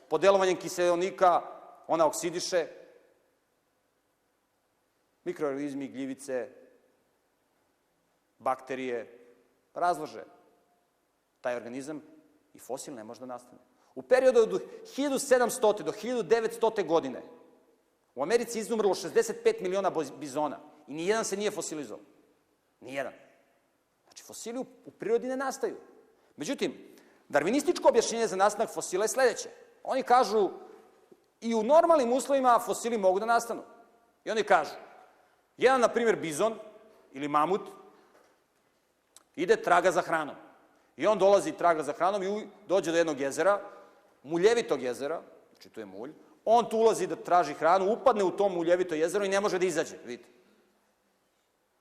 pod 0.08 0.20
delovanjem 0.20 0.56
kiselnika 0.56 1.42
ona 1.86 2.06
oksidiše, 2.06 2.66
mikroorganizmi, 5.26 5.88
gljivice, 5.88 6.48
bakterije, 8.38 9.18
razlože 9.74 10.24
taj 11.40 11.56
organizam 11.56 12.02
i 12.54 12.58
fosil 12.58 12.94
ne 12.94 13.04
može 13.04 13.20
da 13.20 13.26
nastane. 13.26 13.58
U 13.94 14.02
periodu 14.02 14.40
od 14.40 14.62
1700. 14.96 15.82
do 15.82 15.92
1900. 15.92 16.86
godine 16.86 17.22
U 18.14 18.22
Americi 18.22 18.58
izumrlo 18.58 18.94
65 18.94 19.62
miliona 19.62 19.92
bizona 20.20 20.58
i 20.86 20.94
nijedan 20.94 21.24
se 21.24 21.36
nije 21.36 21.50
fosilizovao. 21.50 22.04
Nijedan. 22.80 23.12
Znači, 24.04 24.22
fosili 24.22 24.58
u, 24.58 24.90
prirodi 24.90 25.28
ne 25.28 25.36
nastaju. 25.36 25.76
Međutim, 26.36 26.94
darvinističko 27.28 27.88
objašnjenje 27.88 28.26
za 28.26 28.36
nastanak 28.36 28.74
fosila 28.74 29.04
je 29.04 29.08
sledeće. 29.08 29.48
Oni 29.82 30.02
kažu, 30.02 30.50
i 31.40 31.54
u 31.54 31.62
normalnim 31.62 32.12
uslovima 32.12 32.58
fosili 32.66 32.98
mogu 32.98 33.20
da 33.20 33.26
nastanu. 33.26 33.62
I 34.24 34.30
oni 34.30 34.42
kažu, 34.42 34.74
jedan, 35.56 35.80
na 35.80 35.88
primjer, 35.88 36.16
bizon 36.16 36.58
ili 37.12 37.28
mamut 37.28 37.60
ide 39.36 39.56
traga 39.56 39.90
za 39.92 40.02
hranom. 40.02 40.34
I 40.96 41.06
on 41.06 41.18
dolazi 41.18 41.52
traga 41.52 41.82
za 41.82 41.92
hranom 41.92 42.22
i 42.22 42.48
dođe 42.68 42.90
do 42.90 42.98
jednog 42.98 43.20
jezera, 43.20 43.60
muljevitog 44.22 44.82
jezera, 44.82 45.22
znači 45.52 45.68
tu 45.68 45.80
je 45.80 45.86
mulj, 45.86 46.12
On 46.48 46.68
tu 46.70 46.78
ulazi 46.78 47.06
da 47.06 47.16
traži 47.16 47.54
hranu, 47.54 47.92
upadne 47.92 48.24
u 48.24 48.30
to 48.30 48.48
muljevito 48.48 48.94
jezero 48.94 49.24
i 49.24 49.28
ne 49.28 49.40
može 49.40 49.58
da 49.58 49.66
izađe, 49.66 49.96
vidite. 50.04 50.28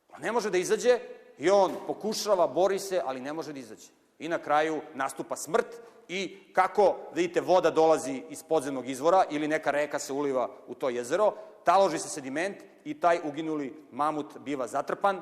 On 0.09 0.21
ne 0.21 0.31
može 0.31 0.49
da 0.49 0.57
izađe 0.57 0.99
i 1.37 1.49
on 1.49 1.75
pokušava, 1.87 2.47
bori 2.47 2.79
se, 2.79 3.01
ali 3.05 3.21
ne 3.21 3.33
može 3.33 3.53
da 3.53 3.59
izađe. 3.59 3.91
I 4.19 4.27
na 4.27 4.39
kraju 4.39 4.81
nastupa 4.93 5.35
smrt 5.35 5.77
i 6.07 6.37
kako, 6.53 6.95
vidite, 7.13 7.41
voda 7.41 7.69
dolazi 7.69 8.23
iz 8.29 8.43
podzemnog 8.43 8.89
izvora 8.89 9.23
ili 9.29 9.47
neka 9.47 9.71
reka 9.71 9.99
se 9.99 10.13
uliva 10.13 10.49
u 10.67 10.75
to 10.75 10.89
jezero, 10.89 11.33
taloži 11.63 11.99
se 11.99 12.09
sediment 12.09 12.57
i 12.83 12.99
taj 12.99 13.19
uginuli 13.23 13.85
mamut 13.91 14.37
biva 14.37 14.67
zatrpan 14.67 15.21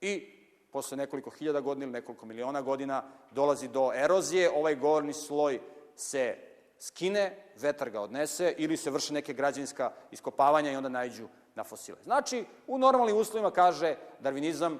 i 0.00 0.34
posle 0.72 0.96
nekoliko 0.96 1.30
hiljada 1.30 1.60
godina 1.60 1.84
ili 1.84 1.92
nekoliko 1.92 2.26
miliona 2.26 2.62
godina 2.62 3.02
dolazi 3.30 3.68
do 3.68 3.92
erozije, 3.94 4.50
ovaj 4.56 4.74
gorni 4.74 5.12
sloj 5.12 5.60
se 5.96 6.36
skine, 6.78 7.36
vetar 7.56 7.90
ga 7.90 8.00
odnese 8.00 8.54
ili 8.58 8.76
se 8.76 8.90
vrše 8.90 9.14
neke 9.14 9.32
građevinska 9.32 9.92
iskopavanja 10.10 10.72
i 10.72 10.76
onda 10.76 10.88
najđu 10.88 11.28
na 11.54 11.64
fosile. 11.64 11.98
Znači, 12.04 12.44
u 12.66 12.78
normalnim 12.78 13.16
uslovima, 13.16 13.50
kaže, 13.50 13.96
darvinizam 14.20 14.78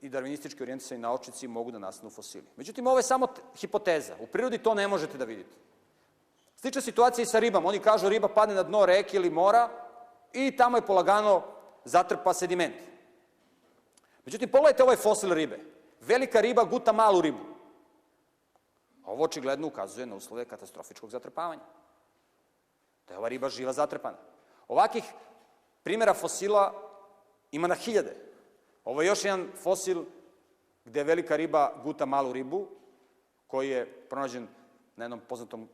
i 0.00 0.08
darvinistički 0.08 0.62
orijentisani 0.62 1.00
naučnici 1.00 1.48
mogu 1.48 1.70
da 1.70 1.78
nastanu 1.78 2.10
fosili. 2.10 2.46
Međutim, 2.56 2.86
ovo 2.86 2.98
je 2.98 3.02
samo 3.02 3.26
hipoteza. 3.56 4.16
U 4.20 4.26
prirodi 4.26 4.58
to 4.58 4.74
ne 4.74 4.88
možete 4.88 5.18
da 5.18 5.24
vidite. 5.24 5.56
Slična 6.56 6.80
situacija 6.80 7.22
i 7.22 7.26
sa 7.26 7.38
ribama. 7.38 7.68
Oni 7.68 7.78
kažu 7.78 8.08
riba 8.08 8.28
padne 8.28 8.54
na 8.54 8.62
dno 8.62 8.86
reke 8.86 9.16
ili 9.16 9.30
mora 9.30 9.68
i 10.32 10.56
tamo 10.56 10.76
je 10.76 10.86
polagano 10.86 11.42
zatrpa 11.84 12.34
sediment. 12.34 12.74
Međutim, 14.24 14.48
pogledajte 14.50 14.82
ovaj 14.82 14.96
fosil 14.96 15.34
ribe. 15.34 15.60
velika 16.00 16.40
riba 16.40 16.64
guta 16.64 16.92
malu 16.92 17.20
ribu. 17.20 17.38
Ovo 19.04 19.24
očigledno 19.24 19.66
ukazuje 19.66 20.06
na 20.06 20.16
uslove 20.16 20.44
katastrofičkog 20.44 21.10
zatrpavanja. 21.10 21.62
Da 23.08 23.14
je 23.14 23.18
ova 23.18 23.28
riba 23.28 23.48
živa 23.48 23.72
zatrpana. 23.72 24.16
Ovakih 24.68 25.04
primjera 25.82 26.14
fosila 26.14 26.74
ima 27.52 27.68
na 27.68 27.74
hiljade. 27.74 28.25
Ovo 28.86 29.02
je 29.02 29.06
još 29.06 29.24
jedan 29.24 29.48
fosil 29.62 30.04
gde 30.84 31.04
velika 31.04 31.36
riba 31.36 31.72
guta 31.82 32.06
malu 32.06 32.32
ribu, 32.32 32.68
koji 33.46 33.70
je 33.70 33.86
pronađen 34.08 34.46
na 34.96 35.04
jednom 35.04 35.20
poznatom 35.28 35.68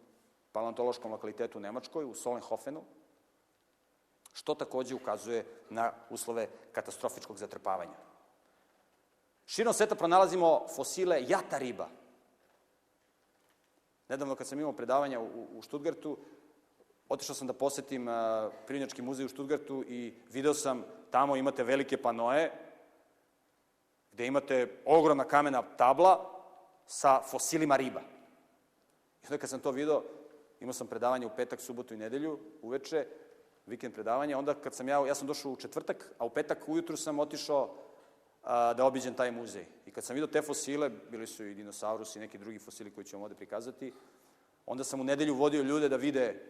paleontološkom 0.53 1.13
lokalitetu 1.13 1.59
u 1.59 1.61
Nemačkoj, 1.61 2.05
u 2.05 2.15
Solenhofenu, 2.15 2.83
što 4.33 4.55
takođe 4.55 4.95
ukazuje 4.95 5.45
na 5.71 5.93
uslove 6.11 6.49
katastrofičkog 6.73 7.37
zatrpavanja. 7.37 7.97
Širom 9.47 9.75
sveta 9.75 9.95
pronalazimo 9.95 10.67
fosile 10.77 11.25
jata 11.29 11.59
riba. 11.59 11.89
Nedavno 14.09 14.35
kad 14.35 14.47
sam 14.47 14.61
imao 14.61 14.73
predavanja 14.73 15.21
u, 15.21 15.49
u 15.53 15.63
Štutgartu, 15.63 16.19
otišao 17.09 17.35
sam 17.35 17.47
da 17.47 17.53
posetim 17.53 18.09
uh, 18.09 18.15
Prirodnjački 18.67 19.03
muzej 19.03 19.27
u 19.27 19.29
Štutgartu 19.29 19.85
i 19.89 20.15
video 20.31 20.55
sam, 20.55 20.85
tamo 21.11 21.37
imate 21.37 21.65
velike 21.65 21.97
panoje, 21.97 22.72
gde 24.13 24.27
imate 24.27 24.81
ogromna 24.85 25.25
kamena 25.25 25.63
tabla 25.63 26.33
sa 26.87 27.21
fosilima 27.21 27.77
riba. 27.77 28.01
I 29.23 29.27
onda 29.27 29.39
kad 29.39 29.51
sam 29.51 29.61
to 29.61 29.71
video, 29.71 30.03
imao 30.61 30.73
sam 30.73 30.87
predavanje 30.87 31.27
u 31.27 31.31
petak, 31.37 31.61
subotu 31.61 31.95
i 31.95 31.97
nedelju, 31.97 32.39
uveče, 32.63 33.07
vikend 33.67 33.95
predavanje, 33.95 34.37
onda 34.37 34.55
kad 34.55 34.75
sam 34.75 34.89
ja, 34.89 35.07
ja 35.07 35.15
sam 35.15 35.27
došao 35.27 35.53
u 35.53 35.57
četvrtak, 35.57 36.13
a 36.19 36.25
u 36.25 36.31
petak 36.31 36.69
ujutru 36.69 36.97
sam 36.97 37.19
otišao 37.19 37.75
a, 38.43 38.75
da 38.75 38.85
obiđem 38.85 39.15
taj 39.15 39.31
muzej. 39.31 39.67
I 39.87 39.91
kad 39.91 40.05
sam 40.05 40.15
vidio 40.15 40.27
te 40.27 40.43
fosile, 40.43 40.91
bili 41.11 41.27
su 41.27 41.45
i 41.45 41.55
dinosaurusi 41.55 42.19
i 42.19 42.23
neki 42.23 42.39
drugi 42.39 42.59
fosili 42.59 42.91
koji 42.91 43.05
ću 43.05 43.17
vam 43.17 43.23
ovde 43.23 43.35
prikazati, 43.35 43.93
onda 44.67 44.85
sam 44.85 45.01
u 45.01 45.05
nedelju 45.05 45.35
vodio 45.35 45.63
ljude 45.63 45.89
da 45.89 45.97
vide, 45.97 46.43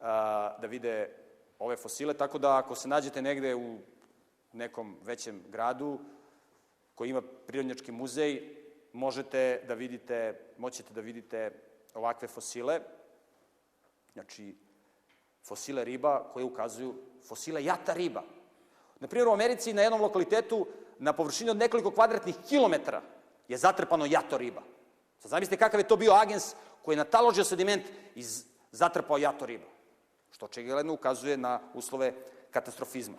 a, 0.00 0.56
da 0.60 0.66
vide 0.66 1.16
ove 1.58 1.76
fosile, 1.76 2.14
tako 2.14 2.38
da 2.38 2.56
ako 2.56 2.74
se 2.74 2.88
nađete 2.88 3.22
negde 3.22 3.54
u 3.54 3.78
nekom 4.52 4.96
većem 5.02 5.42
gradu 5.48 5.98
koji 6.94 7.10
ima 7.10 7.22
prirodnjački 7.46 7.92
muzej, 7.92 8.56
možete 8.92 9.64
da 9.68 9.74
vidite, 9.74 10.40
moćete 10.58 10.94
da 10.94 11.00
vidite 11.00 11.50
ovakve 11.94 12.28
fosile, 12.28 12.80
znači 14.12 14.56
fosile 15.44 15.84
riba 15.84 16.30
koje 16.32 16.44
ukazuju 16.44 16.94
fosile 17.28 17.64
jata 17.64 17.92
riba. 17.92 18.22
Na 19.00 19.08
primjer, 19.08 19.28
u 19.28 19.32
Americi 19.32 19.72
na 19.72 19.82
jednom 19.82 20.00
lokalitetu 20.00 20.66
na 20.98 21.12
površini 21.12 21.50
od 21.50 21.56
nekoliko 21.56 21.90
kvadratnih 21.90 22.36
kilometara 22.48 23.02
je 23.48 23.56
zatrpano 23.56 24.06
jato 24.06 24.38
riba. 24.38 24.62
Sad 25.18 25.30
zamislite 25.30 25.58
kakav 25.58 25.80
je 25.80 25.88
to 25.88 25.96
bio 25.96 26.12
agens 26.12 26.54
koji 26.82 26.94
je 26.94 27.04
nataložio 27.04 27.44
sediment 27.44 27.82
i 28.14 28.22
zatrpao 28.70 29.18
jato 29.18 29.46
riba, 29.46 29.66
što 30.30 30.46
očigledno 30.46 30.92
ukazuje 30.92 31.36
na 31.36 31.60
uslove 31.74 32.14
katastrofizma. 32.50 33.16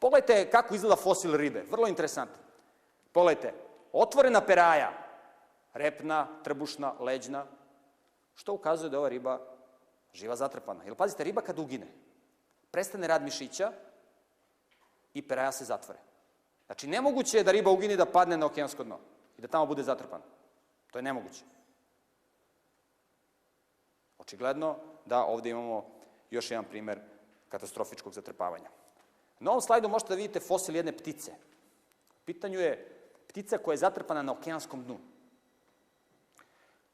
Pogledajte 0.00 0.50
kako 0.50 0.74
izgleda 0.74 0.96
fosil 0.96 1.36
ribe, 1.36 1.64
vrlo 1.70 1.88
interesantno. 1.88 2.43
Pogledajte, 3.14 3.54
otvorena 3.92 4.40
peraja, 4.40 4.90
repna, 5.72 6.26
trbušna, 6.42 6.92
leđna, 7.00 7.46
što 8.34 8.52
ukazuje 8.52 8.90
da 8.90 8.96
je 8.96 8.98
ova 8.98 9.08
riba 9.08 9.38
živa 10.14 10.36
zatrpana. 10.36 10.84
Jer 10.84 10.94
pazite, 10.94 11.24
riba 11.24 11.42
kad 11.42 11.58
ugine, 11.58 11.86
prestane 12.70 13.06
rad 13.06 13.22
mišića 13.22 13.72
i 15.14 15.22
peraja 15.28 15.52
se 15.52 15.64
zatvore. 15.64 15.98
Znači, 16.66 16.86
nemoguće 16.86 17.38
je 17.38 17.44
da 17.44 17.52
riba 17.52 17.70
ugine 17.70 17.96
da 17.96 18.06
padne 18.06 18.36
na 18.36 18.46
okeansko 18.46 18.84
dno 18.84 18.98
i 19.38 19.42
da 19.42 19.48
tamo 19.48 19.66
bude 19.66 19.82
zatrpana. 19.82 20.24
To 20.90 20.98
je 20.98 21.02
nemoguće. 21.02 21.44
Očigledno 24.18 24.76
da 25.04 25.24
ovde 25.24 25.50
imamo 25.50 25.86
još 26.30 26.50
jedan 26.50 26.64
primer 26.64 27.00
katastrofičkog 27.48 28.12
zatrpavanja. 28.12 28.70
Na 29.40 29.50
ovom 29.50 29.60
slajdu 29.62 29.88
možete 29.88 30.08
da 30.08 30.16
vidite 30.16 30.40
fosil 30.40 30.76
jedne 30.76 30.96
ptice. 30.96 31.32
U 32.10 32.24
pitanju 32.24 32.60
je 32.60 32.93
ptica 33.34 33.58
koja 33.58 33.72
je 33.72 33.82
zatrpana 33.82 34.22
na 34.22 34.32
okeanskom 34.32 34.84
dnu. 34.84 34.98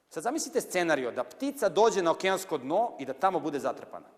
Sad 0.08 0.22
zamislite 0.22 0.60
scenario 0.60 1.10
da 1.12 1.24
ptica 1.24 1.68
dođe 1.68 2.02
na 2.02 2.10
okeansko 2.10 2.58
dno 2.58 2.96
i 2.98 3.04
da 3.04 3.12
tamo 3.12 3.40
bude 3.40 3.58
zatrpana. 3.58 4.08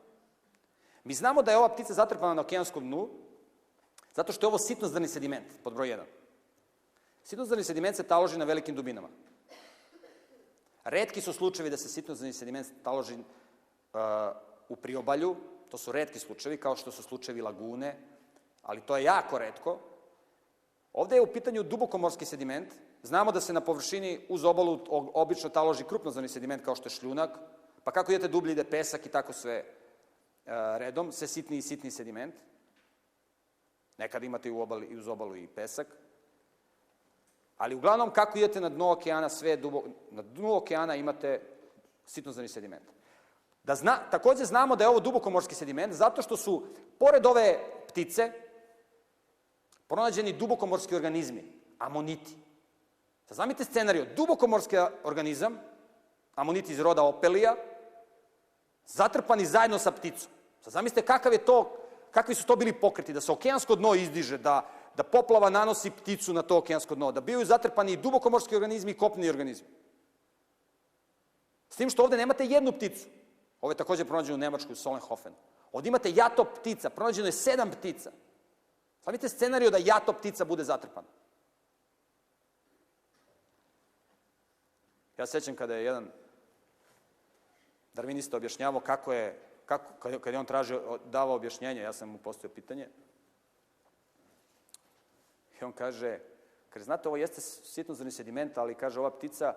Mi 1.05 1.15
znamo 1.15 1.43
da 1.43 1.51
je 1.51 1.59
ova 1.59 1.69
ptica 1.69 1.95
zatrpana 1.95 2.35
na 2.35 2.43
okeanskom 2.43 2.85
dnu 2.85 3.09
zato 4.15 4.33
što 4.33 4.47
je 4.47 4.49
ovo 4.49 4.59
sitnozrni 4.59 5.09
sediment, 5.09 5.47
pod 5.65 5.75
broj 5.75 5.89
1. 5.89 6.05
Sitnozrni 7.25 7.65
sediment 7.65 7.97
se 7.97 8.03
taloži 8.03 8.39
na 8.39 8.45
velikim 8.45 8.75
dubinama. 8.75 9.09
Redki 10.85 11.21
su 11.21 11.33
slučajevi 11.33 11.71
da 11.71 11.77
se 11.77 11.89
sitnozrni 11.89 12.33
sediment 12.33 12.67
taloži 12.83 13.15
uh, 13.15 14.01
u 14.69 14.77
priobalju, 14.77 15.37
to 15.71 15.79
su 15.79 15.93
redki 15.93 16.19
slučajevi, 16.19 16.61
kao 16.61 16.77
što 16.77 16.93
su 16.93 17.03
slučajevi 17.03 17.43
lagune, 17.43 17.97
ali 18.63 18.81
to 18.81 18.97
je 18.97 19.05
jako 19.05 19.39
redko. 19.39 19.79
Ovde 20.93 21.17
je 21.17 21.23
u 21.23 21.33
pitanju 21.33 21.63
dubokomorski 21.63 22.25
sediment, 22.25 22.75
Znamo 23.03 23.33
da 23.33 23.41
se 23.41 23.53
na 23.53 23.61
površini 23.61 24.21
uz 24.29 24.45
obalu 24.45 24.81
obično 25.15 25.51
taloži 25.51 25.85
krupnozrni 25.85 26.29
sediment 26.29 26.65
kao 26.65 26.77
što 26.77 26.87
je 26.87 26.91
šljunak, 26.91 27.31
pa 27.85 27.91
kako 27.91 28.13
idete 28.13 28.29
dublje 28.29 28.53
ide 28.53 28.65
pesak 28.65 29.07
i 29.07 29.09
tako 29.09 29.33
sve 29.33 29.55
e, 29.55 29.65
redom, 30.79 31.13
sve 31.13 31.29
sitni 31.29 31.57
i 31.57 31.63
sitni 31.63 31.91
sediment. 31.91 32.35
Nekad 33.99 34.25
imate 34.25 34.49
i, 34.49 34.53
u 34.53 34.61
obali, 34.61 34.87
i 34.87 34.97
uz 34.97 35.09
obalu 35.09 35.37
i 35.37 35.47
pesak. 35.47 35.87
Ali 37.59 37.75
uglavnom 37.75 38.11
kako 38.13 38.39
idete 38.39 38.61
na 38.61 38.69
dno 38.69 38.91
okeana, 38.91 39.29
sve 39.29 39.57
dubo, 39.57 39.83
na 40.11 40.23
dnu 40.23 40.55
okeana 40.55 40.95
imate 40.95 41.41
sitnozrni 42.07 42.49
sediment. 42.49 42.85
Da 43.65 43.75
zna, 43.75 43.99
takođe 44.11 44.45
znamo 44.45 44.77
da 44.77 44.85
je 44.85 44.89
ovo 44.89 45.01
dubokomorski 45.01 45.55
sediment 45.55 45.93
zato 45.93 46.23
što 46.23 46.37
su, 46.37 46.63
pored 46.99 47.27
ove 47.27 47.59
ptice, 47.89 48.33
pronađeni 49.93 50.33
dubokomorski 50.33 50.95
organizmi, 50.97 51.43
amoniti. 51.79 52.37
Sad 53.29 53.37
zamite 53.37 53.65
scenariju, 53.65 54.07
dubokomorski 54.17 54.77
organizam, 55.05 55.59
amonit 56.35 56.71
iz 56.71 56.81
roda 56.81 57.03
opelija, 57.03 57.57
zatrpani 58.87 59.45
zajedno 59.47 59.79
sa 59.79 59.91
pticom. 59.91 60.31
Sad 60.61 60.73
zamislite 60.73 61.07
kakav 61.07 61.33
je 61.33 61.45
to, 61.45 61.77
kakvi 62.11 62.35
su 62.35 62.47
to 62.47 62.57
bili 62.57 62.73
pokreti, 62.73 63.13
da 63.13 63.21
se 63.21 63.33
okeansko 63.33 63.77
dno 63.77 63.95
izdiže, 63.95 64.39
da, 64.39 64.65
da 64.97 65.03
poplava 65.03 65.51
nanosi 65.51 65.91
pticu 65.91 66.33
na 66.33 66.43
to 66.43 66.59
okeansko 66.59 66.95
dno, 66.95 67.13
da 67.13 67.21
bivaju 67.21 67.47
zatrpani 67.47 67.93
i 67.93 68.01
dubokomorski 68.01 68.57
organizmi 68.57 68.91
i 68.91 68.99
kopni 68.99 69.29
organizmi. 69.29 69.69
S 71.69 71.77
tim 71.77 71.91
što 71.91 72.03
ovde 72.03 72.17
nemate 72.17 72.47
jednu 72.47 72.73
pticu. 72.73 73.07
Ovo 73.61 73.73
je 73.73 73.77
takođe 73.77 74.05
pronađeno 74.05 74.35
u 74.35 74.39
Nemačkoj, 74.39 74.73
u 74.73 74.77
Solenhofen. 74.77 75.35
Ovde 75.73 75.89
imate 75.89 76.13
jato 76.17 76.45
ptica, 76.45 76.91
pronađeno 76.91 77.29
je 77.29 77.33
sedam 77.33 77.71
ptica. 77.71 78.11
Slavite 79.03 79.29
scenariju 79.29 79.71
da 79.71 79.79
jato 79.79 80.13
ptica 80.13 80.45
bude 80.45 80.65
zatrpana. 80.65 81.09
Ja 85.19 85.27
sećam 85.27 85.57
kada 85.57 85.75
je 85.75 85.85
jedan 85.85 86.11
darvinista 87.95 88.37
objašnjavao 88.37 88.81
kako 88.81 89.13
je, 89.13 89.41
kako, 89.67 90.19
kada 90.19 90.31
je 90.31 90.39
on 90.39 90.47
tražio, 90.47 90.99
davao 91.05 91.37
objašnjenje, 91.37 91.81
ja 91.81 91.93
sam 91.93 92.09
mu 92.09 92.19
postavio 92.19 92.55
pitanje, 92.55 92.89
i 95.61 95.65
on 95.65 95.73
kaže, 95.73 96.19
kaže, 96.71 96.85
znate, 96.85 97.09
ovo 97.09 97.17
jeste 97.17 97.41
sitnozrni 97.41 98.11
sediment, 98.11 98.59
ali 98.59 98.75
kaže, 98.75 99.01
ova 99.01 99.11
ptica 99.11 99.55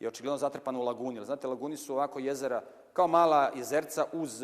je 0.00 0.08
očigledno 0.08 0.38
zatrpana 0.38 0.78
u 0.78 0.82
laguni. 0.82 1.24
Znate, 1.24 1.46
laguni 1.46 1.76
su 1.76 1.94
ovako 1.94 2.18
jezera, 2.18 2.62
kao 2.92 3.08
mala 3.08 3.52
jezerca 3.54 4.06
uz, 4.12 4.42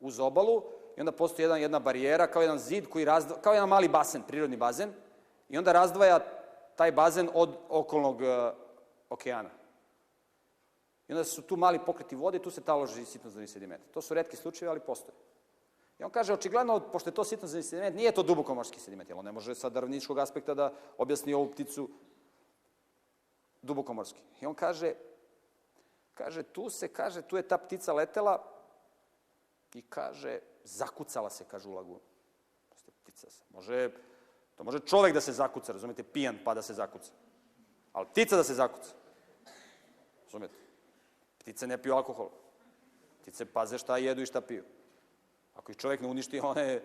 uz 0.00 0.20
obalu, 0.20 0.62
i 1.00 1.02
onda 1.02 1.12
postoji 1.12 1.44
jedan, 1.44 1.60
jedna 1.60 1.78
barijera, 1.78 2.26
kao 2.26 2.42
jedan 2.42 2.58
zid 2.58 2.88
koji 2.88 3.04
razdvaja, 3.04 3.40
kao 3.40 3.54
jedan 3.54 3.68
mali 3.68 3.88
basen, 3.88 4.22
prirodni 4.22 4.56
bazen, 4.56 4.92
i 5.48 5.58
onda 5.58 5.72
razdvaja 5.72 6.18
taj 6.76 6.92
bazen 6.92 7.28
od 7.34 7.56
okolnog 7.68 8.20
uh, 8.20 8.26
okeana. 9.10 9.48
I 11.08 11.12
onda 11.12 11.24
su 11.24 11.42
tu 11.42 11.56
mali 11.56 11.78
pokreti 11.86 12.16
vode 12.16 12.36
i 12.36 12.42
tu 12.42 12.50
se 12.50 12.60
taloži 12.60 13.04
sitnozrni 13.04 13.46
sediment. 13.46 13.82
To 13.90 14.02
su 14.02 14.14
redki 14.14 14.36
slučajevi, 14.36 14.70
ali 14.70 14.80
postoje. 14.80 15.14
I 15.98 16.04
on 16.04 16.10
kaže, 16.10 16.32
očigledno, 16.32 16.80
pošto 16.92 17.10
je 17.10 17.14
to 17.14 17.24
sitnozrni 17.24 17.62
sediment, 17.62 17.96
nije 17.96 18.12
to 18.12 18.22
dubokomorski 18.22 18.80
sediment, 18.80 19.08
jer 19.08 19.18
on 19.18 19.24
ne 19.24 19.32
može 19.32 19.54
sa 19.54 19.68
darovničkog 19.68 20.18
aspekta 20.18 20.54
da 20.54 20.72
objasni 20.98 21.34
ovu 21.34 21.50
pticu 21.50 21.88
dubokomorski. 23.62 24.20
I 24.40 24.46
on 24.46 24.54
kaže, 24.54 24.94
kaže, 26.14 26.42
tu 26.42 26.70
se, 26.70 26.88
kaže, 26.88 27.22
tu 27.22 27.36
je 27.36 27.48
ta 27.48 27.58
ptica 27.58 27.92
letela 27.92 28.44
i 29.74 29.82
kaže, 29.82 30.40
zakucala 30.64 31.30
se, 31.30 31.44
kaže, 31.44 31.68
u 31.68 31.74
lagunu. 31.74 32.00
Ptica 33.02 33.30
se. 33.30 33.44
Može, 33.50 33.90
to 34.56 34.64
može 34.64 34.78
čovek 34.78 35.14
da 35.14 35.20
se 35.20 35.32
zakuca, 35.32 35.72
razumete, 35.72 36.02
pijan 36.02 36.38
pa 36.44 36.54
da 36.54 36.62
se 36.62 36.74
zakuca. 36.74 37.12
Ali 37.92 38.06
ptica 38.06 38.36
da 38.36 38.44
se 38.44 38.54
zakuca. 38.54 38.90
Razumete? 40.24 40.54
Ptice 41.38 41.66
ne 41.66 41.82
piju 41.82 41.94
alkohol. 41.94 42.30
Ptice 43.22 43.44
paze 43.44 43.78
šta 43.78 43.98
jedu 43.98 44.22
i 44.22 44.26
šta 44.26 44.40
piju. 44.40 44.64
Ako 45.54 45.72
ih 45.72 45.78
čovjek 45.78 46.00
ne 46.00 46.08
uništi, 46.08 46.40
one 46.52 46.82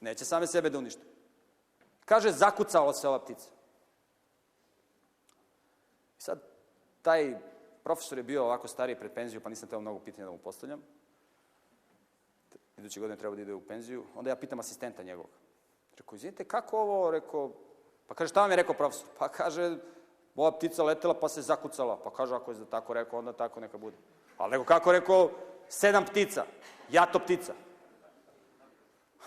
neće 0.00 0.24
same 0.24 0.46
sebe 0.46 0.70
da 0.70 0.78
unište. 0.78 1.02
Kaže, 2.04 2.30
zakucala 2.30 2.92
se 2.92 3.08
ova 3.08 3.24
ptica. 3.24 3.48
Sad, 6.18 6.42
taj 7.02 7.38
profesor 7.82 8.18
je 8.18 8.24
bio 8.24 8.44
ovako 8.44 8.68
stariji 8.68 8.98
pred 8.98 9.12
penziju, 9.12 9.40
pa 9.40 9.48
nisam 9.48 9.68
teo 9.68 9.80
mnogo 9.80 9.98
pitanja 9.98 10.24
da 10.24 10.30
mu 10.30 10.38
postavljam. 10.38 10.82
Iduće 12.82 13.00
godine 13.00 13.16
treba 13.16 13.36
da 13.36 13.42
ide 13.42 13.54
u 13.54 13.60
penziju. 13.60 14.04
Onda 14.14 14.30
ja 14.30 14.36
pitam 14.36 14.58
asistenta 14.58 15.02
njegovog. 15.02 15.30
Rekao, 15.96 16.16
izvinite, 16.16 16.44
kako 16.44 16.78
ovo? 16.78 17.10
Rekao, 17.10 17.50
pa 18.06 18.14
kaže, 18.14 18.28
šta 18.28 18.40
vam 18.40 18.50
je 18.50 18.56
rekao 18.56 18.74
profesor? 18.74 19.06
Pa 19.18 19.28
kaže, 19.28 19.76
ova 20.36 20.52
ptica 20.58 20.82
letela 20.82 21.14
pa 21.14 21.28
se 21.28 21.42
zakucala. 21.42 21.96
Pa 22.04 22.10
kaže, 22.10 22.34
ako 22.34 22.50
je 22.50 22.58
tako 22.70 22.92
rekao, 22.92 23.18
onda 23.18 23.32
tako 23.32 23.60
neka 23.60 23.78
bude. 23.78 23.96
Ali 24.38 24.50
nego 24.50 24.64
kako 24.64 24.92
rekao, 24.92 25.30
sedam 25.68 26.06
ptica, 26.06 26.44
jato 26.90 27.18
ptica. 27.18 27.52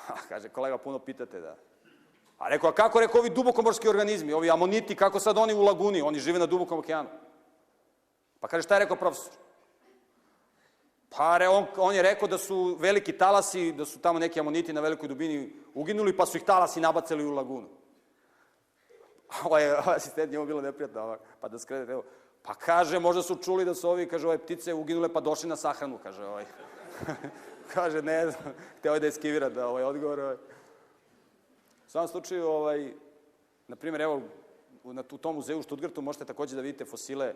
Ha, 0.06 0.14
kaže, 0.30 0.50
kolega, 0.50 0.78
puno 0.78 1.00
pitate 1.00 1.40
da. 1.40 1.56
A 2.38 2.50
rekao, 2.50 2.70
a 2.70 2.74
kako 2.74 3.00
rekao 3.00 3.20
ovi 3.20 3.30
dubokomorski 3.30 3.88
organizmi, 3.88 4.34
ovi 4.34 4.50
amoniti, 4.52 4.96
kako 4.96 5.20
sad 5.20 5.38
oni 5.38 5.54
u 5.54 5.62
laguni, 5.62 6.02
oni 6.02 6.20
žive 6.20 6.40
na 6.40 6.46
dubokom 6.46 6.80
okeanu. 6.80 7.10
Pa 8.40 8.48
kaže, 8.48 8.64
šta 8.64 8.76
je 8.76 8.80
rekao 8.80 8.98
profesor? 8.98 9.34
Pa 11.10 11.40
on, 11.52 11.66
on 11.78 11.96
je 11.96 12.02
rekao 12.02 12.28
da 12.28 12.38
su 12.38 12.78
veliki 12.80 13.18
talasi, 13.18 13.72
da 13.72 13.86
su 13.86 14.00
tamo 14.00 14.20
neki 14.20 14.40
amoniti 14.40 14.74
na 14.74 14.82
velikoj 14.82 15.08
dubini 15.08 15.54
uginuli, 15.74 16.18
pa 16.18 16.26
su 16.26 16.38
ih 16.38 16.44
talasi 16.44 16.82
nabacali 16.82 17.26
u 17.26 17.32
lagunu. 17.32 17.68
Ovaj 19.46 19.72
asistent 19.96 20.32
njemu 20.32 20.46
bilo 20.46 20.62
neprijatno, 20.62 21.18
pa 21.42 21.48
da 21.48 21.60
skrene, 21.60 21.92
evo, 21.92 22.04
pa 22.42 22.54
kaže, 22.54 23.00
možda 23.00 23.24
su 23.24 23.36
čuli 23.36 23.66
da 23.66 23.76
su 23.76 23.90
ovi, 23.90 24.08
kaže, 24.08 24.28
ove 24.28 24.38
ptice 24.38 24.74
uginule 24.74 25.14
pa 25.14 25.20
došli 25.20 25.50
na 25.50 25.56
sahranu, 25.56 26.00
kaže 26.04 26.26
ovaj. 26.26 26.46
kaže, 27.74 28.02
ne 28.02 28.32
znam, 28.32 28.54
hteo 28.80 28.94
je 28.94 29.00
da 29.00 29.08
eskivira 29.08 29.50
da 29.50 29.68
ovaj 29.68 29.84
odgovor. 29.84 30.20
Ovaj. 30.20 30.36
U 30.36 31.90
svakom 31.90 32.08
slučaju, 32.08 32.48
ovaj, 32.48 32.94
na 33.68 33.76
primjer, 33.76 34.02
evo, 34.02 34.22
na, 34.84 35.04
u 35.12 35.18
tom 35.18 35.36
muzeju 35.36 35.60
u 35.60 35.64
Stuttgartu 35.64 36.02
možete 36.02 36.26
takođe 36.26 36.56
da 36.56 36.62
vidite 36.62 36.86
fosile 36.86 37.34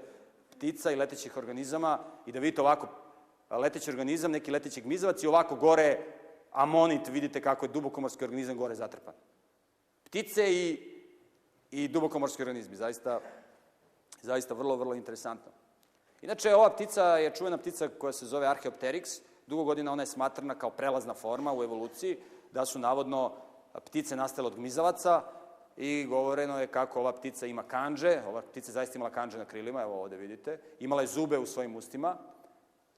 ptica 0.52 0.92
i 0.92 0.96
letećih 0.96 1.38
organizama 1.38 2.00
i 2.26 2.32
da 2.32 2.40
vidite 2.40 2.62
ovako 2.62 2.88
leteći 3.58 3.92
organizam, 3.92 4.32
neki 4.32 4.52
leteći 4.52 4.82
gmizavac 4.82 5.24
i 5.24 5.28
ovako 5.28 5.56
gore 5.56 6.00
amonit, 6.52 7.08
vidite 7.08 7.42
kako 7.42 7.66
je 7.66 7.70
dubokomorski 7.70 8.24
organizam 8.24 8.58
gore 8.58 8.76
zatrpan. 8.76 9.14
Ptice 10.04 10.54
i, 10.54 10.78
i 11.72 11.88
dubokomorski 11.88 12.42
organizmi, 12.42 12.76
zaista, 12.76 13.20
zaista 14.22 14.54
vrlo, 14.54 14.76
vrlo 14.76 14.94
interesantno. 14.94 15.52
Inače, 16.22 16.56
ova 16.56 16.70
ptica 16.70 17.04
je 17.04 17.36
čuvena 17.36 17.58
ptica 17.58 17.88
koja 17.88 18.14
se 18.14 18.26
zove 18.26 18.48
Archaeopteryx. 18.48 19.22
Dugo 19.48 19.64
godina 19.64 19.92
ona 19.92 20.04
je 20.04 20.08
smatrana 20.08 20.56
kao 20.56 20.70
prelazna 20.70 21.14
forma 21.14 21.54
u 21.54 21.64
evoluciji, 21.64 22.18
da 22.52 22.66
su 22.66 22.80
navodno 22.80 23.34
ptice 23.86 24.16
nastale 24.16 24.48
od 24.48 24.56
gmizavaca 24.56 25.22
i 25.78 26.06
govoreno 26.10 26.60
je 26.60 26.68
kako 26.68 27.00
ova 27.00 27.14
ptica 27.14 27.46
ima 27.46 27.64
kanđe, 27.64 28.22
ova 28.28 28.42
ptica 28.42 28.72
zaista 28.72 28.98
imala 28.98 29.12
kanđe 29.12 29.38
na 29.38 29.46
krilima, 29.46 29.82
evo 29.82 30.02
ovde 30.02 30.18
vidite, 30.18 30.60
imala 30.80 31.02
je 31.02 31.08
zube 31.08 31.38
u 31.38 31.46
svojim 31.46 31.76
ustima, 31.76 32.18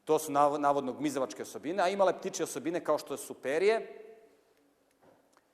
to 0.05 0.19
su 0.19 0.31
navodno 0.31 0.93
gmizavačke 0.93 1.43
osobine, 1.43 1.83
a 1.83 1.89
imala 1.89 2.11
je 2.11 2.17
ptiče 2.17 2.43
osobine 2.43 2.83
kao 2.83 2.97
što 2.97 3.17
su 3.17 3.33
perje 3.33 4.01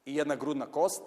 i 0.05 0.15
jedna 0.15 0.35
grudna 0.35 0.65
kost. 0.65 1.03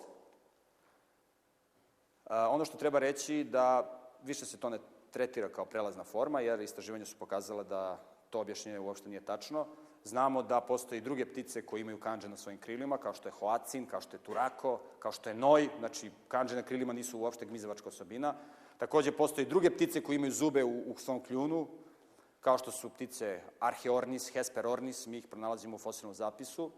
ono 2.30 2.64
što 2.64 2.78
treba 2.78 2.98
reći 2.98 3.44
da 3.44 3.96
više 4.22 4.46
se 4.46 4.56
to 4.56 4.70
ne 4.70 4.78
tretira 5.10 5.48
kao 5.48 5.64
prelazna 5.64 6.04
forma, 6.04 6.40
jer 6.40 6.60
istraživanja 6.60 7.04
su 7.04 7.16
pokazala 7.18 7.62
da 7.62 8.00
to 8.30 8.40
objašnjenje 8.40 8.78
uopšte 8.78 9.08
nije 9.08 9.20
tačno. 9.20 9.66
Znamo 10.04 10.42
da 10.42 10.60
postoje 10.60 10.98
i 10.98 11.00
druge 11.00 11.26
ptice 11.26 11.66
koje 11.66 11.80
imaju 11.80 12.00
kanđe 12.00 12.28
na 12.28 12.36
svojim 12.36 12.60
krilima, 12.60 12.98
kao 12.98 13.14
što 13.14 13.28
je 13.28 13.32
hoacin, 13.32 13.86
kao 13.86 14.00
što 14.00 14.16
je 14.16 14.22
turako, 14.22 14.80
kao 14.98 15.12
što 15.12 15.30
je 15.30 15.34
noj, 15.34 15.68
znači 15.78 16.10
kanđe 16.28 16.56
na 16.56 16.62
krilima 16.62 16.92
nisu 16.92 17.18
uopšte 17.18 17.46
gmizavačka 17.46 17.88
osobina. 17.88 18.34
Takođe, 18.78 19.12
postoje 19.12 19.42
i 19.42 19.48
druge 19.48 19.70
ptice 19.70 20.00
koje 20.00 20.16
imaju 20.16 20.32
zube 20.32 20.64
u, 20.64 20.92
u 20.92 20.94
svom 20.98 21.22
kljunu, 21.22 21.66
kao 22.40 22.58
što 22.58 22.70
su 22.70 22.88
ptice 22.88 23.40
Archeornis, 23.58 24.32
Hesperornis, 24.32 25.06
mi 25.06 25.18
ih 25.18 25.26
pronalazimo 25.26 25.76
u 25.76 25.78
fosilnom 25.78 26.14
zapisu. 26.14 26.70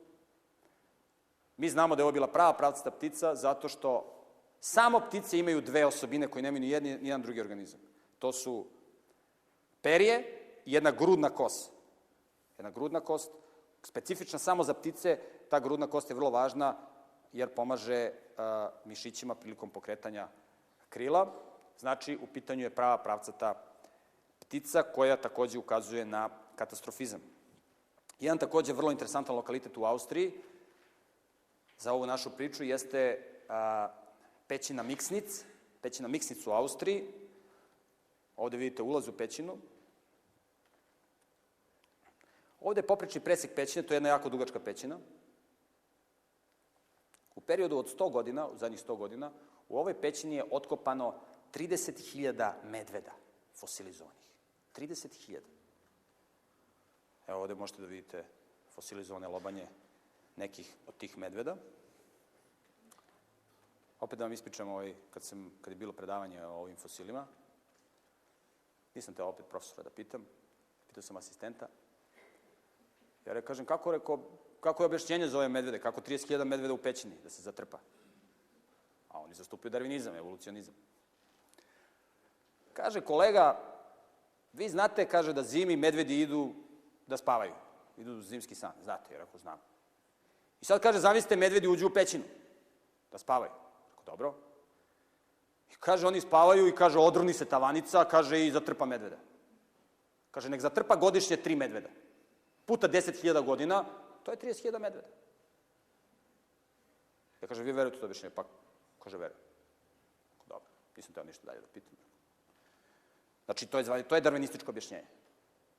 Mi 1.56 1.68
znamo 1.68 1.96
da 1.96 2.00
je 2.00 2.04
ovo 2.04 2.12
bila 2.12 2.26
prava 2.26 2.52
pravcata 2.52 2.90
ptica 2.90 3.34
zato 3.34 3.68
što 3.68 4.18
samo 4.60 5.00
ptice 5.00 5.38
imaju 5.38 5.60
dve 5.60 5.86
osobine 5.86 6.28
koje 6.28 6.42
nemaju 6.42 6.60
ni 6.60 6.70
jedan, 6.70 6.88
ni 7.02 7.08
jedan 7.08 7.22
drugi 7.22 7.40
organizam. 7.40 7.80
To 8.18 8.32
su 8.32 8.66
perje 9.82 10.18
i 10.64 10.72
jedna 10.72 10.90
grudna 10.90 11.30
kost. 11.30 11.72
Jedna 12.58 12.70
grudna 12.70 13.00
kost, 13.00 13.32
specifična 13.82 14.38
samo 14.38 14.64
za 14.64 14.74
ptice, 14.74 15.18
ta 15.50 15.60
grudna 15.60 15.86
kost 15.86 16.10
je 16.10 16.16
vrlo 16.16 16.30
važna 16.30 16.76
jer 17.32 17.48
pomaže 17.48 18.10
a, 18.36 18.70
mišićima 18.84 19.34
prilikom 19.34 19.70
pokretanja 19.70 20.28
krila. 20.88 21.32
Znači, 21.78 22.18
u 22.22 22.26
pitanju 22.26 22.62
je 22.62 22.74
prava 22.74 22.98
pravcata 22.98 23.54
ptica 23.54 23.71
koja 24.94 25.16
takođe 25.16 25.58
ukazuje 25.58 26.04
na 26.04 26.28
katastrofizam. 26.56 27.20
Jedan 28.20 28.38
takođe 28.38 28.72
vrlo 28.72 28.90
interesantan 28.90 29.36
lokalitet 29.36 29.76
u 29.76 29.84
Austriji 29.84 30.32
za 31.78 31.92
ovu 31.92 32.06
našu 32.06 32.30
priču 32.30 32.64
jeste 32.64 33.18
a, 33.48 33.88
pećina 34.46 34.82
Miksnic, 34.82 35.44
pećina 35.80 36.08
Miksnic 36.08 36.46
u 36.46 36.50
Austriji. 36.50 37.04
Ovde 38.36 38.56
vidite 38.56 38.82
ulaz 38.82 39.08
u 39.08 39.12
pećinu. 39.12 39.56
Ovde 42.60 42.78
je 42.78 42.86
poprečni 42.86 43.20
presek 43.20 43.54
pećine, 43.54 43.86
to 43.86 43.94
je 43.94 43.96
jedna 43.96 44.08
jako 44.08 44.28
dugačka 44.28 44.60
pećina. 44.60 44.98
U 47.34 47.40
periodu 47.40 47.78
od 47.78 47.98
100 47.98 48.12
godina, 48.12 48.46
u 48.48 48.56
zadnjih 48.56 48.84
100 48.86 48.96
godina, 48.96 49.30
u 49.68 49.78
ovoj 49.78 50.00
pećini 50.00 50.36
je 50.36 50.44
otkopano 50.50 51.14
30.000 51.54 52.52
medveda 52.64 53.12
fosilizovanih. 53.54 54.22
30.000. 54.76 55.40
Evo 57.26 57.40
ovde 57.40 57.54
možete 57.54 57.82
da 57.82 57.88
vidite 57.88 58.24
fosilizovane 58.74 59.28
lobanje 59.28 59.68
nekih 60.36 60.74
od 60.86 60.96
tih 60.96 61.18
medveda. 61.18 61.56
Opet 64.00 64.18
da 64.18 64.24
vam 64.24 64.32
ispričam 64.32 64.68
ovaj, 64.68 64.94
kad, 65.10 65.22
sam, 65.22 65.52
kad 65.60 65.72
je 65.72 65.78
bilo 65.78 65.92
predavanje 65.92 66.44
o 66.44 66.50
ovim 66.50 66.76
fosilima. 66.76 67.26
Nisam 68.94 69.14
te 69.14 69.22
opet 69.22 69.46
profesora 69.48 69.82
da 69.82 69.90
pitam, 69.90 70.26
pitao 70.86 71.02
sam 71.02 71.16
asistenta. 71.16 71.68
Ja 73.26 73.32
re, 73.32 73.42
kažem, 73.42 73.66
kako, 73.66 73.92
reko, 73.92 74.18
kako 74.60 74.82
je 74.82 74.86
objašnjenje 74.86 75.28
za 75.28 75.38
ove 75.38 75.48
medvede? 75.48 75.80
Kako 75.80 76.00
30.000 76.00 76.44
medveda 76.44 76.74
u 76.74 76.78
pećini 76.78 77.14
da 77.22 77.30
se 77.30 77.42
zatrpa? 77.42 77.78
A 79.08 79.20
oni 79.20 79.34
zastupaju 79.34 79.70
darvinizam, 79.70 80.16
evolucionizam. 80.16 80.74
Kaže 82.72 83.00
kolega, 83.00 83.71
Vi 84.52 84.68
znate, 84.68 85.08
kaže, 85.08 85.32
da 85.32 85.42
zimi 85.42 85.76
medvedi 85.76 86.20
idu 86.20 86.54
da 87.06 87.16
spavaju. 87.16 87.52
Idu 87.96 88.12
u 88.12 88.20
zimski 88.20 88.54
san, 88.54 88.72
znate, 88.82 89.14
jer 89.14 89.22
ako 89.22 89.38
znam. 89.38 89.60
I 90.60 90.64
sad 90.64 90.80
kaže, 90.82 90.98
zamislite, 90.98 91.36
medvedi 91.36 91.68
uđu 91.68 91.86
u 91.86 91.90
pećinu 91.90 92.24
da 93.10 93.18
spavaju. 93.18 93.50
Ako 93.92 94.04
dobro. 94.04 94.34
I 95.70 95.74
kaže, 95.80 96.06
oni 96.06 96.20
spavaju 96.20 96.68
i 96.68 96.74
kaže, 96.74 96.98
odroni 96.98 97.32
se 97.32 97.44
tavanica, 97.44 98.04
kaže, 98.04 98.46
i 98.46 98.50
zatrpa 98.50 98.86
medveda. 98.86 99.16
Kaže, 100.30 100.48
nek 100.48 100.60
zatrpa 100.60 100.96
godišnje 100.96 101.36
tri 101.36 101.56
medveda. 101.56 101.88
Puta 102.66 102.88
10.000 102.88 103.44
godina, 103.44 103.84
to 104.22 104.30
je 104.30 104.36
30.000 104.36 104.78
medveda. 104.78 105.08
Ja 107.42 107.48
kaže, 107.48 107.62
vi 107.62 107.72
verujete 107.72 107.98
to 107.98 108.06
objašnjenje? 108.06 108.34
Pa, 108.34 108.44
kaže, 109.02 109.16
verujem. 109.16 109.40
Dobro, 110.46 110.68
nisam 110.96 111.12
teo 111.12 111.24
ništa 111.24 111.46
dalje 111.46 111.60
da 111.60 111.66
pitam. 111.66 112.01
Znači, 113.52 113.66
to 113.66 113.78
je, 113.78 114.02
to 114.02 114.14
je 114.14 114.20
darvinističko 114.20 114.70
objašnjenje. 114.70 115.06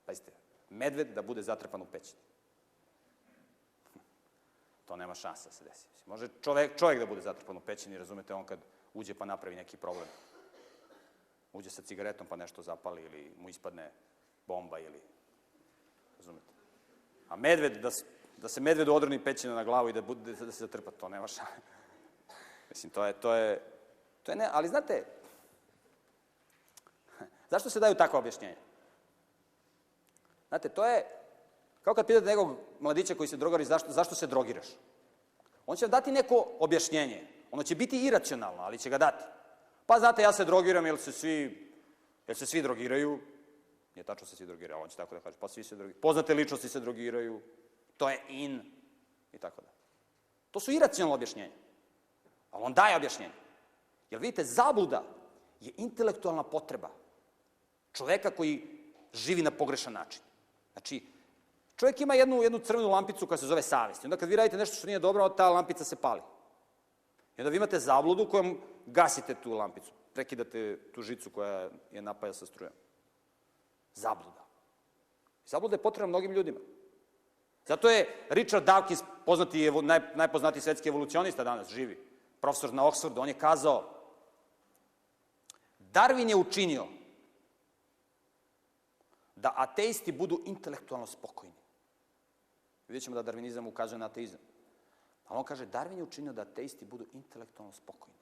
Pazite, 0.05 0.31
medved 0.69 1.07
da 1.07 1.21
bude 1.21 1.41
zatrpan 1.41 1.81
u 1.81 1.85
pećini. 1.85 2.21
To 4.85 4.95
nema 4.95 5.15
šanse 5.15 5.49
da 5.49 5.51
se 5.51 5.63
desi. 5.63 5.87
Može 6.05 6.27
čovek, 6.41 6.77
čovek 6.77 6.99
da 6.99 7.05
bude 7.05 7.21
zatrpan 7.21 7.57
u 7.57 7.59
pećini, 7.59 7.97
razumete, 7.97 8.33
on 8.33 8.45
kad 8.45 8.59
uđe 8.93 9.13
pa 9.13 9.25
napravi 9.25 9.55
neki 9.55 9.77
problem. 9.77 10.05
Uđe 11.53 11.69
sa 11.69 11.81
cigaretom 11.81 12.27
pa 12.27 12.35
nešto 12.35 12.61
zapali 12.61 13.01
ili 13.01 13.31
mu 13.41 13.49
ispadne 13.49 13.91
bomba 14.47 14.79
ili... 14.79 15.01
Razumete? 16.17 16.53
A 17.29 17.35
medved, 17.35 17.81
da, 17.81 17.89
da 18.37 18.49
se 18.49 18.61
medvedu 18.61 18.93
odroni 18.93 19.23
pećina 19.23 19.55
na 19.55 19.63
glavu 19.63 19.89
i 19.89 19.93
da, 19.93 20.01
bude, 20.01 20.31
da 20.31 20.51
se 20.51 20.65
zatrpa, 20.65 20.91
to 20.91 21.09
nema 21.09 21.27
šanse. 21.27 21.61
Mislim, 22.69 22.91
to 22.91 23.05
je, 23.05 23.13
to 23.13 23.33
je, 23.33 23.61
to 24.23 24.31
je 24.31 24.35
ne, 24.35 24.49
ali 24.51 24.67
znate, 24.67 25.22
Zašto 27.53 27.69
se 27.69 27.79
daju 27.79 27.95
takva 27.95 28.19
objašnjenja? 28.19 28.55
Znate, 30.49 30.69
to 30.69 30.85
je 30.85 31.05
kao 31.81 31.93
kad 31.93 32.07
pitate 32.07 32.25
nekog 32.25 32.57
mladića 32.79 33.15
koji 33.15 33.27
se 33.27 33.37
drogari 33.37 33.65
zašto, 33.65 33.91
zašto 33.91 34.15
se 34.15 34.27
drogiraš. 34.27 34.67
On 35.65 35.77
će 35.77 35.85
vam 35.85 35.91
dati 35.91 36.11
neko 36.11 36.47
objašnjenje. 36.59 37.27
Ono 37.51 37.63
će 37.63 37.75
biti 37.75 38.05
iracionalno, 38.05 38.61
ali 38.61 38.77
će 38.77 38.89
ga 38.89 38.97
dati. 38.97 39.23
Pa 39.85 39.99
znate, 39.99 40.21
ja 40.21 40.33
se 40.33 40.45
drogiram 40.45 40.85
jer 40.85 40.97
se 40.97 41.11
svi, 41.11 41.69
jer 42.27 42.37
se 42.37 42.45
svi 42.45 42.61
drogiraju. 42.61 43.19
Nije 43.95 44.03
tačno 44.03 44.27
se 44.27 44.35
svi 44.35 44.45
drogiraju, 44.45 44.81
on 44.81 44.89
će 44.89 44.97
tako 44.97 45.15
da 45.15 45.21
kaže, 45.21 45.37
pa 45.39 45.47
svi 45.47 45.63
se 45.63 45.75
drogiraju. 45.75 46.01
Poznate 46.01 46.33
ličnosti 46.33 46.69
se 46.69 46.79
drogiraju, 46.79 47.41
to 47.97 48.09
je 48.09 48.21
in, 48.29 48.61
i 49.33 49.37
tako 49.37 49.61
da. 49.61 49.69
To 50.51 50.59
su 50.59 50.71
iracionalno 50.71 51.15
objašnjenja. 51.15 51.53
Ali 52.51 52.63
on 52.63 52.73
daje 52.73 52.95
objašnjenje. 52.95 53.33
Jer 54.09 54.21
vidite, 54.21 54.43
zabluda 54.43 55.03
je 55.59 55.71
intelektualna 55.77 56.43
potreba 56.43 57.02
Čoveka 57.93 58.31
koji 58.31 58.61
živi 59.13 59.41
na 59.41 59.51
pogrešan 59.51 59.93
način. 59.93 60.21
Znači, 60.73 61.03
čovjek 61.75 62.01
ima 62.01 62.13
jednu, 62.13 62.43
jednu 62.43 62.59
crvenu 62.59 62.89
lampicu 62.89 63.27
koja 63.27 63.37
se 63.37 63.45
zove 63.45 63.61
savest. 63.61 64.03
I 64.03 64.07
onda 64.07 64.17
kad 64.17 64.29
vi 64.29 64.35
radite 64.35 64.57
nešto 64.57 64.75
što 64.75 64.87
nije 64.87 64.99
dobro, 64.99 65.29
ta 65.29 65.49
lampica 65.49 65.83
se 65.83 65.95
pali. 65.95 66.21
I 67.37 67.41
onda 67.41 67.49
vi 67.49 67.57
imate 67.57 67.79
zabludu 67.79 68.29
kojom 68.29 68.57
gasite 68.85 69.35
tu 69.35 69.53
lampicu. 69.53 69.91
Prekidate 70.13 70.79
tu 70.93 71.01
žicu 71.01 71.29
koja 71.29 71.69
je 71.91 72.01
napaja 72.01 72.33
sa 72.33 72.45
strujom. 72.45 72.73
Zabluda. 73.93 74.45
Zabluda 75.45 75.75
je 75.75 75.81
potrebna 75.81 76.07
mnogim 76.07 76.31
ljudima. 76.31 76.59
Zato 77.65 77.89
je 77.89 78.27
Richard 78.29 78.65
Dawkins, 78.65 79.03
poznati, 79.25 79.71
naj, 79.71 79.99
najpoznatiji 80.15 80.61
svetski 80.61 80.89
evolucionista 80.89 81.43
danas, 81.43 81.69
živi, 81.69 81.97
profesor 82.41 82.73
na 82.73 82.83
Oxfordu, 82.83 83.21
on 83.21 83.27
je 83.27 83.33
kazao 83.33 83.89
Darwin 85.93 86.29
je 86.29 86.35
učinio 86.35 86.85
da 89.43 89.53
ateisti 89.55 90.11
budu 90.11 90.41
intelektualno 90.45 91.05
spokojni. 91.05 91.55
Vidjet 92.87 93.03
ćemo 93.03 93.15
da 93.15 93.21
darvinizam 93.21 93.67
ukazuje 93.67 93.99
na 93.99 94.05
ateizam. 94.05 94.39
A 95.27 95.37
on 95.37 95.43
kaže, 95.43 95.65
Darwin 95.65 95.97
je 95.97 96.03
učinio 96.03 96.33
da 96.33 96.41
ateisti 96.41 96.85
budu 96.85 97.05
intelektualno 97.13 97.73
spokojni. 97.73 98.19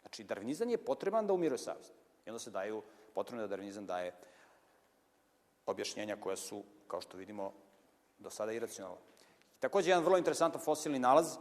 Znači, 0.00 0.24
darvinizam 0.24 0.70
je 0.70 0.84
potreban 0.84 1.26
da 1.26 1.32
umiruje 1.32 1.58
savjest. 1.58 1.92
I 2.26 2.30
onda 2.30 2.38
se 2.38 2.50
daju, 2.50 2.82
potrebno 3.14 3.42
da 3.42 3.48
darvinizam 3.48 3.86
daje 3.86 4.14
objašnjenja 5.66 6.16
koja 6.16 6.36
su, 6.36 6.62
kao 6.86 7.00
što 7.00 7.16
vidimo, 7.16 7.52
do 8.18 8.30
sada 8.30 8.52
iracionalna. 8.52 9.00
Takođe, 9.60 9.90
jedan 9.90 10.04
vrlo 10.04 10.18
interesantan 10.18 10.60
fosilni 10.60 10.98
nalaz 10.98 11.36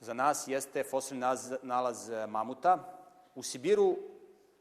za 0.00 0.14
nas 0.14 0.48
jeste 0.48 0.84
fosilni 0.84 1.20
nalaz, 1.20 1.52
nalaz 1.62 2.10
e, 2.10 2.26
mamuta. 2.26 2.98
U 3.34 3.42
Sibiru 3.42 3.96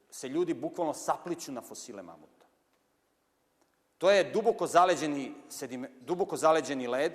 se 0.09 0.29
ljudi 0.29 0.53
bukvalno 0.53 0.93
sapliću 0.93 1.51
na 1.51 1.61
fosile 1.61 2.03
mamuta. 2.03 2.34
To 3.97 4.11
je 4.11 4.23
duboko 4.23 4.67
zaleđeni, 4.67 5.33
sedime, 5.49 5.89
duboko 6.01 6.37
zaleđeni 6.37 6.87
led, 6.87 7.13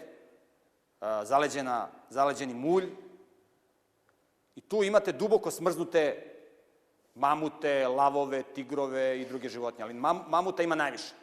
zaleđena, 1.23 1.89
zaleđeni 2.09 2.55
mulj, 2.55 2.89
i 4.57 4.61
tu 4.61 4.83
imate 4.83 5.13
duboko 5.13 5.51
smrznute 5.51 6.27
mamute, 7.15 7.89
lavove, 7.89 8.43
tigrove 8.43 9.21
i 9.21 9.25
druge 9.25 9.49
životinje, 9.49 9.85
ali 9.85 9.95
mam, 9.95 10.25
mamuta 10.29 10.63
ima 10.63 10.75
najviše. 10.75 11.15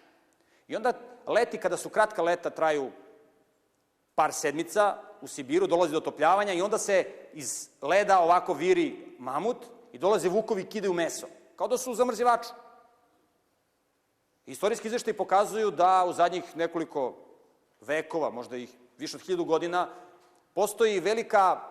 I 0.68 0.76
onda 0.76 0.93
leti, 1.28 1.58
kada 1.58 1.78
su 1.78 1.89
kratka 1.89 2.22
leta, 2.22 2.49
traju 2.49 2.91
par 4.16 4.34
sedmica, 4.34 4.97
u 5.22 5.28
Sibiru 5.28 5.68
dolazi 5.68 5.91
do 5.91 5.97
otopljavanja 5.97 6.53
i 6.53 6.62
onda 6.62 6.78
se 6.78 7.05
iz 7.34 7.70
leda 7.82 8.20
ovako 8.20 8.53
viri 8.53 9.16
mamut 9.20 9.58
i 9.91 9.97
dolaze 9.97 10.30
vukovi 10.30 10.62
i 10.62 10.66
kidaju 10.66 10.93
meso, 10.93 11.28
kao 11.55 11.68
da 11.68 11.78
su 11.78 11.91
u 11.91 11.95
zamrzivaču. 11.95 12.49
Istorijski 14.48 14.88
izveštaj 14.88 15.14
pokazuju 15.14 15.72
da 15.72 16.06
u 16.08 16.14
zadnjih 16.14 16.56
nekoliko 16.56 17.16
vekova, 17.82 18.30
možda 18.30 18.58
ih 18.58 18.72
više 18.98 19.18
od 19.18 19.24
hiljadu 19.24 19.45
godina, 19.45 19.89
postoji 20.54 21.00
velika, 21.00 21.62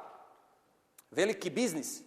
veliki 1.10 1.50
biznis, 1.50 2.02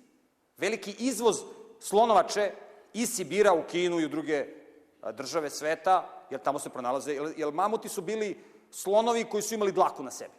veliki 0.58 0.96
izvoz 1.00 1.42
slonovače 1.80 2.52
iz 2.94 3.16
Sibira 3.16 3.54
u 3.54 3.64
Kinu 3.64 4.00
i 4.00 4.06
u 4.06 4.10
druge 4.10 4.46
države 5.14 5.50
sveta, 5.50 6.10
jer 6.30 6.42
tamo 6.42 6.60
se 6.60 6.70
pronalaze, 6.70 7.14
jer, 7.38 7.54
mamuti 7.54 7.90
su 7.90 8.02
bili 8.02 8.44
slonovi 8.72 9.26
koji 9.26 9.44
su 9.44 9.54
imali 9.54 9.72
dlaku 9.72 10.04
na 10.04 10.12
sebi. 10.12 10.34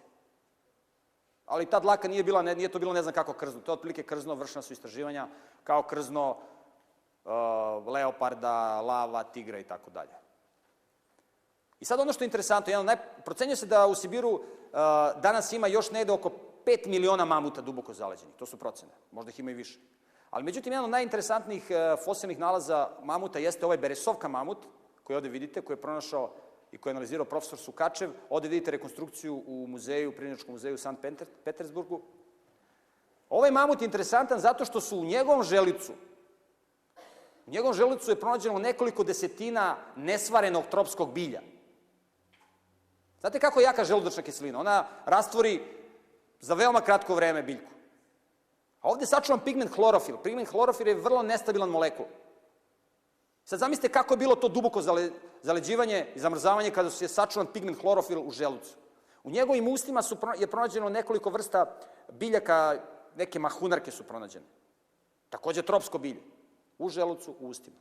Ali 1.46 1.66
ta 1.66 1.80
dlaka 1.80 2.08
nije 2.08 2.22
bila, 2.22 2.42
nije 2.42 2.68
to 2.68 2.78
bilo 2.78 2.92
ne 2.92 3.02
znam 3.02 3.14
kako 3.14 3.32
krzno. 3.32 3.60
To 3.60 3.72
je 3.72 3.74
otprilike 3.74 4.02
krzno, 4.02 4.34
vršna 4.34 4.62
su 4.62 4.72
istraživanja, 4.72 5.28
kao 5.64 5.82
krzno 5.82 6.30
uh, 6.30 7.32
leoparda, 7.86 8.80
lava, 8.80 9.22
tigra 9.22 9.58
i 9.58 9.64
tako 9.64 9.90
dalje. 9.90 10.19
I 11.80 11.84
sad 11.84 12.00
ono 12.00 12.12
što 12.12 12.24
je 12.24 12.26
interesantno, 12.26 12.70
jedan 12.70 12.86
naj, 12.86 12.96
procenjuje 13.24 13.56
se 13.56 13.66
da 13.66 13.86
u 13.86 13.94
Sibiru 13.94 14.30
uh, 14.30 14.40
danas 15.22 15.52
ima 15.52 15.66
još 15.66 15.90
negde 15.90 16.12
oko 16.12 16.30
5 16.66 16.86
miliona 16.86 17.24
mamuta 17.24 17.60
duboko 17.60 17.94
zaleđenih. 17.94 18.34
To 18.34 18.46
su 18.46 18.56
procene. 18.56 18.92
Možda 19.12 19.30
ih 19.30 19.40
ima 19.40 19.50
i 19.50 19.54
više. 19.54 19.78
Ali 20.30 20.44
međutim, 20.44 20.72
jedan 20.72 20.84
od 20.84 20.90
najinteresantnijih 20.90 21.64
uh, 21.70 22.04
fosilnih 22.04 22.38
nalaza 22.38 22.88
mamuta 23.02 23.38
jeste 23.38 23.64
ovaj 23.66 23.78
Beresovka 23.78 24.28
mamut, 24.28 24.58
koji 25.02 25.16
ovde 25.16 25.28
vidite, 25.28 25.60
koji 25.60 25.76
je 25.76 25.80
pronašao 25.80 26.30
i 26.72 26.78
koji 26.78 26.90
je 26.90 26.92
analizirao 26.92 27.24
profesor 27.24 27.58
Sukačev. 27.58 28.10
Ovde 28.30 28.48
vidite 28.48 28.70
rekonstrukciju 28.70 29.42
u 29.46 29.66
muzeju, 29.68 30.08
u 30.08 30.12
Prinječkom 30.12 30.54
muzeju 30.54 30.74
u 30.74 30.78
Sankt 30.78 31.04
Petersburgu. 31.44 32.02
Ovaj 33.30 33.50
mamut 33.50 33.82
je 33.82 33.84
interesantan 33.84 34.38
zato 34.38 34.64
što 34.64 34.80
su 34.80 34.98
u 34.98 35.04
njegovom 35.04 35.42
želicu, 35.42 35.92
u 37.46 37.50
njegovom 37.50 37.74
želicu 37.74 38.10
je 38.10 38.20
pronađeno 38.20 38.58
nekoliko 38.58 39.04
desetina 39.04 39.76
nesvarenog 39.96 40.64
tropskog 40.70 41.12
bilja. 41.12 41.40
Znate 43.20 43.40
kako 43.40 43.60
je 43.60 43.64
jaka 43.64 43.84
želudačna 43.84 44.22
kiselina? 44.22 44.60
Ona 44.60 44.86
rastvori 45.06 45.62
za 46.40 46.54
veoma 46.54 46.80
kratko 46.80 47.14
vreme 47.14 47.42
biljku. 47.42 47.70
A 48.80 48.88
ovde 48.88 49.02
je 49.02 49.06
sačuvan 49.06 49.40
pigment 49.44 49.74
hlorofil. 49.74 50.16
Pigment 50.22 50.48
hlorofil 50.48 50.88
je 50.88 50.94
vrlo 50.94 51.22
nestabilan 51.22 51.68
molekul. 51.68 52.06
Sad 53.44 53.58
zamislite 53.58 53.88
kako 53.88 54.14
je 54.14 54.18
bilo 54.18 54.36
to 54.36 54.48
duboko 54.48 54.82
zale, 54.82 55.10
zaleđivanje 55.42 56.06
i 56.14 56.20
zamrzavanje 56.20 56.70
kada 56.70 56.90
je 57.00 57.08
sačuvan 57.08 57.46
pigment 57.52 57.80
hlorofil 57.80 58.22
u 58.26 58.30
želucu. 58.30 58.74
U 59.24 59.30
njegovim 59.30 59.68
ustima 59.68 60.02
su, 60.02 60.16
je 60.38 60.46
pronađeno 60.46 60.88
nekoliko 60.88 61.30
vrsta 61.30 61.76
biljaka, 62.12 62.80
neke 63.16 63.38
mahunarke 63.38 63.90
su 63.90 64.04
pronađene. 64.04 64.46
Takođe 65.30 65.62
tropsko 65.62 65.98
bilje. 65.98 66.22
U 66.78 66.88
želucu, 66.88 67.34
u 67.40 67.48
ustima. 67.48 67.76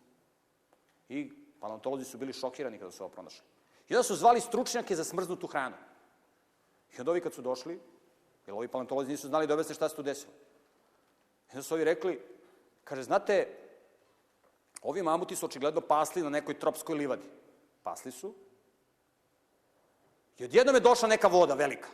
I 1.09 1.31
paleontolozi 1.59 2.05
su 2.05 2.17
bili 2.17 2.33
šokirani 2.33 2.77
kada 2.77 2.91
su 2.91 3.03
ovo 3.03 3.11
pronašli. 3.13 3.45
I 3.89 3.95
onda 3.95 4.03
su 4.03 4.15
zvali 4.15 4.41
stručnjake 4.41 4.95
za 4.95 5.03
smrznutu 5.03 5.47
hranu. 5.47 5.75
I 6.97 6.99
onda 6.99 7.11
ovi 7.11 7.21
kad 7.21 7.33
su 7.33 7.41
došli, 7.41 7.79
jer 8.47 8.53
ovi 8.53 8.67
paleontolozi 8.67 9.11
nisu 9.11 9.27
znali 9.27 9.47
da 9.47 9.53
objasne 9.53 9.75
šta 9.75 9.89
se 9.89 9.95
tu 9.95 10.03
desilo. 10.03 10.33
I 11.47 11.51
onda 11.51 11.63
su 11.63 11.73
ovi 11.73 11.83
rekli, 11.83 12.21
kaže, 12.83 13.03
znate, 13.03 13.47
ovi 14.81 15.01
mamuti 15.01 15.35
su 15.35 15.45
očigledno 15.45 15.81
pasli 15.81 16.21
na 16.21 16.29
nekoj 16.29 16.59
tropskoj 16.59 16.95
livadi. 16.95 17.25
Pasli 17.83 18.11
su. 18.11 18.33
I 20.37 20.43
odjednom 20.43 20.75
je 20.75 20.81
došla 20.81 21.07
neka 21.07 21.27
voda 21.27 21.53
velika. 21.53 21.89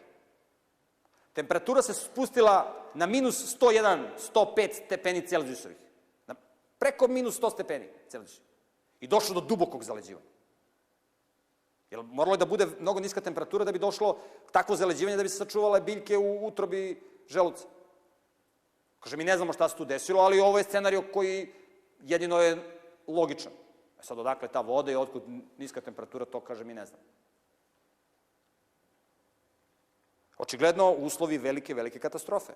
Temperatura 1.34 1.82
se 1.82 1.94
spustila 1.94 2.86
na 2.94 3.06
minus 3.06 3.58
101, 3.60 4.08
105 4.34 4.86
stepeni 4.86 5.28
Celzijusovih. 5.28 5.78
Na 6.28 6.36
preko 6.80 7.08
minus 7.08 7.42
100 7.42 7.52
stepeni 7.52 7.90
Celzijusovih. 8.10 8.52
I 9.00 9.08
došlo 9.08 9.42
do 9.42 9.48
dubokog 9.48 9.84
zaleđivanja. 9.84 10.35
Jer 11.92 12.04
moralo 12.04 12.34
je 12.34 12.38
da 12.38 12.46
bude 12.46 12.68
mnogo 12.80 13.00
niska 13.00 13.22
temperatura 13.22 13.66
da 13.66 13.72
bi 13.72 13.80
došlo 13.80 14.18
takvo 14.52 14.76
zaleđivanje 14.76 15.18
da 15.18 15.24
bi 15.24 15.30
se 15.30 15.38
sačuvale 15.38 15.82
biljke 15.82 16.18
u 16.18 16.48
utrobi 16.48 17.02
želuca. 17.28 17.68
Kaže, 19.00 19.18
mi 19.18 19.24
ne 19.24 19.38
znamo 19.38 19.54
šta 19.54 19.70
se 19.70 19.76
tu 19.78 19.86
desilo, 19.86 20.22
ali 20.22 20.40
ovo 20.40 20.58
je 20.58 20.64
scenario 20.64 21.04
koji 21.14 21.54
jedino 22.00 22.42
je 22.42 22.80
logičan. 23.08 23.52
E 24.00 24.04
sad, 24.04 24.20
odakle 24.20 24.48
ta 24.48 24.62
voda 24.62 24.92
i 24.92 24.96
otkud 24.96 25.24
niska 25.58 25.82
temperatura, 25.82 26.26
to 26.26 26.40
kaže 26.40 26.64
mi 26.64 26.74
ne 26.74 26.86
znam. 26.86 27.00
Očigledno, 30.38 30.92
uslovi 30.92 31.38
velike, 31.38 31.74
velike 31.74 32.00
katastrofe. 32.00 32.54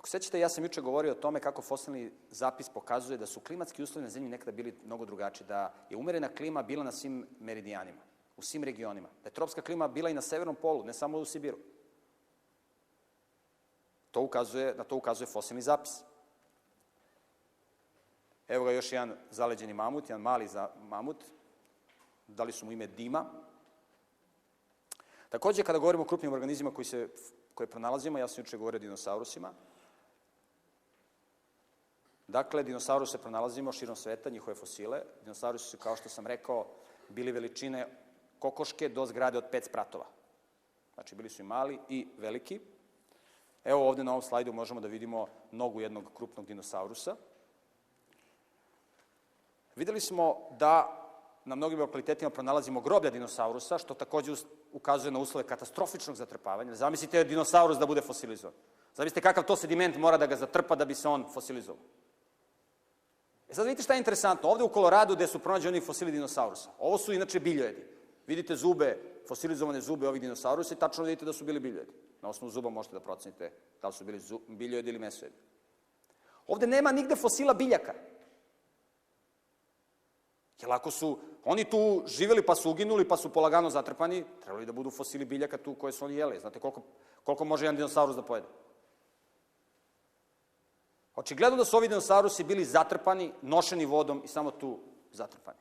Ako 0.00 0.08
sećate, 0.08 0.40
ja 0.40 0.48
sam 0.48 0.64
juče 0.64 0.80
govorio 0.80 1.12
o 1.12 1.14
tome 1.14 1.40
kako 1.40 1.62
fosilni 1.62 2.12
zapis 2.30 2.68
pokazuje 2.68 3.18
da 3.18 3.26
su 3.26 3.40
klimatski 3.40 3.82
uslovi 3.82 4.02
na 4.02 4.10
zemlji 4.10 4.30
nekada 4.30 4.52
bili 4.52 4.78
mnogo 4.84 5.04
drugačiji, 5.04 5.46
da 5.46 5.74
je 5.90 5.96
umerena 5.96 6.28
klima 6.28 6.62
bila 6.62 6.84
na 6.84 6.92
svim 6.92 7.26
meridijanima, 7.40 8.00
u 8.36 8.42
svim 8.42 8.64
regionima, 8.64 9.08
da 9.22 9.28
je 9.28 9.32
tropska 9.32 9.60
klima 9.60 9.88
bila 9.88 10.10
i 10.10 10.14
na 10.14 10.22
severnom 10.22 10.56
polu, 10.56 10.84
ne 10.84 10.92
samo 10.92 11.18
u 11.18 11.24
Sibiru. 11.24 11.58
To 14.10 14.22
ukazuje, 14.22 14.74
na 14.74 14.84
to 14.84 14.96
ukazuje 14.96 15.26
fosilni 15.26 15.62
zapis. 15.62 16.00
Evo 18.48 18.64
ga 18.64 18.70
još 18.70 18.92
jedan 18.92 19.16
zaleđeni 19.30 19.72
mamut, 19.72 20.08
jedan 20.08 20.22
mali 20.22 20.48
za 20.48 20.70
mamut. 20.88 21.24
Dali 22.26 22.52
su 22.52 22.66
mu 22.66 22.72
ime 22.72 22.86
Dima. 22.86 23.24
Takođe, 25.28 25.62
kada 25.62 25.78
govorimo 25.78 26.02
o 26.02 26.06
krupnim 26.06 26.32
organizmima 26.32 26.74
koji 26.74 26.84
se, 26.84 27.08
koje 27.54 27.66
pronalazimo, 27.66 28.18
ja 28.18 28.28
sam 28.28 28.44
juče 28.44 28.56
govorio 28.56 28.78
o 28.78 28.80
dinosaurusima, 28.80 29.52
Dakle, 32.30 32.62
dinosauruse 32.62 33.18
pronalazimo 33.18 33.72
širom 33.72 33.96
sveta, 33.96 34.30
njihove 34.30 34.54
fosile. 34.54 35.02
Dinosaurusi 35.22 35.64
su, 35.64 35.78
kao 35.78 35.96
što 35.96 36.08
sam 36.08 36.26
rekao, 36.26 36.66
bili 37.08 37.32
veličine 37.32 37.86
kokoške 38.38 38.88
do 38.88 39.06
zgrade 39.06 39.38
od 39.38 39.44
pet 39.50 39.64
spratova. 39.64 40.06
Znači, 40.94 41.14
bili 41.14 41.28
su 41.28 41.42
i 41.42 41.44
mali 41.44 41.78
i 41.88 42.08
veliki. 42.18 42.60
Evo 43.64 43.88
ovde 43.88 44.04
na 44.04 44.10
ovom 44.10 44.22
slajdu 44.22 44.52
možemo 44.52 44.80
da 44.80 44.88
vidimo 44.88 45.26
nogu 45.52 45.80
jednog 45.80 46.10
krupnog 46.14 46.46
dinosaurusa. 46.46 47.16
Videli 49.76 50.00
smo 50.00 50.36
da 50.58 50.96
na 51.44 51.54
mnogim 51.54 51.80
lokalitetima 51.80 52.30
pronalazimo 52.30 52.80
groblja 52.80 53.10
dinosaurusa, 53.10 53.78
što 53.78 53.94
takođe 53.94 54.32
ukazuje 54.72 55.10
na 55.10 55.18
uslove 55.18 55.46
katastrofičnog 55.46 56.16
zatrpavanja. 56.16 56.74
Zamislite 56.74 57.24
dinosaurus 57.24 57.78
da 57.78 57.86
bude 57.86 58.00
fosilizovan. 58.00 58.54
Zamislite 58.94 59.20
kakav 59.20 59.44
to 59.44 59.56
sediment 59.56 59.96
mora 59.96 60.18
da 60.18 60.26
ga 60.26 60.36
zatrpa 60.36 60.74
da 60.74 60.84
bi 60.84 60.94
se 60.94 61.08
on 61.08 61.26
fosilizovao. 61.34 61.82
E 63.50 63.54
sad 63.54 63.66
vidite 63.66 63.82
šta 63.82 63.94
je 63.94 63.98
interesantno. 63.98 64.48
Ovde 64.48 64.64
u 64.64 64.68
Koloradu 64.68 65.14
gde 65.14 65.26
su 65.26 65.38
pronađeni 65.38 65.80
fosili 65.80 66.12
dinosaurusa. 66.12 66.70
Ovo 66.78 66.98
su 66.98 67.12
inače 67.12 67.40
biljojedi. 67.40 67.82
Vidite 68.26 68.56
zube, 68.56 68.98
fosilizovane 69.28 69.80
zube 69.80 70.08
ovih 70.08 70.20
dinosaurusa 70.20 70.74
i 70.74 70.78
tačno 70.78 71.04
vidite 71.04 71.24
da 71.24 71.32
su 71.32 71.44
bili 71.44 71.60
biljojedi. 71.60 71.92
Na 72.22 72.28
osnovu 72.28 72.50
zuba 72.50 72.70
možete 72.70 72.94
da 72.94 73.00
procenite 73.00 73.52
da 73.82 73.88
li 73.88 73.94
su 73.94 74.04
bili 74.04 74.20
biljojedi 74.48 74.90
ili 74.90 74.98
mesojedi. 74.98 75.36
Ovde 76.46 76.66
nema 76.66 76.92
nigde 76.92 77.16
fosila 77.16 77.54
biljaka. 77.54 77.94
Jer 80.60 80.72
ako 80.72 80.90
su 80.90 81.18
oni 81.44 81.64
tu 81.64 82.02
živeli 82.06 82.42
pa 82.42 82.54
su 82.54 82.70
uginuli 82.70 83.08
pa 83.08 83.16
su 83.16 83.32
polagano 83.32 83.70
zatrpani, 83.70 84.24
trebali 84.42 84.66
da 84.66 84.72
budu 84.72 84.90
fosili 84.90 85.24
biljaka 85.24 85.58
tu 85.58 85.74
koje 85.74 85.92
su 85.92 86.04
oni 86.04 86.16
jeli. 86.16 86.40
Znate 86.40 86.60
koliko, 86.60 86.82
koliko 87.24 87.44
može 87.44 87.64
jedan 87.64 87.76
dinosaurus 87.76 88.16
da 88.16 88.22
pojede? 88.22 88.46
Očigledno 91.14 91.56
da 91.56 91.64
su 91.64 91.76
ovi 91.76 91.88
dinosaurusi 91.88 92.44
bili 92.44 92.64
zatrpani, 92.64 93.32
nošeni 93.42 93.84
vodom 93.84 94.22
i 94.24 94.28
samo 94.28 94.50
tu 94.50 94.78
zatrpani. 95.12 95.58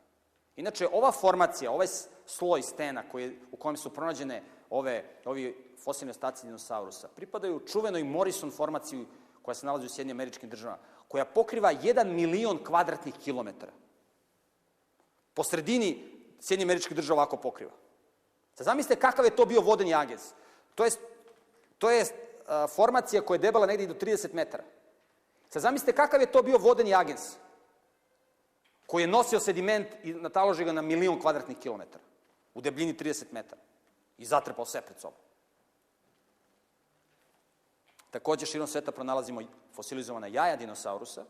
Inače, 0.55 0.87
ova 0.91 1.11
formacija, 1.11 1.71
ovaj 1.71 1.87
sloj 2.25 2.61
stena 2.61 3.03
koji, 3.11 3.39
u 3.51 3.57
kojem 3.57 3.77
su 3.77 3.89
pronađene 3.93 4.43
ove, 4.69 5.03
ovi 5.25 5.75
fosilni 5.83 6.11
ostaci 6.11 6.45
dinosaurusa, 6.45 7.07
pripadaju 7.15 7.59
čuvenoj 7.59 8.03
Morrison 8.03 8.51
formaciji 8.51 9.05
koja 9.41 9.55
se 9.55 9.65
nalazi 9.65 9.85
u 9.85 9.89
Sjedinjim 9.89 10.17
američkim 10.17 10.49
državama, 10.49 10.79
koja 11.07 11.25
pokriva 11.25 11.73
1 11.73 12.05
milion 12.05 12.63
kvadratnih 12.63 13.13
kilometara. 13.23 13.71
Po 15.33 15.43
sredini 15.43 16.11
Sjedinjim 16.39 16.69
američkih 16.69 16.95
država 16.95 17.21
ovako 17.21 17.37
pokriva. 17.37 17.71
Sad 18.53 18.65
zamislite 18.65 18.99
kakav 19.01 19.25
je 19.25 19.35
to 19.35 19.45
bio 19.45 19.61
vodeni 19.61 19.93
agez. 19.93 20.33
To 20.75 20.85
je, 20.85 20.91
to 21.77 21.89
je 21.89 22.05
a, 22.47 22.67
formacija 22.67 23.21
koja 23.21 23.35
je 23.35 23.39
debela 23.39 23.65
negde 23.65 23.83
i 23.83 23.87
do 23.87 23.93
30 23.93 24.33
metara. 24.33 24.63
Sad 25.49 25.61
zamislite 25.61 25.95
kakav 25.95 26.21
je 26.21 26.31
to 26.31 26.41
bio 26.43 26.57
vodeni 26.57 26.95
agens 26.95 27.21
koji 28.87 29.03
je 29.03 29.07
nosio 29.07 29.39
sediment 29.39 29.87
i 30.03 30.13
nataloži 30.13 30.63
ga 30.63 30.71
na 30.71 30.81
milion 30.81 31.19
kvadratnih 31.21 31.57
kilometara 31.57 32.03
u 32.53 32.61
debljini 32.61 32.93
30 32.93 33.25
metara 33.31 33.61
i 34.17 34.25
zatrpao 34.25 34.65
sve 34.65 34.81
pred 34.81 34.99
sobom. 34.99 35.19
Takođe, 38.11 38.45
širom 38.45 38.67
sveta 38.67 38.91
pronalazimo 38.91 39.41
fosilizovana 39.73 40.27
jaja 40.27 40.55
dinosaurusa 40.55 41.25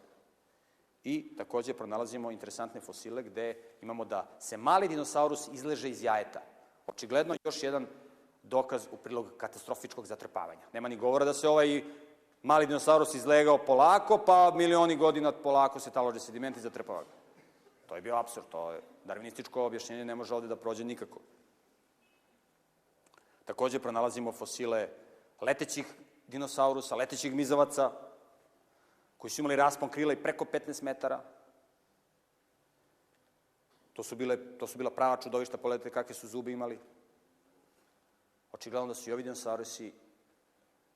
i 1.03 1.35
takođe 1.37 1.73
pronalazimo 1.73 2.31
interesantne 2.31 2.81
fosile 2.81 3.23
gde 3.23 3.57
imamo 3.81 4.05
da 4.05 4.37
se 4.39 4.57
mali 4.57 4.87
dinosaurus 4.87 5.47
izleže 5.53 5.89
iz 5.89 6.03
jajeta. 6.03 6.41
Očigledno 6.87 7.35
još 7.43 7.63
jedan 7.63 7.87
dokaz 8.43 8.87
u 8.91 8.97
prilog 8.97 9.33
katastrofičkog 9.37 10.05
zatrpavanja. 10.05 10.61
Nema 10.73 10.87
ni 10.87 10.97
govora 10.97 11.25
da 11.25 11.33
se 11.33 11.47
ovaj 11.47 11.83
mali 12.43 12.67
dinosaurus 12.67 13.13
izlegao 13.13 13.57
polako, 13.57 14.17
pa 14.25 14.51
milioni 14.55 14.95
godina 14.95 15.31
polako 15.31 15.79
se 15.79 15.91
talože 15.91 16.19
sediment 16.19 16.57
i 16.57 16.61
zatrpava 16.61 17.03
ga. 17.03 17.09
To 17.85 17.95
je 17.95 18.01
bio 18.01 18.15
absurd, 18.15 18.45
to 18.49 18.71
je 18.71 18.81
darvinističko 19.05 19.65
objašnjenje 19.65 20.05
ne 20.05 20.15
može 20.15 20.35
ovde 20.35 20.47
da 20.47 20.55
prođe 20.55 20.83
nikako. 20.83 21.19
Takođe 23.45 23.79
pronalazimo 23.79 24.31
fosile 24.31 24.89
letećih 25.41 25.85
dinosaurusa, 26.27 26.95
letećih 26.95 27.33
mizavaca, 27.33 27.91
koji 29.17 29.31
su 29.31 29.41
imali 29.41 29.55
raspon 29.55 29.89
krila 29.89 30.13
i 30.13 30.23
preko 30.23 30.45
15 30.45 30.83
metara. 30.83 31.23
To 33.93 34.03
su, 34.03 34.15
bile, 34.15 34.57
to 34.57 34.67
su 34.67 34.77
bila 34.77 34.91
prava 34.91 35.17
čudovišta, 35.17 35.57
pogledajte 35.57 35.89
kakve 35.89 36.15
su 36.15 36.27
zube 36.27 36.51
imali. 36.51 36.79
Očigledno 38.51 38.87
da 38.87 38.93
su 38.93 39.09
i 39.09 39.13
ovi 39.13 39.23
dinosaurusi 39.23 39.93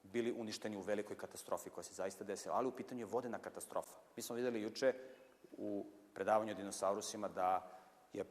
bili 0.03 0.33
uništeni 0.37 0.77
u 0.77 0.81
velikoj 0.81 1.17
katastrofi 1.17 1.69
koja 1.69 1.83
se 1.83 1.93
zaista 1.93 2.23
desila, 2.23 2.55
ali 2.55 2.67
u 2.67 2.71
pitanju 2.71 3.01
je 3.01 3.05
vodena 3.05 3.39
katastrofa. 3.39 3.95
Mi 4.15 4.23
smo 4.23 4.35
videli 4.35 4.61
juče 4.61 4.93
u 5.57 5.85
predavanju 6.13 6.51
o 6.51 6.55
dinosaurusima 6.55 7.27
da 7.27 7.71
je 8.13 8.25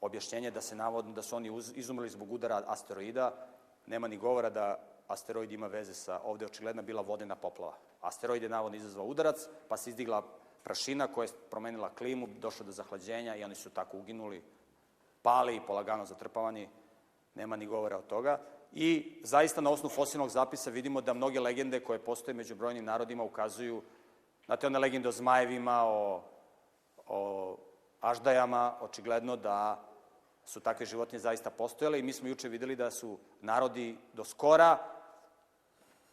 objašnjenje 0.00 0.50
da 0.50 0.60
se 0.60 0.76
navodno 0.76 1.12
da 1.12 1.22
su 1.22 1.36
oni 1.36 1.62
izumrli 1.74 2.08
zbog 2.08 2.32
udara 2.32 2.62
asteroida, 2.66 3.46
nema 3.86 4.08
ni 4.08 4.16
govora 4.16 4.50
da 4.50 4.78
asteroid 5.08 5.52
ima 5.52 5.66
veze 5.66 5.94
sa, 5.94 6.20
ovde 6.24 6.46
očigledna 6.46 6.82
bila 6.82 7.02
vodena 7.02 7.36
poplava. 7.36 7.76
Asteroid 8.00 8.42
je 8.42 8.48
navodno 8.48 8.76
izazvao 8.76 9.06
udarac, 9.06 9.48
pa 9.68 9.76
se 9.76 9.90
izdigla 9.90 10.22
prašina 10.64 11.06
koja 11.06 11.24
je 11.24 11.32
promenila 11.50 11.94
klimu, 11.94 12.28
došlo 12.40 12.66
do 12.66 12.72
zahlađenja 12.72 13.36
i 13.36 13.44
oni 13.44 13.54
su 13.54 13.70
tako 13.70 13.98
uginuli, 13.98 14.42
pali 15.22 15.56
i 15.56 15.60
polagano 15.66 16.04
zatrpavani, 16.04 16.68
nema 17.34 17.56
ni 17.56 17.66
govora 17.66 17.98
od 17.98 18.06
toga. 18.06 18.40
I 18.76 19.20
zaista 19.22 19.60
na 19.60 19.70
osnovu 19.70 19.94
fosilnog 19.94 20.30
zapisa 20.30 20.70
vidimo 20.70 21.00
da 21.00 21.14
mnoge 21.14 21.40
legende 21.40 21.80
koje 21.80 21.98
postoje 21.98 22.34
među 22.34 22.54
brojnim 22.54 22.84
narodima 22.84 23.22
ukazuju, 23.22 23.82
znate 24.46 24.66
one 24.66 24.78
legende 24.78 25.08
o 25.08 25.12
zmajevima, 25.12 25.82
o, 25.84 26.22
o 27.06 27.56
aždajama, 28.00 28.78
očigledno 28.80 29.36
da 29.36 29.84
su 30.44 30.60
takve 30.60 30.86
životinje 30.86 31.18
zaista 31.18 31.50
postojale 31.50 31.98
i 31.98 32.02
mi 32.02 32.12
smo 32.12 32.28
juče 32.28 32.48
videli 32.48 32.76
da 32.76 32.90
su 32.90 33.18
narodi 33.40 33.96
do 34.12 34.24
skora 34.24 34.78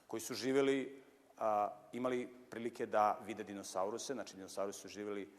koji 0.08 0.22
su 0.22 0.34
živeli 0.34 1.04
a, 1.38 1.70
imali 1.92 2.30
prilike 2.50 2.86
da 2.86 3.20
vide 3.26 3.44
dinosauruse, 3.44 4.14
znači 4.14 4.36
dinosaurusi 4.36 4.80
su 4.80 4.88
živeli 4.88 5.30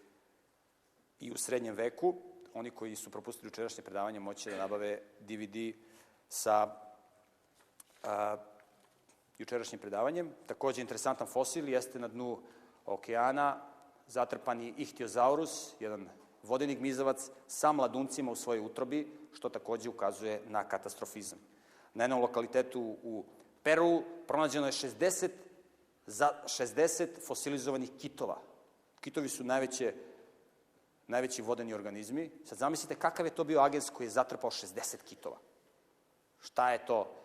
i 1.20 1.30
u 1.30 1.36
srednjem 1.36 1.74
veku. 1.74 2.14
Oni 2.54 2.70
koji 2.70 2.96
su 2.96 3.10
propustili 3.10 3.48
učerašnje 3.48 3.84
predavanje 3.84 4.20
moći 4.20 4.50
da 4.50 4.56
nabave 4.56 5.00
DVD 5.20 5.56
sa 6.28 6.91
jučerašnjim 9.38 9.80
predavanjem. 9.80 10.30
Takođe, 10.46 10.80
interesantan 10.80 11.26
fosil 11.26 11.68
jeste 11.68 11.98
na 11.98 12.09
dnu 12.09 12.38
okeana 12.86 13.61
zatrpani 14.07 14.74
ihtiozaurus, 14.76 15.74
jedan 15.80 16.09
vodeni 16.42 16.74
gmizavac 16.74 17.30
sa 17.46 17.72
mladuncima 17.72 18.32
u 18.32 18.36
svojoj 18.36 18.64
utrobi, 18.66 19.12
što 19.32 19.48
takođe 19.48 19.88
ukazuje 19.88 20.42
na 20.46 20.64
katastrofizam. 20.68 21.38
Na 21.94 22.05
jednom 22.05 22.20
lokalitetu 22.20 22.96
u 23.03 23.24
Peru 23.62 24.03
pronađeno 24.28 24.66
je 24.66 24.72
60, 24.72 25.30
za 26.07 26.30
60 26.44 27.26
fosilizovanih 27.26 27.90
kitova. 27.98 28.38
Kitovi 29.00 29.28
su 29.28 29.44
najveće, 29.44 29.94
najveći 31.07 31.42
vodeni 31.42 31.74
organizmi. 31.74 32.30
Sad 32.44 32.59
zamislite 32.59 32.94
kakav 32.94 33.26
je 33.26 33.34
to 33.34 33.44
bio 33.44 33.61
agens 33.61 33.90
koji 33.90 34.07
je 34.07 34.11
zatrpao 34.11 34.50
60 34.50 34.96
kitova. 35.05 35.36
Šta 36.40 36.70
je 36.72 36.86
to? 36.86 37.21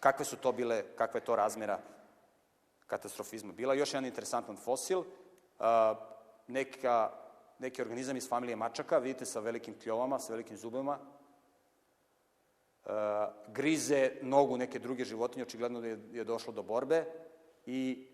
Kakve 0.00 0.24
su 0.24 0.36
to 0.36 0.52
bile, 0.52 0.82
kakva 0.96 1.18
je 1.18 1.24
to 1.24 1.36
razmera 1.36 1.78
katastrofizma? 2.86 3.52
Bila 3.52 3.74
još 3.74 3.92
jedan 3.92 4.06
interesantan 4.06 4.56
fosil, 4.56 5.04
neka 6.46 7.10
neki 7.58 7.82
organizam 7.82 8.16
iz 8.16 8.28
familije 8.28 8.56
mačaka, 8.56 8.98
vidite 8.98 9.24
sa 9.24 9.40
velikim 9.40 9.78
kljovama, 9.78 10.18
sa 10.18 10.32
velikim 10.32 10.56
zubama, 10.56 10.98
grize 13.48 14.10
nogu 14.22 14.56
neke 14.56 14.78
druge 14.78 15.04
životinje, 15.04 15.42
očigledno 15.42 15.80
da 15.80 15.86
je, 15.86 15.98
je 16.12 16.24
došlo 16.24 16.52
do 16.52 16.62
borbe 16.62 17.04
i 17.66 18.08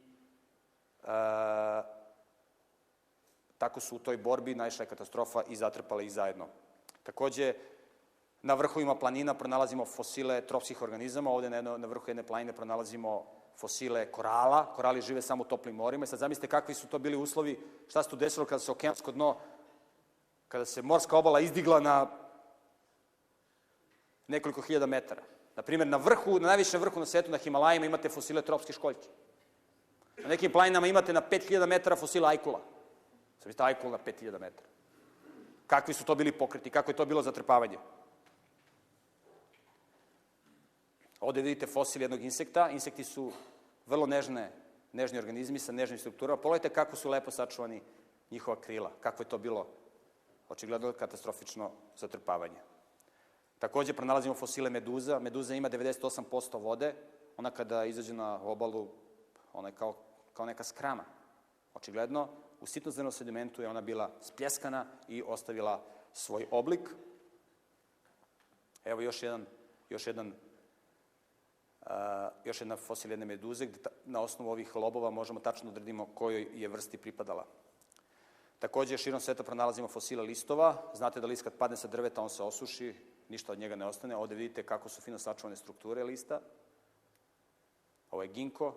tako 3.59 3.81
su 3.81 3.97
u 3.97 3.99
toj 3.99 4.17
borbi 4.17 4.55
naišla 4.55 4.83
je 4.83 4.89
katastrofa 4.89 5.43
i 5.49 5.57
zatrpala 5.57 6.03
ih 6.03 6.13
zajedno. 6.13 6.49
Takođe, 7.03 7.55
na 8.47 8.55
vrhovima 8.55 8.95
planina 8.95 9.35
pronalazimo 9.35 9.85
fosile 9.85 10.41
tropskih 10.41 10.83
organizama, 10.83 11.31
ovde 11.31 11.51
na, 11.51 11.57
jedno, 11.57 11.79
na 11.79 11.87
vrhu 11.87 12.05
jedne 12.07 12.23
planine 12.23 12.53
pronalazimo 12.53 13.25
fosile 13.59 14.05
korala, 14.13 14.61
korali 14.77 15.03
žive 15.03 15.23
samo 15.23 15.43
u 15.43 15.47
toplim 15.47 15.75
morima 15.75 16.05
i 16.05 16.07
sad 16.07 16.19
zamislite 16.19 16.47
kakvi 16.47 16.75
su 16.75 16.87
to 16.87 16.99
bili 16.99 17.17
uslovi, 17.17 17.59
šta 17.89 18.03
se 18.03 18.11
tu 18.11 18.17
desilo 18.17 18.47
kada 18.47 18.59
se 18.59 18.71
okeansko 18.71 19.13
dno, 19.13 19.37
kada 20.49 20.65
se 20.65 20.83
morska 20.83 21.17
obala 21.17 21.41
izdigla 21.41 21.81
na 21.81 22.07
nekoliko 24.29 24.63
hiljada 24.63 24.87
metara. 24.87 25.23
Naprimer, 25.57 25.87
na 25.87 25.97
vrhu, 25.97 26.39
na 26.39 26.47
najvišem 26.47 26.81
vrhu 26.81 27.01
na 27.01 27.07
svetu, 27.07 27.31
na 27.31 27.39
Himalajima, 27.39 27.87
imate 27.87 28.09
fosile 28.09 28.43
tropske 28.43 28.73
školjke. 28.73 29.09
Na 30.23 30.29
nekim 30.29 30.53
planinama 30.53 30.87
imate 30.87 31.13
na 31.13 31.23
5000 31.23 31.67
metara 31.67 31.97
fosila 31.97 32.29
ajkula. 32.29 32.61
Sad 33.39 33.47
vidite 33.47 33.63
ajkul 33.63 33.91
na 33.91 33.99
5000 33.99 34.39
metara. 34.39 34.69
Kakvi 35.67 35.95
su 35.95 36.05
to 36.05 36.15
bili 36.15 36.33
pokreti, 36.33 36.71
kako 36.71 36.91
je 36.91 36.97
to 36.97 37.05
bilo 37.05 37.23
zatrpavanje. 37.23 37.79
Ovde 41.21 41.43
vidite 41.43 41.67
fosil 41.67 42.03
jednog 42.03 42.23
insekta. 42.23 42.69
Insekti 42.71 43.05
su 43.05 43.33
vrlo 43.87 44.07
nežne, 44.07 44.53
nežni 44.93 45.19
organizmi 45.19 45.59
sa 45.59 45.73
nežnim 45.73 45.99
strukturama. 45.99 46.43
Pogledajte 46.43 46.75
kako 46.75 46.97
su 46.97 47.11
lepo 47.11 47.31
sačuvani 47.31 47.83
njihova 48.31 48.61
krila, 48.61 48.93
kako 49.01 49.23
je 49.23 49.29
to 49.29 49.39
bilo 49.39 49.67
očigledno 50.49 50.93
katastrofično 50.93 51.71
zatrpavanje. 51.97 52.61
Takođe 53.59 53.93
pronalazimo 53.93 54.35
fosile 54.35 54.71
meduza. 54.71 55.19
Meduza 55.19 55.55
ima 55.55 55.71
98% 55.71 56.63
vode. 56.63 56.95
Ona 57.37 57.51
kada 57.51 57.85
izađe 57.85 58.15
na 58.15 58.41
obalu, 58.43 58.89
ona 59.53 59.69
je 59.69 59.75
kao, 59.75 59.97
kao 60.33 60.47
neka 60.47 60.65
skrama. 60.65 61.05
Očigledno, 61.75 62.29
u 62.61 62.67
sitnozemnom 62.67 63.13
sedimentu 63.13 63.63
je 63.63 63.69
ona 63.69 63.81
bila 63.81 64.11
spljeskana 64.21 64.87
i 65.09 65.23
ostavila 65.23 65.83
svoj 66.13 66.47
oblik. 66.51 66.89
Evo 68.85 69.01
još 69.01 69.23
jedan, 69.23 69.47
još 69.91 70.07
jedan 70.07 70.35
još 72.45 72.61
jedna 72.61 72.77
fosil 72.77 73.11
jedne 73.11 73.27
meduze, 73.27 73.67
gde 73.67 73.79
na 74.05 74.21
osnovu 74.21 74.51
ovih 74.51 74.77
lobova 74.77 75.11
možemo 75.11 75.41
tačno 75.41 75.65
da 75.65 75.71
odredimo 75.71 76.07
kojoj 76.15 76.49
je 76.55 76.69
vrsti 76.69 76.97
pripadala. 76.97 77.47
Takođe, 78.59 78.99
širom 78.99 79.21
sveta 79.21 79.43
pronalazimo 79.43 79.89
fosile 79.89 80.23
listova. 80.23 80.91
Znate 80.95 81.21
da 81.21 81.27
list 81.27 81.43
kad 81.43 81.57
padne 81.57 81.77
sa 81.77 81.89
drveta, 81.89 82.23
on 82.23 82.31
se 82.31 82.43
osuši, 82.43 82.95
ništa 83.29 83.53
od 83.53 83.59
njega 83.59 83.77
ne 83.77 83.87
ostane. 83.87 84.17
Ovde 84.17 84.35
vidite 84.35 84.63
kako 84.63 84.89
su 84.89 85.01
fino 85.01 85.19
sačuvane 85.19 85.57
strukture 85.57 86.05
lista. 86.05 86.41
Ovo 88.11 88.23
je 88.23 88.29
ginko. 88.29 88.75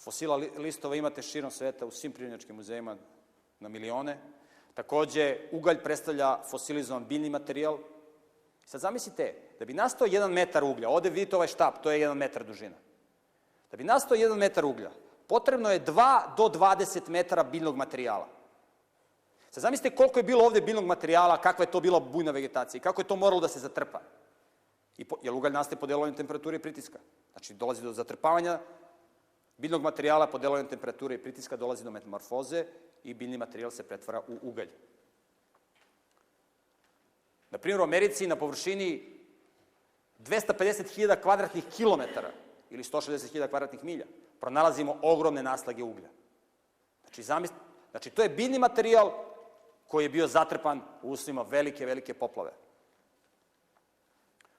Fosila 0.00 0.36
listova 0.36 0.96
imate 0.96 1.22
širom 1.22 1.50
sveta 1.50 1.86
u 1.86 1.90
svim 1.90 2.12
prirodnjačkim 2.12 2.56
muzejima 2.56 2.96
na 3.60 3.68
milione. 3.68 4.18
Takođe, 4.74 5.48
ugalj 5.52 5.82
predstavlja 5.82 6.38
fosilizovan 6.50 7.06
biljni 7.06 7.30
materijal. 7.30 7.78
Sad 8.68 8.80
zamislite, 8.80 9.34
da 9.58 9.64
bi 9.64 9.74
nastao 9.74 10.06
jedan 10.06 10.32
metar 10.32 10.64
uglja, 10.64 10.88
ovde 10.88 11.10
vidite 11.10 11.36
ovaj 11.36 11.48
štap, 11.48 11.82
to 11.82 11.90
je 11.90 12.00
jedan 12.00 12.16
metar 12.16 12.44
dužina. 12.44 12.76
Da 13.70 13.76
bi 13.76 13.84
nastao 13.84 14.14
jedan 14.14 14.38
metar 14.38 14.64
uglja, 14.64 14.90
potrebno 15.26 15.70
je 15.70 15.84
2 15.84 16.36
do 16.36 16.42
20 16.42 17.08
metara 17.08 17.42
biljnog 17.44 17.76
materijala. 17.76 18.28
Sad 19.50 19.62
zamislite 19.62 19.96
koliko 19.96 20.18
je 20.18 20.22
bilo 20.22 20.44
ovde 20.44 20.60
biljnog 20.60 20.84
materijala, 20.84 21.40
kakva 21.40 21.62
je 21.62 21.70
to 21.70 21.80
bila 21.80 22.00
bujna 22.00 22.30
vegetacija 22.30 22.78
i 22.78 22.82
kako 22.82 23.00
je 23.00 23.06
to 23.08 23.16
moralo 23.16 23.40
da 23.40 23.48
se 23.48 23.60
zatrpa. 23.60 24.00
I 24.98 25.04
po, 25.04 25.16
jer 25.22 25.34
ugalj 25.34 25.52
nastaje 25.52 25.80
pod 25.80 25.88
delovanjem 25.88 26.16
temperature 26.16 26.56
i 26.56 26.62
pritiska. 26.62 26.98
Znači, 27.32 27.54
dolazi 27.54 27.82
do 27.82 27.92
zatrpavanja 27.92 28.58
biljnog 29.56 29.82
materijala 29.82 30.26
pod 30.26 30.40
delovanjem 30.40 30.68
temperature 30.68 31.14
i 31.14 31.22
pritiska, 31.22 31.56
dolazi 31.56 31.84
do 31.84 31.90
metamorfoze 31.90 32.66
i 33.04 33.14
biljni 33.14 33.38
materijal 33.38 33.70
se 33.70 33.82
pretvara 33.82 34.20
u 34.28 34.38
ugalj. 34.42 34.68
Na 37.50 37.58
primjer, 37.58 37.80
u 37.80 37.84
Americi 37.84 38.26
na 38.26 38.36
površini 38.36 39.18
250.000 40.18 41.22
kvadratnih 41.22 41.64
kilometara 41.76 42.30
ili 42.70 42.82
160.000 42.82 43.48
kvadratnih 43.48 43.84
milja 43.84 44.06
pronalazimo 44.40 44.98
ogromne 45.02 45.42
naslage 45.42 45.82
uglja. 45.82 46.08
Znači, 47.02 47.22
zamisl... 47.22 47.54
znači, 47.90 48.10
to 48.10 48.22
je 48.22 48.28
biljni 48.28 48.58
materijal 48.58 49.12
koji 49.88 50.04
je 50.04 50.08
bio 50.08 50.26
zatrpan 50.26 50.80
u 51.02 51.10
uslovima 51.10 51.42
velike, 51.42 51.86
velike 51.86 52.14
poplave. 52.14 52.52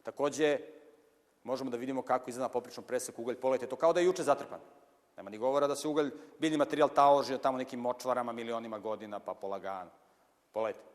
Takođe, 0.03 0.59
možemo 1.43 1.69
da 1.69 1.77
vidimo 1.77 2.01
kako 2.01 2.29
izgleda 2.29 2.49
poprično 2.49 2.83
presek 2.83 3.19
ugalj. 3.19 3.35
Pogledajte, 3.35 3.69
to 3.69 3.75
kao 3.75 3.93
da 3.93 3.99
je 3.99 4.05
juče 4.05 4.23
zatrpan. 4.23 4.59
Nema 5.17 5.29
ni 5.29 5.37
govora 5.37 5.67
da 5.67 5.75
se 5.75 5.87
ugalj, 5.87 6.11
biljni 6.39 6.57
materijal 6.57 6.89
taložio 6.89 7.37
tamo 7.37 7.57
nekim 7.57 7.79
močvarama 7.79 8.31
milionima 8.31 8.79
godina, 8.79 9.19
pa 9.19 9.33
polagano. 9.33 9.89
Pogledajte. 10.51 10.88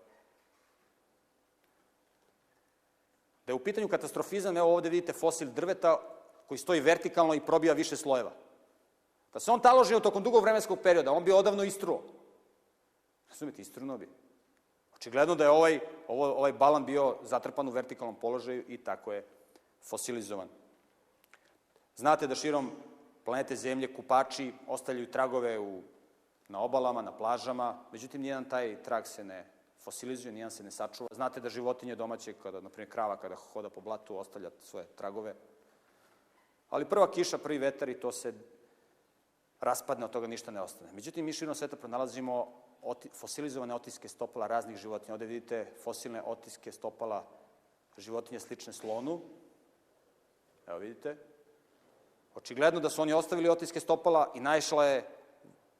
Da 3.46 3.52
je 3.52 3.54
u 3.54 3.64
pitanju 3.64 3.88
katastrofizam, 3.88 4.56
evo 4.56 4.74
ovde 4.74 4.88
vidite 4.88 5.12
fosil 5.12 5.48
drveta 5.48 6.00
koji 6.48 6.58
stoji 6.58 6.80
vertikalno 6.80 7.34
i 7.34 7.40
probija 7.40 7.72
više 7.74 7.96
slojeva. 7.96 8.32
Da 9.32 9.40
se 9.40 9.50
on 9.50 9.60
taložio 9.60 10.00
tokom 10.00 10.22
dugog 10.22 10.42
vremenskog 10.42 10.78
perioda, 10.82 11.12
on 11.12 11.24
bi 11.24 11.32
odavno 11.32 11.64
istruo. 11.64 12.02
Razumite, 13.28 13.62
istruno 13.62 13.98
bi. 13.98 14.08
Očigledno 14.94 15.34
da 15.34 15.44
je 15.44 15.50
ovaj, 15.50 15.80
ovo, 16.08 16.26
ovaj 16.26 16.52
balan 16.52 16.84
bio 16.84 17.16
zatrpan 17.22 17.68
u 17.68 17.70
vertikalnom 17.70 18.14
položaju 18.14 18.64
i 18.68 18.76
tako 18.76 19.12
je 19.12 19.26
fosilizovan. 19.82 20.48
Znate 21.96 22.26
da 22.26 22.34
širom 22.34 22.70
planete 23.24 23.56
Zemlje 23.56 23.94
kupači 23.94 24.52
ostavljaju 24.66 25.10
tragove 25.10 25.58
u, 25.58 25.82
na 26.48 26.60
obalama, 26.60 27.02
na 27.02 27.16
plažama, 27.16 27.84
međutim, 27.92 28.22
nijedan 28.22 28.44
taj 28.44 28.82
trag 28.82 29.06
se 29.06 29.24
ne 29.24 29.46
fosilizuje, 29.84 30.32
nijedan 30.32 30.50
se 30.50 30.62
ne 30.64 30.70
sačuva. 30.70 31.08
Znate 31.12 31.40
da 31.40 31.48
životinje 31.48 31.96
domaće, 31.96 32.32
kada, 32.32 32.60
na 32.60 32.68
primjer, 32.68 32.90
krava 32.90 33.16
kada 33.16 33.36
hoda 33.36 33.70
po 33.70 33.80
blatu, 33.80 34.16
ostavlja 34.16 34.50
svoje 34.60 34.86
tragove. 34.96 35.34
Ali 36.70 36.88
prva 36.88 37.10
kiša, 37.10 37.38
prvi 37.38 37.58
vetar 37.58 37.88
i 37.88 38.00
to 38.00 38.12
se 38.12 38.32
raspadne, 39.60 40.04
od 40.04 40.10
toga 40.10 40.26
ništa 40.26 40.50
ne 40.50 40.60
ostane. 40.60 40.92
Međutim, 40.92 41.24
mi 41.24 41.32
širom 41.32 41.54
sveta 41.54 41.76
pronalazimo 41.76 42.52
oti, 42.82 43.08
fosilizovane 43.08 43.74
otiske 43.74 44.08
stopala 44.08 44.46
raznih 44.46 44.76
životinja. 44.76 45.14
Ovde 45.14 45.26
vidite 45.26 45.66
fosilne 45.84 46.22
otiske 46.22 46.72
stopala 46.72 47.26
životinje 47.98 48.40
slične 48.40 48.72
slonu. 48.72 49.20
Evo 50.66 50.78
vidite. 50.78 51.16
Očigledno 52.34 52.80
da 52.80 52.90
su 52.90 53.02
oni 53.02 53.12
ostavili 53.12 53.48
otiske 53.48 53.80
stopala 53.80 54.32
i 54.34 54.40
naišla 54.40 54.84
je, 54.84 55.04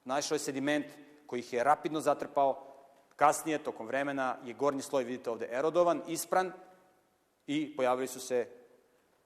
naišao 0.05 0.35
je 0.35 0.39
sediment 0.39 0.87
koji 1.27 1.41
ih 1.41 1.53
je 1.53 1.65
rapidno 1.65 2.01
zatrpao. 2.01 2.74
Kasnije, 3.17 3.59
tokom 3.59 3.87
vremena, 3.87 4.37
je 4.45 4.55
gornji 4.55 4.83
sloj, 4.83 5.05
vidite 5.05 5.31
ovde, 5.31 5.49
erodovan, 5.53 6.03
ispran 6.09 6.53
i 7.47 7.77
pojavili 7.77 8.07
su 8.07 8.21
se 8.21 8.49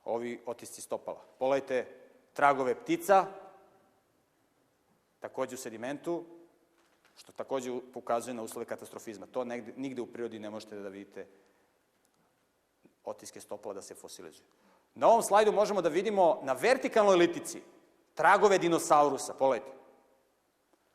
ovi 0.05 0.43
otisci 0.47 0.80
stopala. 0.80 1.24
Pogledajte 1.39 1.86
tragove 2.32 2.74
ptica, 2.74 3.26
takođe 5.20 5.55
u 5.55 5.59
sedimentu, 5.59 6.24
što 7.16 7.32
takođe 7.32 7.80
pokazuje 7.95 8.34
na 8.34 8.43
uslove 8.43 8.64
katastrofizma. 8.64 9.26
To 9.26 9.45
negde, 9.45 9.72
nigde 9.76 10.03
u 10.03 10.07
prirodi 10.07 10.39
ne 10.39 10.51
možete 10.51 10.78
da 10.78 10.89
vidite 10.89 11.26
otiske 13.05 13.41
stopala 13.41 13.74
da 13.74 13.82
se 13.82 13.95
fosilizuju. 13.95 14.47
Na 14.95 15.09
ovom 15.09 15.22
slajdu 15.22 15.53
možemo 15.53 15.82
da 15.82 15.89
vidimo 15.89 16.41
na 16.43 16.53
vertikalnoj 16.53 17.16
litici 17.16 17.62
tragove 18.14 18.59
dinosaurusa. 18.59 19.34
Pogledajte. 19.34 19.76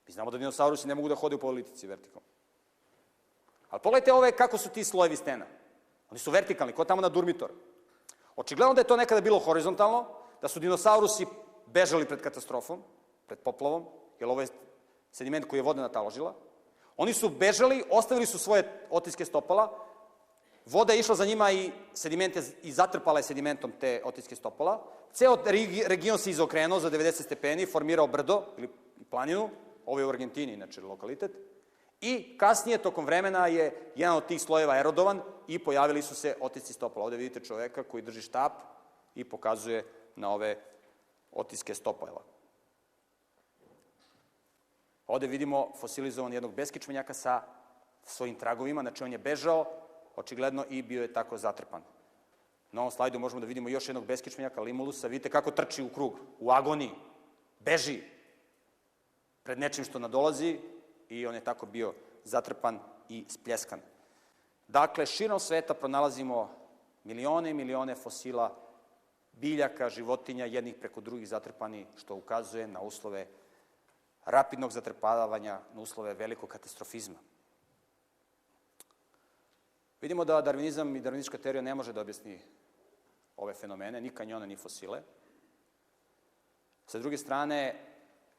Mi 0.08 0.14
znamo 0.14 0.32
da 0.32 0.38
dinosaurusi 0.38 0.88
ne 0.88 0.96
mogu 0.96 1.10
da 1.10 1.16
hode 1.16 1.38
po 1.38 1.52
litici 1.52 1.88
vertikalno. 1.88 2.33
Ali 3.74 3.82
pogledajte 3.82 4.13
ove 4.13 4.32
kako 4.32 4.57
su 4.57 4.69
ti 4.69 4.84
slojevi 4.84 5.15
stena. 5.15 5.45
Oni 6.11 6.19
su 6.19 6.32
vertikalni, 6.32 6.74
kao 6.74 6.86
tamo 6.86 7.01
na 7.01 7.09
Durmitor. 7.09 7.51
Očigledno 8.36 8.74
da 8.74 8.82
je 8.82 8.88
to 8.88 8.97
nekada 8.97 9.21
bilo 9.21 9.39
horizontalno, 9.39 10.05
da 10.41 10.47
su 10.47 10.59
dinosaurusi 10.59 11.26
bežali 11.65 12.05
pred 12.05 12.21
katastrofom, 12.21 12.84
pred 13.28 13.39
poplavom, 13.39 13.86
jer 14.19 14.30
ovo 14.30 14.41
je 14.41 14.47
sediment 15.11 15.45
koji 15.45 15.57
je 15.57 15.63
voda 15.63 15.82
nataložila. 15.82 16.36
Oni 16.97 17.13
su 17.13 17.30
bežali, 17.30 17.84
ostavili 17.89 18.26
su 18.26 18.38
svoje 18.38 18.86
otiske 18.89 19.26
stopala, 19.26 19.74
voda 20.65 20.93
je 20.93 20.99
išla 20.99 21.15
za 21.15 21.26
njima 21.26 21.51
i 21.51 21.71
sedimente 21.93 22.43
i 22.63 22.71
zatrpala 22.71 23.19
je 23.19 23.24
sedimentom 23.24 23.74
te 23.80 24.01
otiske 24.05 24.36
stopala. 24.36 24.84
Ceo 25.13 25.38
region 25.88 26.17
se 26.17 26.30
izokrenuo 26.30 26.80
za 26.80 26.91
90 26.91 27.24
stepeni, 27.24 27.65
formirao 27.65 28.08
brdo 28.08 28.43
ili 28.58 28.70
planinu, 29.09 29.50
ovo 29.86 30.00
je 30.00 30.05
u 30.05 30.09
Argentini, 30.09 30.54
inače 30.54 30.82
lokalitet, 30.82 31.32
i 32.04 32.38
kasnije, 32.38 32.78
tokom 32.78 33.05
vremena, 33.05 33.47
je 33.47 33.92
jedan 33.96 34.17
od 34.17 34.25
tih 34.28 34.42
slojeva 34.42 34.78
erodovan 34.78 35.21
i 35.47 35.59
pojavili 35.59 36.01
su 36.01 36.16
se 36.16 36.36
otisci 36.42 36.74
stopala. 36.74 37.05
Ovde 37.05 37.17
vidite 37.17 37.39
čoveka 37.39 37.84
koji 37.84 38.04
drži 38.04 38.21
štap 38.21 38.51
i 39.16 39.24
pokazuje 39.24 39.86
na 40.16 40.34
ove 40.34 40.59
otiske 41.32 41.75
stopala. 41.75 42.24
Ovde 45.08 45.28
vidimo 45.28 45.71
fosilizovan 45.80 46.34
jednog 46.34 46.54
beskičmenjaka 46.54 47.13
sa 47.13 47.42
svojim 48.04 48.36
tragovima, 48.36 48.82
znači 48.82 49.04
on 49.04 49.12
je 49.12 49.17
bežao, 49.17 49.66
očigledno 50.16 50.66
i 50.70 50.82
bio 50.82 51.01
je 51.01 51.13
tako 51.13 51.38
zatrpan. 51.38 51.82
Na 52.71 52.82
ovom 52.82 52.92
slajdu 52.92 53.20
možemo 53.20 53.39
da 53.39 53.47
vidimo 53.47 53.70
još 53.70 53.88
jednog 53.88 54.05
beskičmenjaka, 54.05 54.62
limulusa, 54.62 55.08
vidite 55.08 55.30
kako 55.30 55.51
trči 55.51 55.84
u 55.84 55.89
krug, 55.89 56.20
u 56.39 56.51
agoniji, 56.51 56.92
beži 57.59 58.01
pred 59.43 59.59
nečim 59.59 59.86
što 59.86 60.00
nadolazi 60.00 60.59
i 61.14 61.28
on 61.28 61.36
je 61.36 61.44
tako 61.44 61.66
bio 61.66 61.94
zatrpan 62.24 62.80
i 63.10 63.26
spljeskan. 63.30 63.80
Dakle, 64.68 65.06
širom 65.06 65.40
sveta 65.40 65.74
pronalazimo 65.74 66.50
milione 67.04 67.50
i 67.50 67.54
milione 67.54 67.96
fosila 67.96 68.56
biljaka, 69.32 69.90
životinja, 69.90 70.46
jednih 70.46 70.76
preko 70.76 71.02
drugih 71.02 71.28
zatrpani, 71.28 71.86
što 71.96 72.16
ukazuje 72.16 72.68
na 72.68 72.82
uslove 72.82 73.28
rapidnog 74.26 74.72
zatrpavanja 74.72 75.60
na 75.74 75.82
uslove 75.82 76.14
velikog 76.14 76.50
katastrofizma. 76.50 77.20
Vidimo 80.02 80.26
da 80.26 80.42
darvinizam 80.42 80.96
i 80.96 81.02
darvinistička 81.02 81.38
teorija 81.38 81.62
ne 81.62 81.76
može 81.76 81.94
da 81.94 82.02
objasni 82.02 82.40
ove 83.38 83.54
fenomene, 83.54 84.02
ni 84.02 84.10
kanjone, 84.10 84.48
ni 84.48 84.56
fosile. 84.56 85.02
Sa 86.88 87.00
druge 87.00 87.18
strane, 87.18 87.92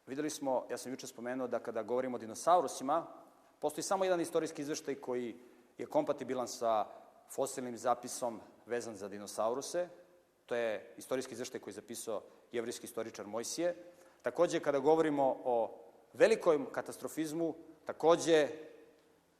videli 0.07 0.31
smo, 0.31 0.67
ja 0.71 0.79
sam 0.79 0.93
juče 0.93 1.07
spomenuo 1.07 1.47
da 1.47 1.59
kada 1.59 1.83
govorimo 1.83 2.17
o 2.17 2.19
dinosaurusima, 2.19 3.07
postoji 3.59 3.83
samo 3.83 4.05
jedan 4.05 4.21
istorijski 4.21 4.63
izveštaj 4.63 4.95
koji 4.95 5.37
je 5.79 5.87
kompatibilan 5.87 6.49
sa 6.49 6.87
fosilnim 7.31 7.77
zapisom 7.77 8.41
vezan 8.67 8.97
za 8.97 9.09
dinosauruse. 9.09 9.89
To 10.47 10.55
je 10.55 10.95
istorijski 10.97 11.35
izveštaj 11.35 11.61
koji 11.61 11.73
je 11.73 11.81
zapisao 11.81 12.23
jevrijski 12.53 12.85
istoričar 12.85 13.27
Mojsije. 13.27 13.77
Takođe, 14.23 14.61
kada 14.61 14.79
govorimo 14.79 15.41
o 15.45 15.71
velikom 16.13 16.67
katastrofizmu, 16.73 17.55
takođe, 17.85 18.49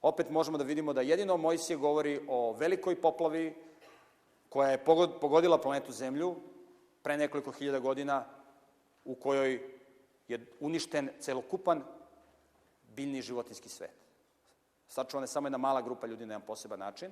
opet 0.03 0.31
možemo 0.31 0.59
da 0.59 0.65
vidimo 0.65 0.93
da 0.93 1.01
jedino 1.01 1.37
Mojsije 1.37 1.77
govori 1.77 2.21
o 2.29 2.53
velikoj 2.53 3.01
poplavi 3.01 3.55
koja 4.49 4.71
je 4.71 4.85
pogodila 5.21 5.61
planetu 5.61 5.93
Zemlju 5.93 6.37
pre 7.03 7.17
nekoliko 7.17 7.51
hiljada 7.51 7.79
godina, 7.79 8.25
u 9.05 9.15
kojoj 9.15 9.74
je 10.29 10.47
uništen 10.61 11.11
celokupan 11.21 11.85
biljni 12.97 13.19
i 13.19 13.23
životinski 13.23 13.69
svet. 13.69 14.05
Sačuvana 14.89 15.25
je 15.25 15.29
samo 15.29 15.47
jedna 15.47 15.59
mala 15.59 15.83
grupa 15.83 16.07
ljudi 16.07 16.27
na 16.27 16.35
jedan 16.35 16.47
poseban 16.47 16.79
način. 16.79 17.11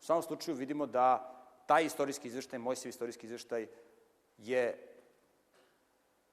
U 0.00 0.04
svakom 0.04 0.22
slučaju 0.22 0.56
vidimo 0.56 0.86
da 0.86 1.30
taj 1.66 1.84
istorijski 1.84 2.28
izveštaj, 2.28 2.58
Mojsijev 2.58 2.90
istorijski 2.90 3.26
izveštaj, 3.26 3.66
je 4.38 4.90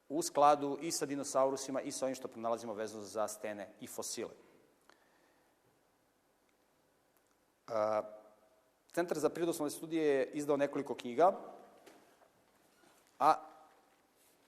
u 0.09 0.21
skladu 0.21 0.77
i 0.81 0.91
sa 0.91 1.05
dinosaurusima 1.05 1.81
i 1.81 1.91
sa 1.91 2.05
ovim 2.05 2.15
što 2.15 2.27
pronalazimo 2.27 2.73
vezu 2.73 3.01
za 3.01 3.27
stene 3.27 3.69
i 3.79 3.87
fosile. 3.87 4.33
Centar 8.91 9.19
za 9.19 9.29
prirodoslovne 9.29 9.71
studije 9.71 10.05
je 10.05 10.31
izdao 10.33 10.57
nekoliko 10.57 10.95
knjiga, 10.95 11.31
a 13.19 13.50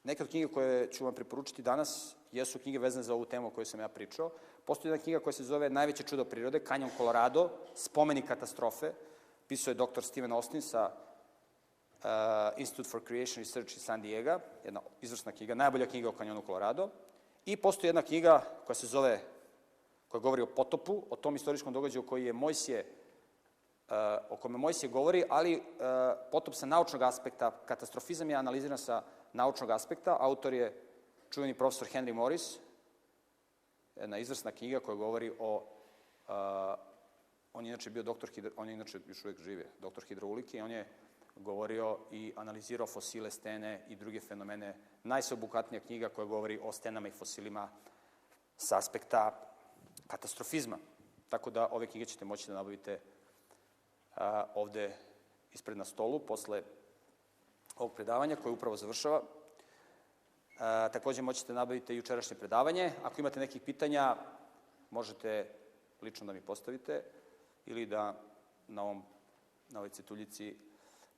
neke 0.04 0.24
od 0.24 0.30
knjiga 0.30 0.54
koje 0.54 0.92
ću 0.92 1.06
vam 1.06 1.16
preporučiti 1.16 1.62
danas 1.62 2.16
jesu 2.32 2.60
knjige 2.60 2.80
vezane 2.80 3.04
za 3.04 3.14
ovu 3.14 3.26
temu 3.26 3.48
o 3.48 3.52
kojoj 3.52 3.66
sam 3.66 3.80
ja 3.80 3.88
pričao. 3.88 4.32
Postoji 4.66 4.92
jedna 4.92 5.04
knjiga 5.04 5.20
koja 5.20 5.34
se 5.34 5.44
zove 5.44 5.70
Najveće 5.70 6.04
čudo 6.04 6.26
prirode, 6.26 6.60
Kanjon 6.60 6.90
Colorado, 6.98 7.50
spomenik 7.76 8.28
katastrofe. 8.28 8.92
Pisao 9.48 9.72
je 9.72 9.76
dr. 9.76 10.02
Steven 10.02 10.32
Austin 10.32 10.62
sa 10.62 10.92
uh, 12.04 12.10
Institute 12.58 12.90
for 12.90 13.02
Creation 13.08 13.44
Research 13.44 13.78
iz 13.78 13.84
San 13.84 14.02
Diego, 14.02 14.40
jedna 14.64 14.82
izvrsna 15.02 15.32
knjiga, 15.32 15.56
najbolja 15.56 15.86
knjiga 15.86 16.10
o 16.10 16.12
kanjonu 16.12 16.44
Colorado. 16.46 16.90
I 17.46 17.58
postoji 17.58 17.90
jedna 17.90 18.02
knjiga 18.02 18.44
koja 18.66 18.76
se 18.76 18.88
zove, 18.88 19.20
koja 20.08 20.22
govori 20.22 20.42
o 20.42 20.48
potopu, 20.56 21.04
o 21.10 21.16
tom 21.16 21.36
istorijskom 21.36 21.74
događaju 21.74 22.08
koji 22.08 22.26
je 22.26 22.34
Mojsije, 22.34 22.86
uh, 23.90 23.96
o 24.30 24.36
kome 24.36 24.58
Mojsije 24.58 24.90
govori, 24.90 25.24
ali 25.30 25.56
uh, 25.56 25.64
potop 26.32 26.56
sa 26.56 26.66
naučnog 26.66 27.02
aspekta, 27.02 27.52
katastrofizam 27.66 28.30
je 28.30 28.36
analiziran 28.36 28.78
sa 28.78 29.02
naučnog 29.34 29.70
aspekta, 29.70 30.18
autor 30.20 30.54
je 30.54 30.82
čuveni 31.30 31.58
profesor 31.58 31.88
Henry 31.88 32.14
Morris, 32.14 32.60
jedna 33.96 34.18
izvrsna 34.18 34.52
knjiga 34.52 34.80
koja 34.80 34.96
govori 34.96 35.32
o, 35.40 35.56
uh, 36.28 36.34
on 37.54 37.66
je 37.66 37.70
inače 37.70 37.90
bio 37.90 38.04
doktor, 38.04 38.30
on 38.58 38.70
je 38.70 38.74
inače 38.74 39.00
još 39.08 39.26
uvek 39.26 39.40
žive, 39.40 39.66
doktor 39.80 40.04
hidroulike 40.04 40.58
i 40.58 40.62
on 40.62 40.72
je 40.72 40.88
govorio 41.36 42.00
i 42.12 42.34
analizirao 42.36 42.88
fosile 42.88 43.32
stene 43.32 43.86
i 43.90 43.96
druge 43.96 44.20
fenomene. 44.20 44.76
Najsveobuhvatnija 45.04 45.82
knjiga 45.82 46.10
koja 46.10 46.26
govori 46.26 46.60
o 46.64 46.72
stenama 46.72 47.08
i 47.08 47.12
fosilima 47.12 47.70
s 48.58 48.72
aspekta 48.72 49.50
katastrofizma. 50.08 50.78
Tako 51.30 51.50
da 51.50 51.68
ove 51.72 51.88
knjige 51.88 52.06
ćete 52.06 52.26
moći 52.26 52.48
da 52.48 52.54
nabavite 52.54 53.00
a, 54.16 54.46
ovde 54.56 54.96
ispred 55.52 55.78
na 55.78 55.86
stolu 55.86 56.20
posle 56.20 56.64
ovog 57.76 57.96
predavanja 57.96 58.36
koje 58.36 58.54
upravo 58.54 58.76
završava. 58.76 59.22
A, 60.60 60.90
takođe 60.90 61.22
moćete 61.22 61.54
nabavite 61.54 61.96
jučerašnje 61.96 62.38
predavanje. 62.38 62.92
Ako 63.04 63.22
imate 63.22 63.40
nekih 63.40 63.62
pitanja, 63.62 64.16
možete 64.90 65.50
lično 66.02 66.26
da 66.26 66.34
mi 66.34 66.42
postavite 66.42 67.04
ili 67.66 67.86
da 67.86 68.20
na, 68.68 68.84
ovom, 68.84 69.04
na 69.70 69.80
ovoj 69.80 69.90
cetuljici 69.90 70.56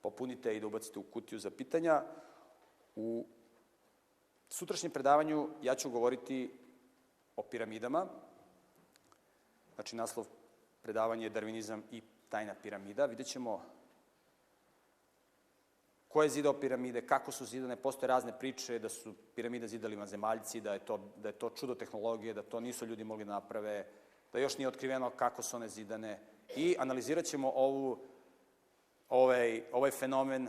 popunite 0.02 0.56
i 0.56 0.60
da 0.60 0.68
ubacite 0.68 0.99
u 0.99 1.03
kutiju 1.03 1.40
za 1.40 1.52
pitanja. 1.52 2.03
U 2.95 3.26
sutrašnjem 4.49 4.91
predavanju 4.91 5.49
ja 5.61 5.76
ću 5.76 5.90
govoriti 5.90 6.57
o 7.36 7.44
piramidama. 7.44 8.07
Znači, 9.76 9.95
naslov 9.95 10.26
predavanja 10.82 11.23
je 11.23 11.30
Darvinizam 11.30 11.84
i 11.91 12.02
tajna 12.30 12.56
piramida. 12.64 13.06
Vidjet 13.06 13.27
ćemo 13.27 13.74
ko 16.16 16.24
je 16.24 16.30
zidao 16.30 16.54
piramide, 16.54 17.02
kako 17.02 17.32
su 17.32 17.46
zidane, 17.46 17.76
postoje 17.76 18.08
razne 18.08 18.32
priče 18.40 18.80
da 18.80 18.90
su 18.90 19.14
piramide 19.36 19.68
zidali 19.68 19.96
vanzemaljci, 19.96 20.62
da 20.62 20.74
je 20.74 20.80
to, 20.80 21.00
da 21.18 21.30
je 21.30 21.34
to 21.34 21.50
čudo 21.50 21.76
tehnologije, 21.76 22.34
da 22.34 22.44
to 22.44 22.60
nisu 22.60 22.86
ljudi 22.86 23.04
mogli 23.04 23.26
da 23.26 23.34
naprave, 23.34 23.86
da 24.34 24.40
još 24.40 24.58
nije 24.58 24.68
otkriveno 24.68 25.10
kako 25.10 25.44
su 25.44 25.58
one 25.58 25.68
zidane. 25.68 26.20
I 26.56 26.76
analizirat 26.80 27.26
ćemo 27.26 27.52
ovu 27.56 28.00
ovaj, 29.10 29.64
ovaj 29.72 29.92
fenomen 29.92 30.48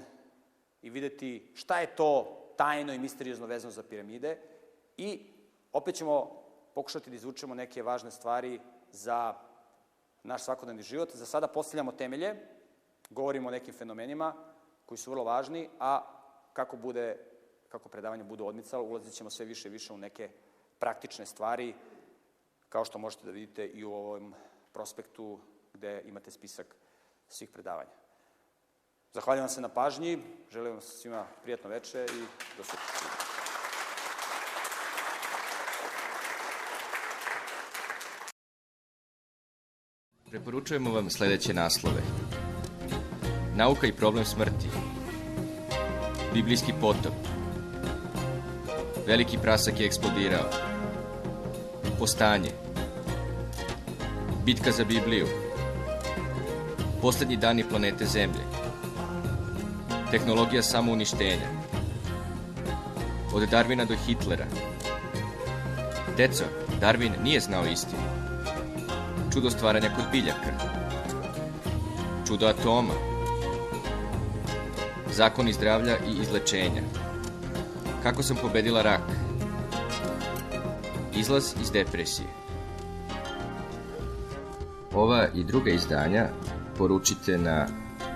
i 0.82 0.90
videti 0.90 1.50
šta 1.54 1.80
je 1.80 1.96
to 1.96 2.38
tajno 2.56 2.92
i 2.92 2.98
misteriozno 2.98 3.46
vezano 3.46 3.72
za 3.72 3.82
piramide 3.82 4.38
i 4.96 5.20
opet 5.72 5.94
ćemo 5.94 6.42
pokušati 6.74 7.10
da 7.10 7.16
izvučemo 7.16 7.54
neke 7.54 7.82
važne 7.82 8.10
stvari 8.10 8.60
za 8.92 9.34
naš 10.22 10.42
svakodnevni 10.42 10.82
život. 10.82 11.10
Za 11.14 11.26
sada 11.26 11.46
postavljamo 11.48 11.92
temelje, 11.92 12.36
govorimo 13.10 13.48
o 13.48 13.50
nekim 13.50 13.74
fenomenima 13.74 14.54
koji 14.86 14.98
su 14.98 15.10
vrlo 15.10 15.24
važni, 15.24 15.68
a 15.80 16.02
kako 16.52 16.76
bude 16.76 17.16
kako 17.68 17.88
predavanje 17.88 18.24
bude 18.24 18.42
odmicalo, 18.42 18.84
ulazit 18.84 19.14
ćemo 19.14 19.30
sve 19.30 19.46
više 19.46 19.68
i 19.68 19.70
više 19.70 19.92
u 19.92 19.98
neke 19.98 20.30
praktične 20.78 21.26
stvari, 21.26 21.74
kao 22.68 22.84
što 22.84 22.98
možete 22.98 23.26
da 23.26 23.30
vidite 23.30 23.66
i 23.66 23.84
u 23.84 23.92
ovom 23.92 24.34
prospektu 24.72 25.40
gde 25.74 26.02
imate 26.04 26.30
spisak 26.30 26.76
svih 27.28 27.48
predavanja. 27.48 27.90
Zahvaljujem 29.12 29.48
se 29.48 29.60
na 29.60 29.68
pažnji, 29.68 30.18
želim 30.50 30.72
vam 30.72 30.80
svima 30.80 31.26
prijatno 31.42 31.70
veče 31.70 32.04
i 32.04 32.20
do 32.56 32.64
sutra. 32.64 33.16
Preporučujemo 40.30 40.90
vam 40.90 41.10
sledeće 41.10 41.54
naslove. 41.54 42.25
Nauka 43.56 43.86
i 43.86 43.92
problem 43.92 44.24
smrti. 44.24 44.68
Biblijski 46.34 46.72
potop. 46.80 47.14
Veliki 49.06 49.38
prasak 49.38 49.80
je 49.80 49.86
eksplodirao. 49.86 50.50
Postanje. 51.98 52.50
Bitka 54.44 54.72
za 54.72 54.84
Bibliju. 54.84 55.26
Poslednji 57.02 57.36
dani 57.36 57.64
planete 57.68 58.06
Zemlje 58.06 58.40
Tehnologija 60.10 60.62
samouništenja. 60.62 61.48
Od 63.34 63.48
Darvina 63.48 63.84
do 63.84 63.94
Hitlera. 64.06 64.46
Deco, 66.16 66.44
Darwin 66.80 67.12
nije 67.22 67.40
znao 67.40 67.66
istinu. 67.66 68.02
Čudo 69.32 69.50
stvaranja 69.50 69.90
kod 69.96 70.04
biljaka. 70.12 70.52
Čudo 72.26 72.46
atoma. 72.46 73.15
Zakoni 75.16 75.52
zdravlja 75.52 75.96
i 75.96 76.22
izlečenja. 76.22 76.82
Kako 78.02 78.22
sam 78.22 78.36
pobedila 78.36 78.82
rak. 78.82 79.00
Izlaz 81.16 81.54
iz 81.62 81.70
depresije. 81.70 82.28
Ova 84.94 85.26
i 85.34 85.44
druga 85.44 85.70
izdanja 85.70 86.28
poručite 86.78 87.38
na 87.38 87.66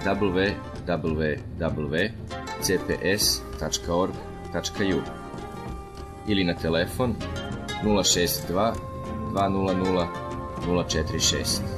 www 0.04 0.54
www.cps.org.ju 0.86 2.22
ili 6.26 6.44
na 6.44 6.54
telefon 6.54 7.14
062 7.84 8.72
200 9.32 10.06
046. 10.66 11.69